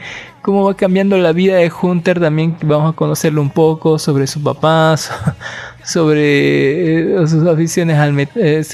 [0.48, 4.42] Cómo va cambiando la vida de Hunter también vamos a conocerlo un poco sobre su
[4.42, 4.96] papá,
[5.84, 8.66] sobre eh, sus aficiones al metal.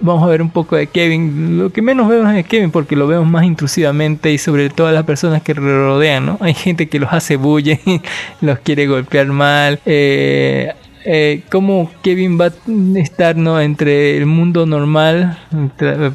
[0.00, 1.58] vamos a ver un poco de Kevin.
[1.58, 5.02] Lo que menos vemos es Kevin porque lo vemos más intrusivamente y sobre todas las
[5.02, 6.38] personas que rodean, ¿no?
[6.40, 7.98] Hay gente que los hace bullying,
[8.40, 9.80] los quiere golpear mal.
[9.84, 10.72] Eh,
[11.06, 13.60] eh, cómo Kevin va a estar ¿no?
[13.60, 15.38] entre el mundo normal,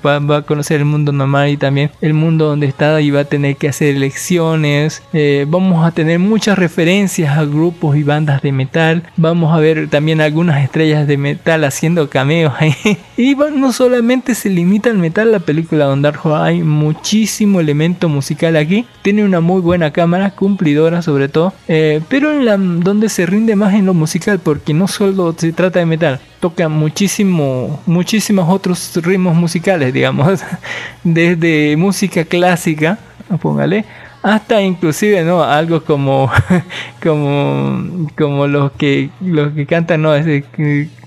[0.05, 3.25] va, a conocer el mundo normal y también el mundo donde está y va a
[3.25, 5.01] tener que hacer elecciones.
[5.13, 9.03] Eh, vamos a tener muchas referencias a grupos y bandas de metal.
[9.15, 12.75] Vamos a ver también algunas estrellas de metal haciendo cameos ahí.
[13.17, 18.55] y no solamente se limita al metal la película Don Darjo, hay muchísimo elemento musical
[18.57, 18.85] aquí.
[19.01, 23.55] Tiene una muy buena cámara, cumplidora sobre todo, eh, pero en la donde se rinde
[23.55, 28.91] más en lo musical porque no solo se trata de metal, toca muchísimo, muchísimos otros
[29.03, 30.41] ritmos musicales, digamos,
[31.03, 32.97] desde música clásica,
[33.41, 33.85] póngale,
[34.21, 36.31] hasta inclusive no algo como
[37.03, 40.43] como como los que los que cantan no es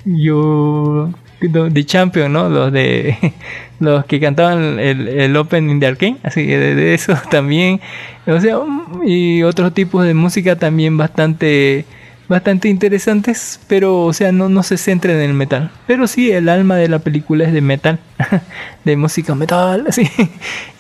[0.05, 1.11] yo
[1.41, 3.17] de Champion no los de
[3.81, 7.81] los que cantaban el, el opening de Arkane así de, de eso también
[8.27, 8.59] o sea
[9.07, 11.85] y otros tipos de música también bastante
[12.29, 15.71] bastante interesantes, pero o sea, no, no se centren en el metal.
[15.87, 17.99] Pero sí, el alma de la película es de metal,
[18.85, 20.09] de música metal, así.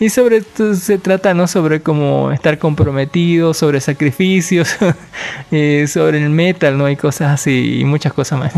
[0.00, 1.46] Y sobre esto se trata, ¿no?
[1.46, 4.76] Sobre cómo estar comprometido, sobre sacrificios,
[5.50, 6.86] eh, sobre el metal, ¿no?
[6.86, 8.52] hay cosas así y muchas cosas más.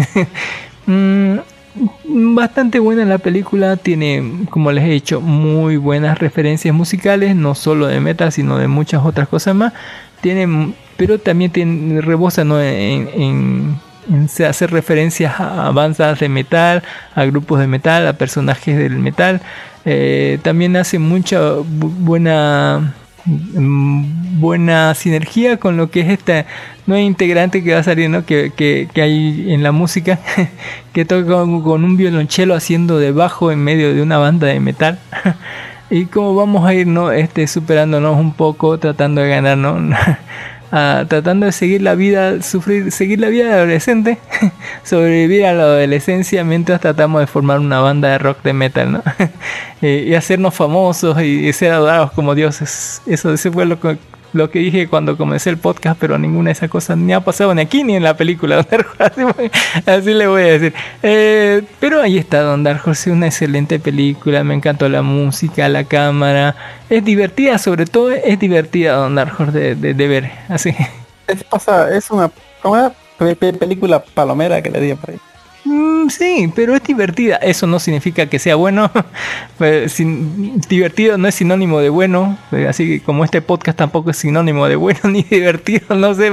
[0.87, 1.39] Mm,
[2.05, 7.87] bastante buena la película, tiene, como les he dicho, muy buenas referencias musicales, no solo
[7.87, 9.73] de metal, sino de muchas otras cosas más.
[10.21, 12.61] Tiene pero también rebosa ¿no?
[12.61, 13.79] en,
[14.49, 16.83] hacer referencias a bandas de metal,
[17.15, 19.41] a grupos de metal, a personajes del metal.
[19.85, 22.95] Eh, también hace mucha buena
[23.25, 26.47] mm, buena sinergia con lo que es esta
[26.87, 28.25] nueva integrante que va ¿no?
[28.25, 30.19] que, que, que hay en la música,
[30.93, 34.61] que toca con, con, un violonchelo haciendo de bajo en medio de una banda de
[34.61, 34.99] metal.
[35.91, 37.13] y como vamos a ir ¿no?
[37.13, 39.59] este, superándonos un poco, tratando de ganar
[40.73, 41.07] ¿no?
[41.07, 44.19] tratando de seguir la vida, sufrir, seguir la vida de adolescente,
[44.83, 49.03] sobrevivir a la adolescencia mientras tratamos de formar una banda de rock de metal, ¿no?
[49.83, 53.03] Eh, y hacernos famosos y, ser adorados como dioses.
[53.05, 53.99] Eso, ese fue lo que,
[54.37, 57.55] lo que dije cuando comencé el podcast, pero ninguna de esas cosas ni ha pasado
[57.55, 58.59] ni aquí ni en la película.
[59.87, 60.75] Así, le voy a decir.
[61.03, 64.45] Eh, pero ahí está Don Dark Horse, una excelente película.
[64.45, 66.55] Me encantó la música, la cámara.
[66.89, 70.31] Es divertida, sobre todo es divertida Don Dark Horse de, ver.
[70.49, 70.75] Así.
[71.27, 72.31] Es, pasa, es una,
[72.63, 72.93] una
[73.35, 75.19] película palomera que le di por ahí.
[75.67, 77.37] Mm, sí, pero es divertida.
[77.37, 78.91] Eso no significa que sea bueno.
[79.59, 79.97] Pues,
[80.69, 82.37] divertido no es sinónimo de bueno.
[82.51, 85.97] Pues, así que como este podcast tampoco es sinónimo de bueno ni divertido.
[85.97, 86.31] No sé,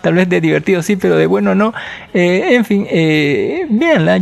[0.00, 1.74] tal vez de divertido sí, pero de bueno no.
[2.14, 3.66] Eh, en fin, eh,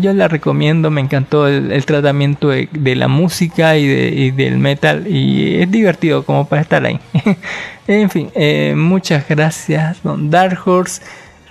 [0.00, 0.90] yo la recomiendo.
[0.90, 5.06] Me encantó el, tratamiento de, la música y, del metal.
[5.06, 6.98] Y es divertido como para estar ahí.
[7.86, 11.02] en fin, eh, muchas gracias, Don Dark Horse.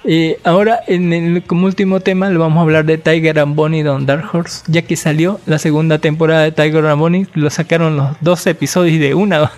[0.06, 3.84] Eh, ahora, en el, como último tema, le vamos a hablar de Tiger and Bonnie
[3.84, 7.96] Don Dark Horse, ya que salió la segunda temporada de Tiger and Bonnie, lo sacaron
[7.96, 9.52] los dos episodios de una,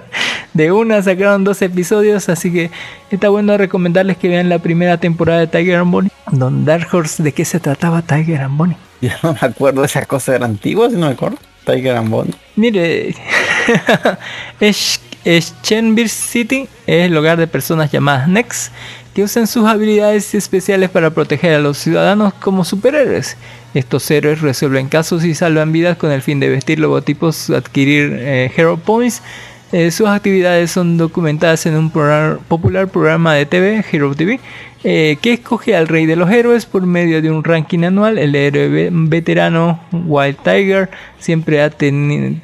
[0.54, 2.70] de una sacaron dos episodios, así que
[3.10, 6.10] está bueno recomendarles que vean la primera temporada de Tiger and Bonnie.
[6.30, 8.76] Don Dark Horse, ¿de qué se trataba Tiger and Bonnie?
[9.00, 11.38] Ya no me acuerdo, esa cosa era antigua, si no me acuerdo.
[11.64, 12.34] Tiger and Bonnie.
[12.56, 13.14] Mire,
[14.60, 15.54] es, es
[16.08, 18.72] City es el hogar de personas llamadas Next
[19.18, 23.36] que usan sus habilidades especiales para proteger a los ciudadanos como superhéroes.
[23.74, 28.52] Estos héroes resuelven casos y salvan vidas con el fin de vestir logotipos, adquirir eh,
[28.56, 29.20] Hero Points.
[29.72, 34.38] Eh, sus actividades son documentadas en un popular programa de TV, Hero TV,
[34.84, 38.18] eh, que escoge al rey de los héroes por medio de un ranking anual.
[38.18, 40.88] El héroe veterano Wild Tiger
[41.18, 41.70] siempre ha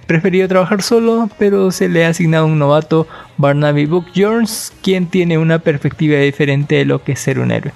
[0.06, 3.06] preferido trabajar solo, pero se le ha asignado un novato
[3.36, 7.72] Barnaby Book Jones, quien tiene una perspectiva diferente de lo que es ser un héroe.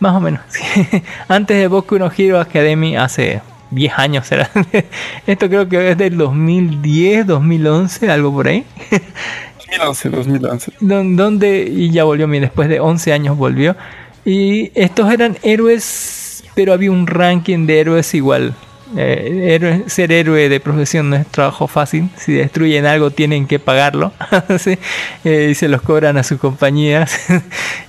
[0.00, 0.40] Más o menos.
[1.28, 4.50] Antes de Boku no Hero Academy hace 10 años será.
[5.26, 8.64] Esto creo que es del 2010, 2011, algo por ahí.
[9.78, 10.72] 2011, 2011.
[10.80, 13.76] Donde, y ya volvió, después de 11 años volvió.
[14.24, 18.54] Y estos eran héroes, pero había un ranking de héroes igual.
[18.96, 22.08] Eh, ser héroe de profesión no es trabajo fácil.
[22.16, 24.12] Si destruyen algo tienen que pagarlo.
[25.24, 27.18] Eh, y se los cobran a sus compañías.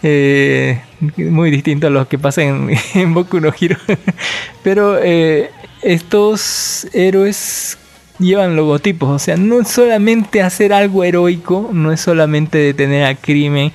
[0.03, 0.81] Eh,
[1.17, 3.77] muy distinto a los que pasan en, en Boku no Hero.
[4.63, 4.97] Pero
[5.83, 7.77] estos héroes
[8.17, 9.09] llevan logotipos.
[9.09, 13.71] O sea, no es solamente hacer algo heroico, no es solamente detener al crimen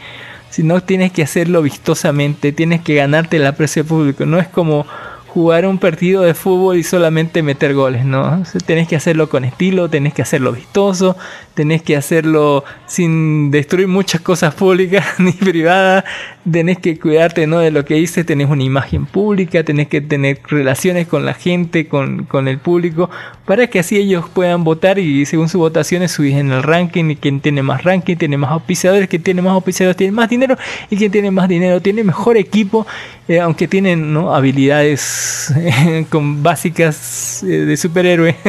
[0.57, 4.25] sino tienes que hacerlo vistosamente, tienes que ganarte el aprecio público.
[4.25, 4.87] No es como
[5.29, 8.43] jugar un partido de fútbol y solamente meter goles, ¿no?
[8.65, 11.15] Tenés que hacerlo con estilo, tenés que hacerlo vistoso,
[11.57, 16.05] tenés que hacerlo sin destruir muchas cosas públicas ni privadas,
[16.49, 17.59] tenés que cuidarte ¿no?
[17.61, 21.89] de lo que dices, tenés una imagen pública, tenés que tener relaciones con la gente,
[21.89, 23.09] con, con el público,
[23.47, 27.17] para que así ellos puedan votar y según sus votaciones subís en el ranking y
[27.17, 30.59] quien tiene más ranking tiene más auspiciadores, quien tiene más auspiciadores tiene más dinero
[30.91, 32.87] y quien tiene más dinero tiene mejor equipo,
[33.29, 34.35] eh, aunque tienen ¿no?
[34.35, 35.55] habilidades
[36.11, 38.37] con básicas eh, de superhéroe.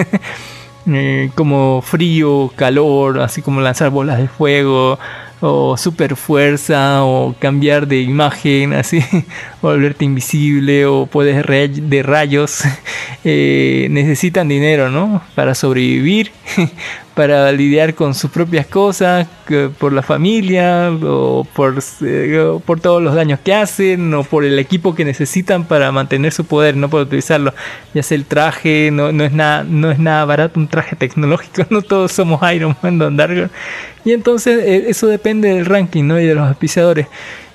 [0.87, 4.97] eh, como frío, calor, así como lanzar bolas de fuego,
[5.39, 8.99] o super fuerza, o cambiar de imagen, así,
[9.61, 12.63] volverte invisible, o poderes ray- de rayos,
[13.23, 15.21] eh, necesitan dinero, ¿no?
[15.35, 16.31] Para sobrevivir,
[17.17, 19.27] para lidiar con sus propias cosas,
[19.79, 24.59] por la familia, o por, eh, por todos los daños que hacen, o por el
[24.59, 27.55] equipo que necesitan para mantener su poder, no para utilizarlo.
[27.95, 31.65] Ya sea el traje, no, no, es, nada, no es nada barato un traje tecnológico,
[31.71, 33.47] no todos somos Iron Man, Don Dargo.
[34.05, 36.19] Y entonces eh, eso depende del ranking, ¿no?
[36.19, 37.07] Y de los auspiciadores.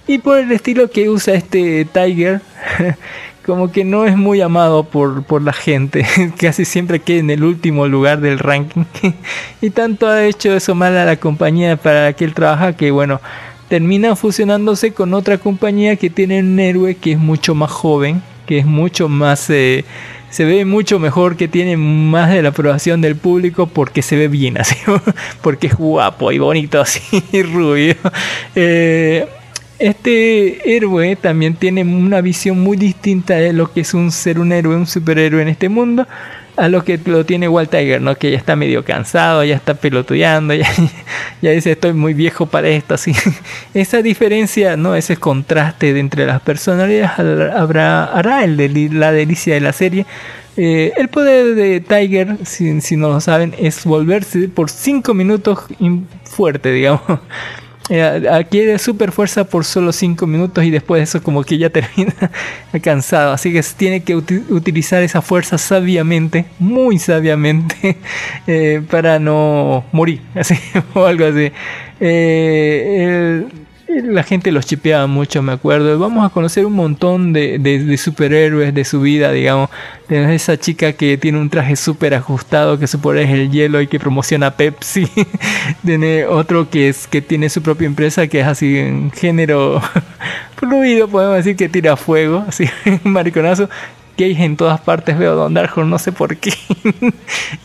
[0.08, 2.40] Y por el estilo que usa este Tiger,
[3.44, 6.06] como que no es muy amado por, por la gente.
[6.38, 8.84] Casi siempre queda en el último lugar del ranking.
[9.60, 12.90] y tanto ha hecho eso mal a la compañía para la que él trabaja que,
[12.90, 13.20] bueno,
[13.68, 18.58] termina fusionándose con otra compañía que tiene un héroe que es mucho más joven, que
[18.58, 19.48] es mucho más...
[19.50, 19.84] eh,
[20.32, 24.28] se ve mucho mejor, que tiene más de la aprobación del público porque se ve
[24.28, 24.76] bien así,
[25.42, 27.94] porque es guapo y bonito así, y rubio.
[28.54, 29.28] Eh,
[29.88, 34.52] este héroe también tiene una visión muy distinta de lo que es un ser un
[34.52, 36.06] héroe, un superhéroe en este mundo,
[36.56, 38.14] a lo que lo tiene Walt Tiger, ¿no?
[38.14, 40.68] Que ya está medio cansado, ya está pelotudeando, ya,
[41.40, 43.12] ya dice estoy muy viejo para esto, así.
[43.74, 44.94] Esa diferencia, ¿no?
[44.94, 47.18] Ese contraste entre las personalidades
[47.54, 50.06] habrá, hará el la delicia de la serie.
[50.56, 55.60] Eh, el poder de Tiger, si, si no lo saben, es volverse por 5 minutos
[55.80, 57.00] in- fuerte, digamos.
[57.88, 58.00] Eh,
[58.30, 62.14] adquiere super fuerza por solo 5 minutos y después de eso como que ya termina
[62.80, 63.32] cansado.
[63.32, 67.96] Así que tiene que uti- utilizar esa fuerza sabiamente, muy sabiamente,
[68.46, 70.54] eh, para no morir, así,
[70.94, 71.50] o algo así.
[72.00, 73.46] Eh,
[74.02, 75.98] la gente los chipeaba mucho, me acuerdo.
[75.98, 79.68] Vamos a conocer un montón de, de- superhéroes de su vida, digamos.
[80.08, 83.80] Tenemos esa chica que tiene un traje súper ajustado, que su poder es el hielo
[83.80, 85.06] y que promociona Pepsi.
[85.84, 89.80] tiene otro que es que tiene su propia empresa, que es así en género
[90.56, 92.64] fluido, podemos decir que tira fuego, así
[93.04, 93.68] mariconazo.
[94.24, 96.52] En todas partes veo Don Darko, no sé por qué.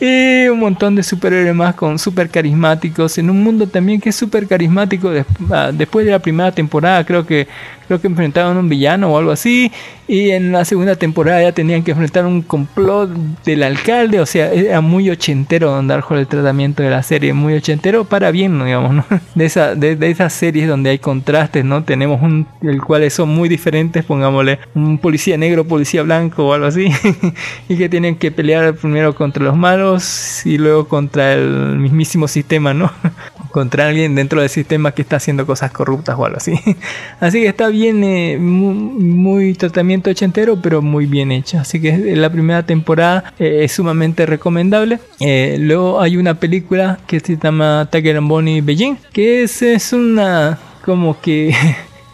[0.00, 3.16] y un montón de superhéroes más con super carismáticos.
[3.18, 5.10] En un mundo también que es super carismático.
[5.50, 7.46] ah, después de la primera temporada, creo que
[7.88, 9.72] creo que enfrentaban a un villano o algo así.
[10.06, 13.10] Y en la segunda temporada ya tenían que enfrentar un complot
[13.44, 14.20] del alcalde.
[14.20, 17.32] O sea, era muy ochentero Don Darko el tratamiento de la serie.
[17.32, 19.04] Muy ochentero para bien, digamos, ¿no?
[19.34, 21.84] De, esa, de, de esas series donde hay contrastes, ¿no?
[21.84, 26.66] Tenemos un, el cuales son muy diferentes, pongámosle, un policía negro, policía blanco o algo
[26.66, 26.90] así.
[27.68, 32.74] y que tienen que pelear primero contra los malos y luego contra el mismísimo sistema,
[32.74, 32.90] ¿no?
[33.50, 36.54] contra alguien dentro del sistema que está haciendo cosas corruptas o algo así.
[37.20, 41.58] Así que está bien, eh, muy, muy tratamiento ochentero, pero muy bien hecho.
[41.58, 45.00] Así que la primera temporada eh, es sumamente recomendable.
[45.20, 49.92] Eh, luego hay una película que se llama Tiger and Bonnie Beijing, que es, es
[49.92, 51.54] una como que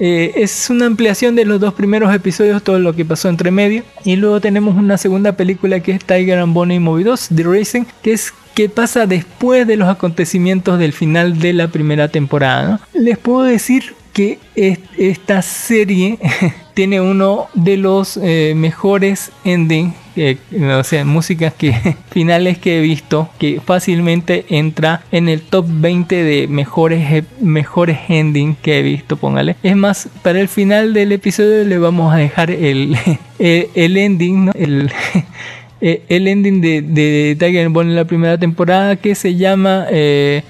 [0.01, 3.83] Eh, es una ampliación de los dos primeros episodios, todo lo que pasó entre medio.
[4.05, 7.85] Y luego tenemos una segunda película que es Tiger and Bonnie Movie 2, The Racing,
[8.03, 12.81] que es que pasa después de los acontecimientos del final de la primera temporada.
[12.93, 16.19] Les puedo decir que es- esta serie
[16.75, 19.93] tiene uno de los eh, mejores endings,
[20.79, 21.73] o sea, músicas que
[22.11, 27.99] finales que he visto, que fácilmente entra en el top 20 de mejores eh, mejores
[28.09, 29.57] endings que he visto, póngale.
[29.63, 32.97] Es más, para el final del episodio le vamos a dejar el,
[33.39, 34.91] el, ending, el,
[35.81, 40.43] eh, el ending de, de Tiger Bond en la primera temporada que se llama eh,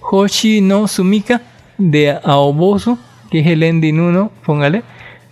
[0.00, 1.40] Hoshi no Sumika
[1.78, 2.98] de Aobosu,
[3.32, 4.82] que es el ending 1, póngale.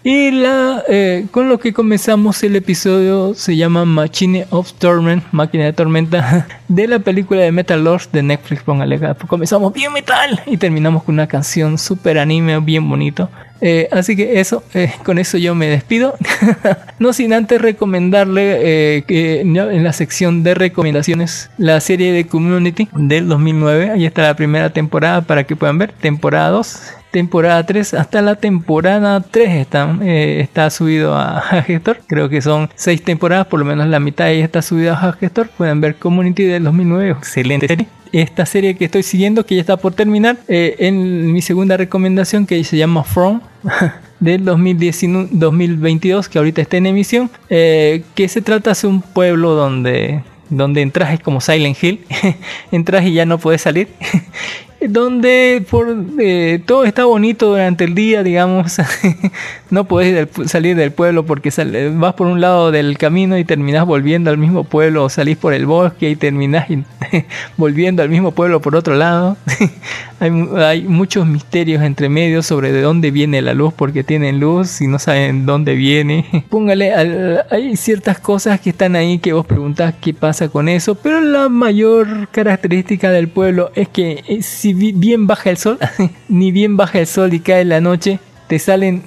[0.02, 5.66] Y la, eh, con lo que comenzamos el episodio se llama Machine of Torment, Máquina
[5.66, 8.98] de Tormenta, de la película de Metal Lords de Netflix, póngale.
[9.26, 13.28] Comenzamos bien metal y terminamos con una canción super anime, bien bonito.
[13.60, 16.14] Eh, así que eso, eh, con eso yo me despido.
[16.98, 22.88] no sin antes recomendarle eh, que en la sección de recomendaciones la serie de Community
[22.92, 23.90] del 2009.
[23.90, 25.92] Ahí está la primera temporada para que puedan ver.
[25.92, 26.94] Temporada 2.
[27.10, 32.00] Temporada 3 hasta la temporada 3 está, eh, está subido a, Gestor.
[32.06, 35.12] Creo que son 6 temporadas, por lo menos la mitad de ella está subida a
[35.12, 35.48] Gestor.
[35.50, 37.86] Pueden ver Community del 2009, excelente serie.
[38.12, 42.46] Esta serie que estoy siguiendo, que ya está por terminar, eh, en mi segunda recomendación
[42.46, 43.40] que se llama From.
[44.20, 49.52] del 2019, 2022 que ahorita está en emisión eh, que se trata de un pueblo
[49.52, 52.00] donde donde entras es como Silent Hill
[52.70, 53.88] entras y ya no puedes salir
[54.88, 58.76] donde por eh, todo está bonito durante el día, digamos,
[59.70, 63.84] no puedes salir del pueblo porque sal- vas por un lado del camino y terminas
[63.86, 66.84] volviendo al mismo pueblo, o salís por el bosque y terminas y-
[67.56, 69.36] volviendo al mismo pueblo por otro lado.
[70.20, 74.80] hay, hay muchos misterios entre medios sobre de dónde viene la luz porque tienen luz
[74.80, 76.44] y no saben dónde viene.
[76.48, 80.94] Póngale, al- hay ciertas cosas que están ahí que vos preguntás qué pasa con eso,
[80.94, 85.78] pero la mayor característica del pueblo es que eh, si bien baja el sol,
[86.28, 89.02] ni bien baja el sol y cae la noche, te salen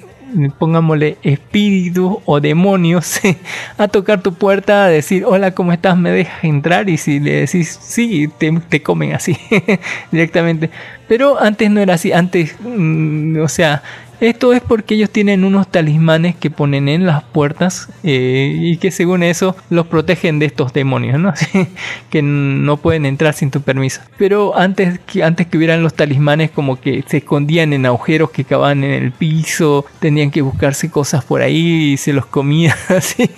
[0.58, 3.20] pongámosle espíritus o demonios
[3.78, 7.42] a tocar tu puerta a decir hola cómo estás me dejas entrar y si le
[7.42, 9.36] decís sí te, te comen así
[10.10, 10.70] directamente.
[11.06, 13.82] Pero antes no era así antes mm, o sea
[14.20, 18.90] esto es porque ellos tienen unos talismanes que ponen en las puertas eh, y que
[18.90, 21.32] según eso los protegen de estos demonios, ¿no?
[22.10, 24.00] que no pueden entrar sin tu permiso.
[24.16, 28.44] Pero antes que, antes que hubieran los talismanes como que se escondían en agujeros que
[28.44, 33.30] cavaban en el piso, tenían que buscarse cosas por ahí y se los comían así.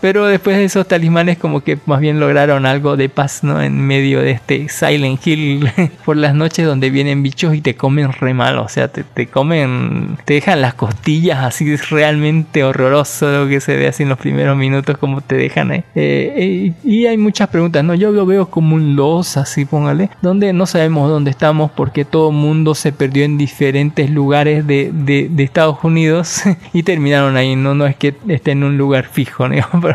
[0.00, 3.62] Pero después de esos talismanes como que más bien lograron algo de paz, ¿no?
[3.62, 5.70] En medio de este Silent Hill
[6.04, 9.26] por las noches donde vienen bichos y te comen re mal, o sea, te, te
[9.26, 14.08] comen, te dejan las costillas así es realmente horroroso lo que se ve así en
[14.08, 15.84] los primeros minutos como te dejan ahí.
[15.94, 17.94] Eh, eh, y hay muchas preguntas, ¿no?
[17.94, 22.30] Yo lo veo como un los, así póngale, donde no sabemos dónde estamos porque todo
[22.30, 26.42] el mundo se perdió en diferentes lugares de, de- Estados Unidos
[26.72, 29.54] y terminaron ahí, no, no es que esté en un lugar fijo, ¿no?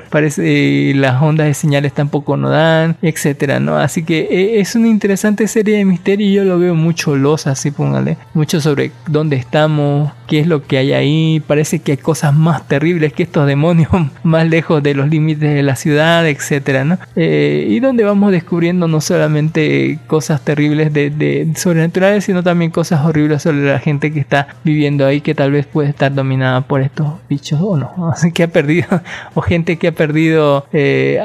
[0.09, 3.77] Parece eh, las ondas de señales tampoco no dan, etcétera, ¿no?
[3.77, 7.47] Así que eh, es una interesante serie de misterio y yo lo veo mucho los,
[7.47, 11.97] así póngale, mucho sobre dónde estamos, qué es lo que hay ahí, parece que hay
[11.97, 13.89] cosas más terribles que estos demonios
[14.23, 16.99] más lejos de los límites de la ciudad, etcétera, ¿no?
[17.15, 23.41] Eh, y donde vamos descubriendo no solamente cosas terribles de, sobrenaturales, sino también cosas horribles
[23.41, 27.07] sobre la gente que está viviendo ahí, que tal vez puede estar dominada por estos
[27.27, 28.87] bichos o no, así que ha perdido,
[29.33, 31.19] o gente que ha perdido eh,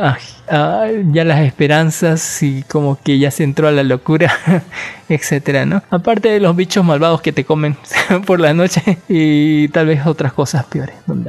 [0.48, 4.32] a- ya las esperanzas y como que ya se entró a la locura,
[5.08, 5.82] etcétera, ¿no?
[5.90, 7.76] Aparte de los bichos malvados que te comen
[8.26, 10.94] por la noche y tal vez otras cosas peores.
[11.06, 11.24] Don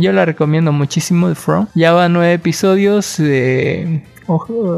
[0.00, 1.66] Yo la recomiendo muchísimo, The From.
[1.74, 3.16] Ya va nueve episodios.
[3.20, 4.02] eh,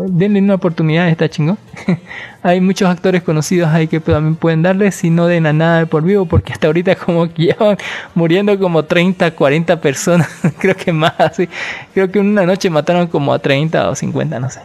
[0.08, 1.58] denle una oportunidad, está chingón.
[2.42, 6.02] Hay muchos actores conocidos ahí que también pueden darle, si no den a nada por
[6.04, 7.76] vivo, porque hasta ahorita como que ya
[8.14, 11.48] muriendo como 30, 40 personas, creo que más, así.
[11.94, 14.60] Creo que una noche mataron como a 30 o 50, no sé.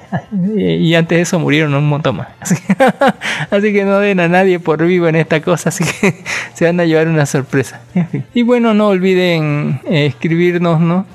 [0.56, 2.28] Y, y antes de eso murieron un montón más.
[2.40, 2.56] Así,
[3.50, 6.24] así que no den a nadie por vivo en esta cosa, así que
[6.54, 7.82] se van a llevar una sorpresa.
[7.96, 8.26] En fin.
[8.34, 11.06] Y bueno, no olviden eh, escribirnos, ¿no?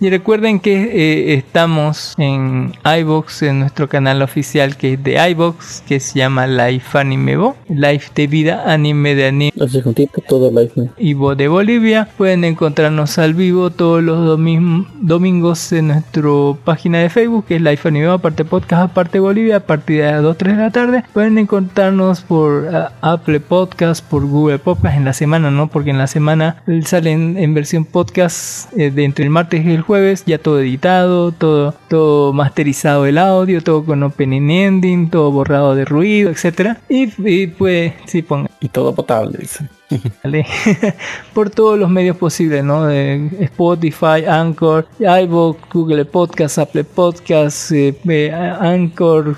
[0.00, 5.82] Y recuerden que eh, estamos en iBox, en nuestro canal oficial que es de iBox,
[5.86, 9.52] que se llama Life Anime Bo, Life de vida, anime de anime.
[9.60, 10.72] Así juntito todo live.
[10.76, 10.88] ¿no?
[10.98, 12.08] Ivo de Bolivia.
[12.16, 16.22] Pueden encontrarnos al vivo todos los domi- domingos en nuestra
[16.64, 20.22] página de Facebook, que es Life Anime, aparte podcast, aparte Bolivia, a partir de las
[20.22, 21.04] 2, 3 de la tarde.
[21.12, 25.68] Pueden encontrarnos por ah, Apple Podcast, por Google Podcast en la semana, ¿no?
[25.68, 29.82] Porque en la semana salen en versión podcast eh, de entre el martes y el
[29.82, 29.89] jueves,
[30.26, 35.84] ya todo editado, todo, todo masterizado el audio, todo con opening ending, todo borrado de
[35.84, 36.80] ruido, etcétera.
[36.88, 38.50] Y, y pues, sí, pongan.
[38.60, 39.68] Y todo potable, dice.
[40.24, 40.46] ¿vale?
[41.34, 42.86] por todos los medios posibles, ¿no?
[42.86, 49.36] De Spotify, Anchor, iVoox, Google Podcast, Apple Podcast, eh, eh, Anchor,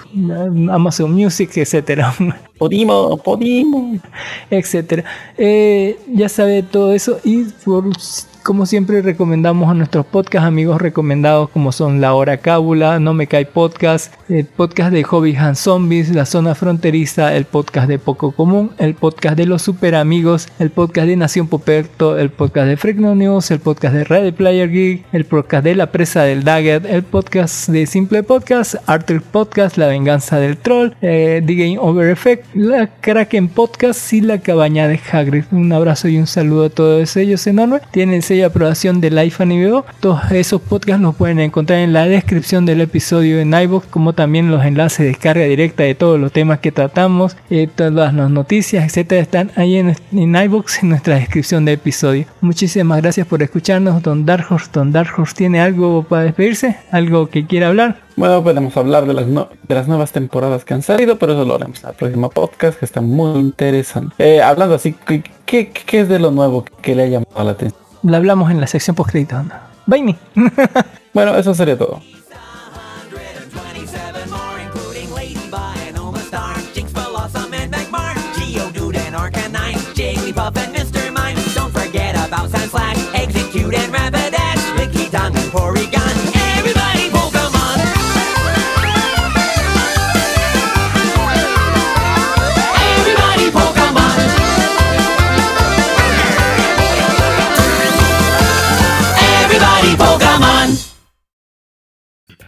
[0.70, 2.14] Amazon Music, etcétera.
[2.58, 4.00] Podimos, podimos.
[4.48, 5.04] etcétera.
[5.36, 7.90] Eh, ya sabe todo eso y por,
[8.42, 13.26] como siempre recomendamos a nuestros podcast amigos recomendados como son La Hora Cábula, No Me
[13.26, 18.32] Cae Podcast, el podcast de Hobby and Zombies, La Zona Fronteriza, el podcast de Poco
[18.32, 22.76] Común, el podcast de Los Super Amigos, el podcast de Nación Poperto, el podcast de
[22.76, 26.86] Fregno News, el podcast de Ready Player Geek, el podcast de La Presa del Dagger,
[26.86, 32.10] el podcast de Simple Podcast, Arthur Podcast, La Venganza del Troll, eh, The Game Over
[32.10, 35.44] Effect, la Kraken Podcast y la Cabaña de Hagrid.
[35.52, 37.80] Un abrazo y un saludo a todos ellos enorme.
[37.92, 39.82] Tienen de aprobación de Life Anime.
[40.00, 44.50] Todos esos podcasts los pueden encontrar en la descripción del episodio en iVoox, como también
[44.50, 48.84] los enlaces de descarga directa de todos los temas que tratamos, eh, todas las noticias,
[48.84, 52.26] etcétera, están ahí en, en iVoox en nuestra descripción de episodio.
[52.40, 54.68] Muchísimas gracias por escucharnos, Don Dark Horse.
[54.72, 58.00] Don Dark tiene algo para despedirse, algo que quiera hablar.
[58.16, 61.44] Bueno, podemos hablar de las, no- de las nuevas temporadas que han salido, pero eso
[61.44, 64.14] lo haremos en el próximo podcast, que está muy interesante.
[64.18, 67.52] Eh, hablando así, ¿qué, qué, qué es de lo nuevo que le ha llamado la
[67.52, 67.81] atención?
[68.02, 69.42] Lo hablamos en la sección post crédito.
[69.86, 70.02] Bye.
[70.02, 70.16] me.
[71.14, 72.00] Bueno, eso sería todo.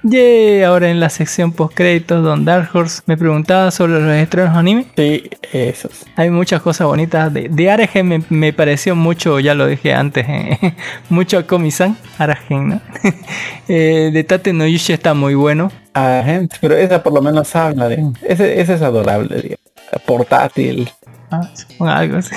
[0.07, 4.55] Yeah, ahora en la sección post créditos, Don Dark Horse me preguntaba sobre los estrenos
[4.55, 4.85] anime.
[4.97, 5.89] Sí, eso.
[5.89, 6.05] es.
[6.17, 7.33] Hay muchas cosas bonitas.
[7.33, 10.75] De, de Aragen me, me pareció mucho, ya lo dije antes, eh,
[11.09, 12.81] mucho a Komi-san, Aragen, ¿no?
[13.67, 15.73] Eh, de Tate no Yushi está muy bueno.
[15.95, 18.05] Gente, pero esa por lo menos habla de...
[18.29, 19.61] Ese, ese es adorable, digamos.
[20.05, 20.91] Portátil.
[21.31, 21.49] Ah,
[21.81, 22.35] algo así.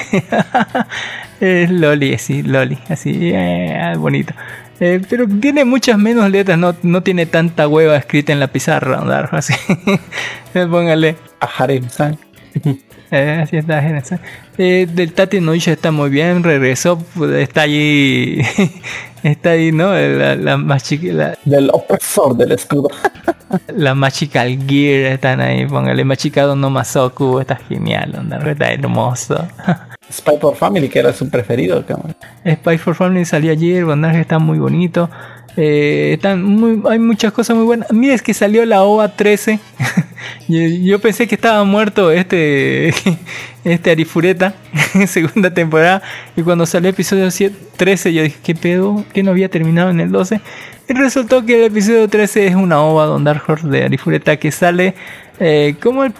[1.41, 4.33] es Loli, sí, Loli, así, eh, bonito.
[4.79, 9.01] Eh, pero tiene muchas menos letras, no, no tiene tanta hueva escrita en la pizarra,
[9.01, 9.53] Horse, así.
[10.53, 11.15] Póngale.
[11.39, 12.17] A Harem-san.
[13.09, 14.19] Eh, así está, Genesis.
[14.57, 18.41] Eh, del Tati Noisha está muy bien, regresó, pues, está allí,
[19.23, 19.93] está ahí, ¿no?
[19.93, 22.89] La, la, machi- la, Del opresor del escudo.
[23.73, 29.47] la Magical Gear están ahí, póngale Machikado no Masoku, está genial, onda, está hermoso.
[30.11, 32.15] Spy por Family, que era su preferido, cabrón.
[32.45, 35.09] Spy for Family salió ayer, Bondaje está muy bonito.
[35.59, 37.91] Eh, están hay muchas cosas muy buenas.
[37.91, 39.59] Mira, es que salió la OVA 13.
[40.47, 42.93] yo, yo pensé que estaba muerto este,
[43.63, 44.53] este Arifureta,
[45.07, 46.03] segunda temporada.
[46.35, 49.03] Y cuando salió el episodio 7 13, yo dije, ¿qué pedo?
[49.13, 50.41] ¿Que no había terminado en el 12?
[50.89, 54.51] Y resultó que el episodio 13 es una OVA Don Dark Horse de Arifureta que
[54.51, 54.95] sale.
[55.39, 56.13] Eh, como el-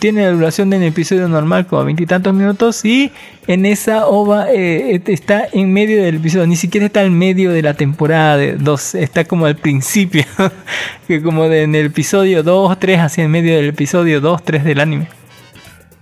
[0.00, 3.12] tiene la duración de un episodio normal, como veintitantos minutos, y
[3.46, 7.62] en esa ova eh, está en medio del episodio, ni siquiera está en medio de
[7.62, 10.24] la temporada 2, está como al principio,
[11.06, 14.64] que como de- en el episodio 2, 3, así en medio del episodio 2, 3
[14.64, 15.08] del anime.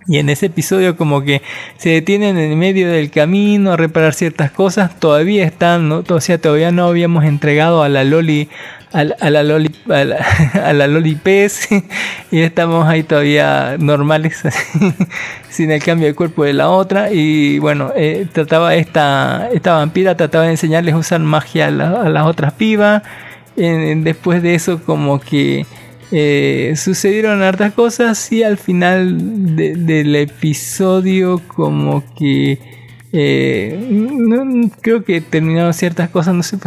[0.08, 1.42] Y en ese episodio como que
[1.78, 4.98] se detienen en medio del camino a reparar ciertas cosas.
[5.00, 6.04] Todavía están, ¿no?
[6.08, 8.48] O sea, todavía no habíamos entregado a la Loli,
[8.92, 10.04] a la, a la Loli, a
[10.72, 11.68] la, Loli pez.
[12.30, 14.42] y estamos ahí todavía normales,
[15.50, 17.10] sin el cambio de cuerpo de la otra.
[17.12, 22.02] Y bueno, eh, trataba esta, esta vampira, trataba de enseñarles a usar magia a, la-
[22.02, 23.02] a las otras pibas.
[23.56, 25.64] Después de eso como que
[26.12, 32.58] eh, sucedieron hartas cosas y al final de- del episodio como que
[33.12, 36.58] eh, creo que terminaron ciertas cosas, no sé,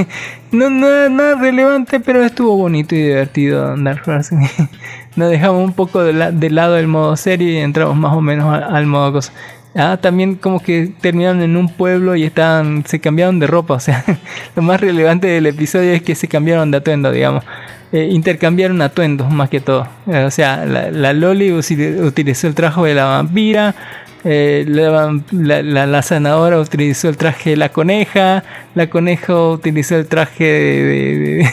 [0.52, 4.02] no nada, nada relevante, pero estuvo bonito y divertido andar
[5.16, 8.20] Nos dejamos un poco de, la- de lado el modo serie y entramos más o
[8.20, 9.32] menos al, al modo cosa.
[9.78, 13.80] Ah, también como que terminaron en un pueblo y estaban, se cambiaron de ropa, o
[13.80, 14.04] sea,
[14.56, 17.44] lo más relevante del episodio es que se cambiaron de atuendo, digamos.
[17.92, 19.86] Eh, intercambiaron atuendos más que todo.
[20.06, 23.74] Eh, o sea, la, la Loli utilizó el traje de la vampira,
[24.28, 28.42] eh, la, la, la- sanadora utilizó el traje de la coneja,
[28.74, 31.48] la coneja utilizó el traje de,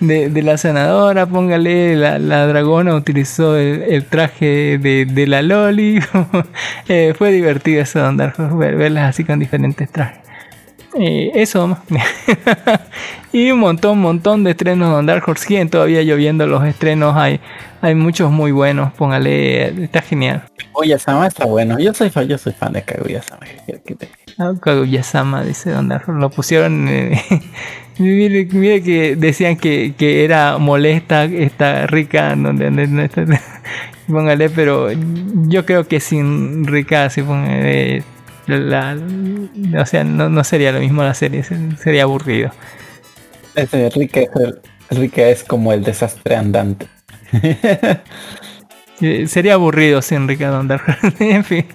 [0.00, 5.42] de- de- de la sanadora, póngale, la, la dragona utilizó el, traje de, de la
[5.42, 6.00] Loli.
[6.88, 10.25] Eh, fue divertido eso, andar, ver, verlas así con diferentes trajes.
[10.98, 11.76] Eh, eso
[13.32, 17.14] y un montón, montón de estrenos de Dark Horse siguen todavía lloviendo los estrenos.
[17.16, 17.40] Hay,
[17.82, 18.92] hay muchos muy buenos.
[18.94, 20.44] Póngale, está genial.
[20.72, 21.78] Kaguya-sama está bueno.
[21.78, 23.40] Yo soy fan, yo soy fan de Kaguya-sama.
[23.44, 24.08] ¿Qué quiere que te-
[24.38, 26.20] Ah, Kaguya-sama, dice Don Dark Horse.
[26.20, 26.88] Lo pusieron.
[26.88, 27.20] eh,
[27.98, 32.34] mire, mire que decían que, que era molesta, está rica.
[32.36, 33.40] Donde, donde-
[34.08, 34.88] póngale, pero
[35.48, 38.02] yo creo que sin rica, si póngale.
[38.46, 42.50] La, la- o sea, no, no sería lo mismo la serie, se- sería aburrido.
[43.54, 44.20] Ese Rika
[45.28, 46.86] es, como el desastre andante.
[49.00, 51.16] Eh, Sería aburrido sin Ricardo Underground.
[51.20, 51.66] en fin.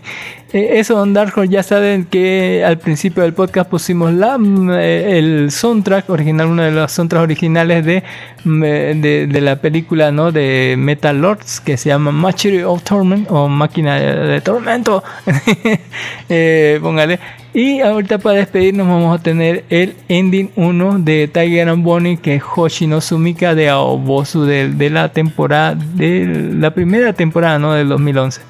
[0.54, 5.18] Eh, eso, Don Dark ya saben que al principio del podcast pusimos la, mm, eh,
[5.18, 8.04] el soundtrack original, uno de los soundtracks originales de,
[8.44, 10.34] mm, eh, de, de la película ¿no?
[10.34, 15.04] de Metal Lords que se llama Machinery of Torment o Máquina de, de Tormento.
[16.30, 17.20] Eh, póngale.
[17.54, 22.36] Y ahorita para despedirnos vamos a tener el ending 1 de Tiger and Bonnie que
[22.36, 27.74] es Hoshino Sumika de Aobosu de, de la temporada de la primera temporada ¿no?
[27.74, 28.42] del 2011.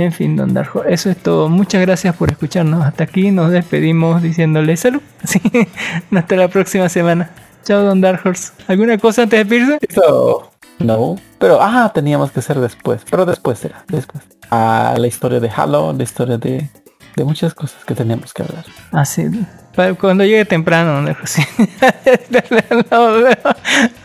[0.00, 1.48] En fin, Don Darjo, eso es todo.
[1.50, 2.82] Muchas gracias por escucharnos.
[2.84, 5.02] Hasta aquí nos despedimos diciéndole salud.
[5.24, 5.40] Sí,
[6.16, 7.30] hasta la próxima semana.
[7.64, 8.52] Chao, Don Dark Horse.
[8.66, 9.78] ¿Alguna cosa antes de despedirse?
[9.86, 11.16] Eso no.
[11.38, 13.02] Pero ah, teníamos que hacer después.
[13.10, 14.24] Pero después será, después.
[14.50, 16.70] Ah, la historia de Halo, la historia de,
[17.16, 18.64] de muchas cosas que teníamos que hablar.
[18.92, 19.26] Así.
[20.00, 21.26] Cuando llegue temprano, Don Darjo.
[21.26, 21.42] Sí.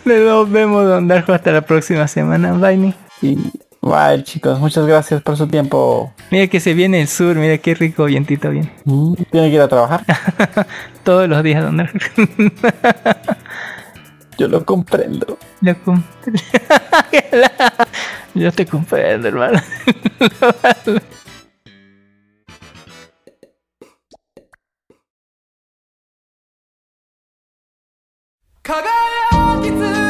[0.06, 1.32] Nos vemos- Don Darjo.
[1.34, 2.52] Hasta la próxima semana.
[2.54, 2.94] Bye.
[3.22, 3.38] Y
[3.86, 6.14] bye chicos, muchas gracias por su tiempo.
[6.32, 7.36] Mira que se viene el sur.
[7.36, 8.72] Mira qué rico vientito bien.
[8.84, 10.04] Mm, Tiene que ir a trabajar.
[11.04, 11.78] Todos los días, Don.
[14.38, 15.38] Yo lo comprendo.
[15.62, 16.04] Lo com-
[18.36, 19.62] Yo te comprendo, hermano.
[28.64, 30.05] 誰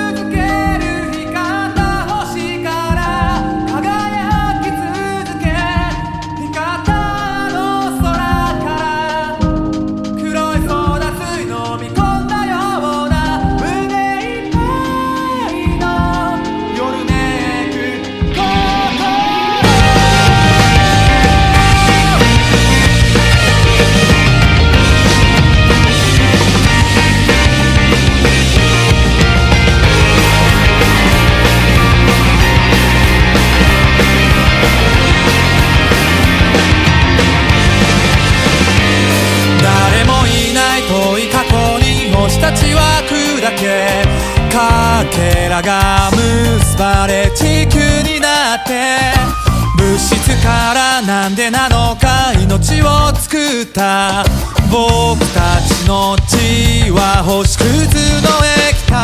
[52.57, 54.23] 命を作った。
[54.71, 58.29] 僕たちの血は星屑の
[58.69, 58.95] 液体。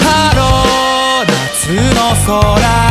[0.00, 2.89] ハロー夏の空。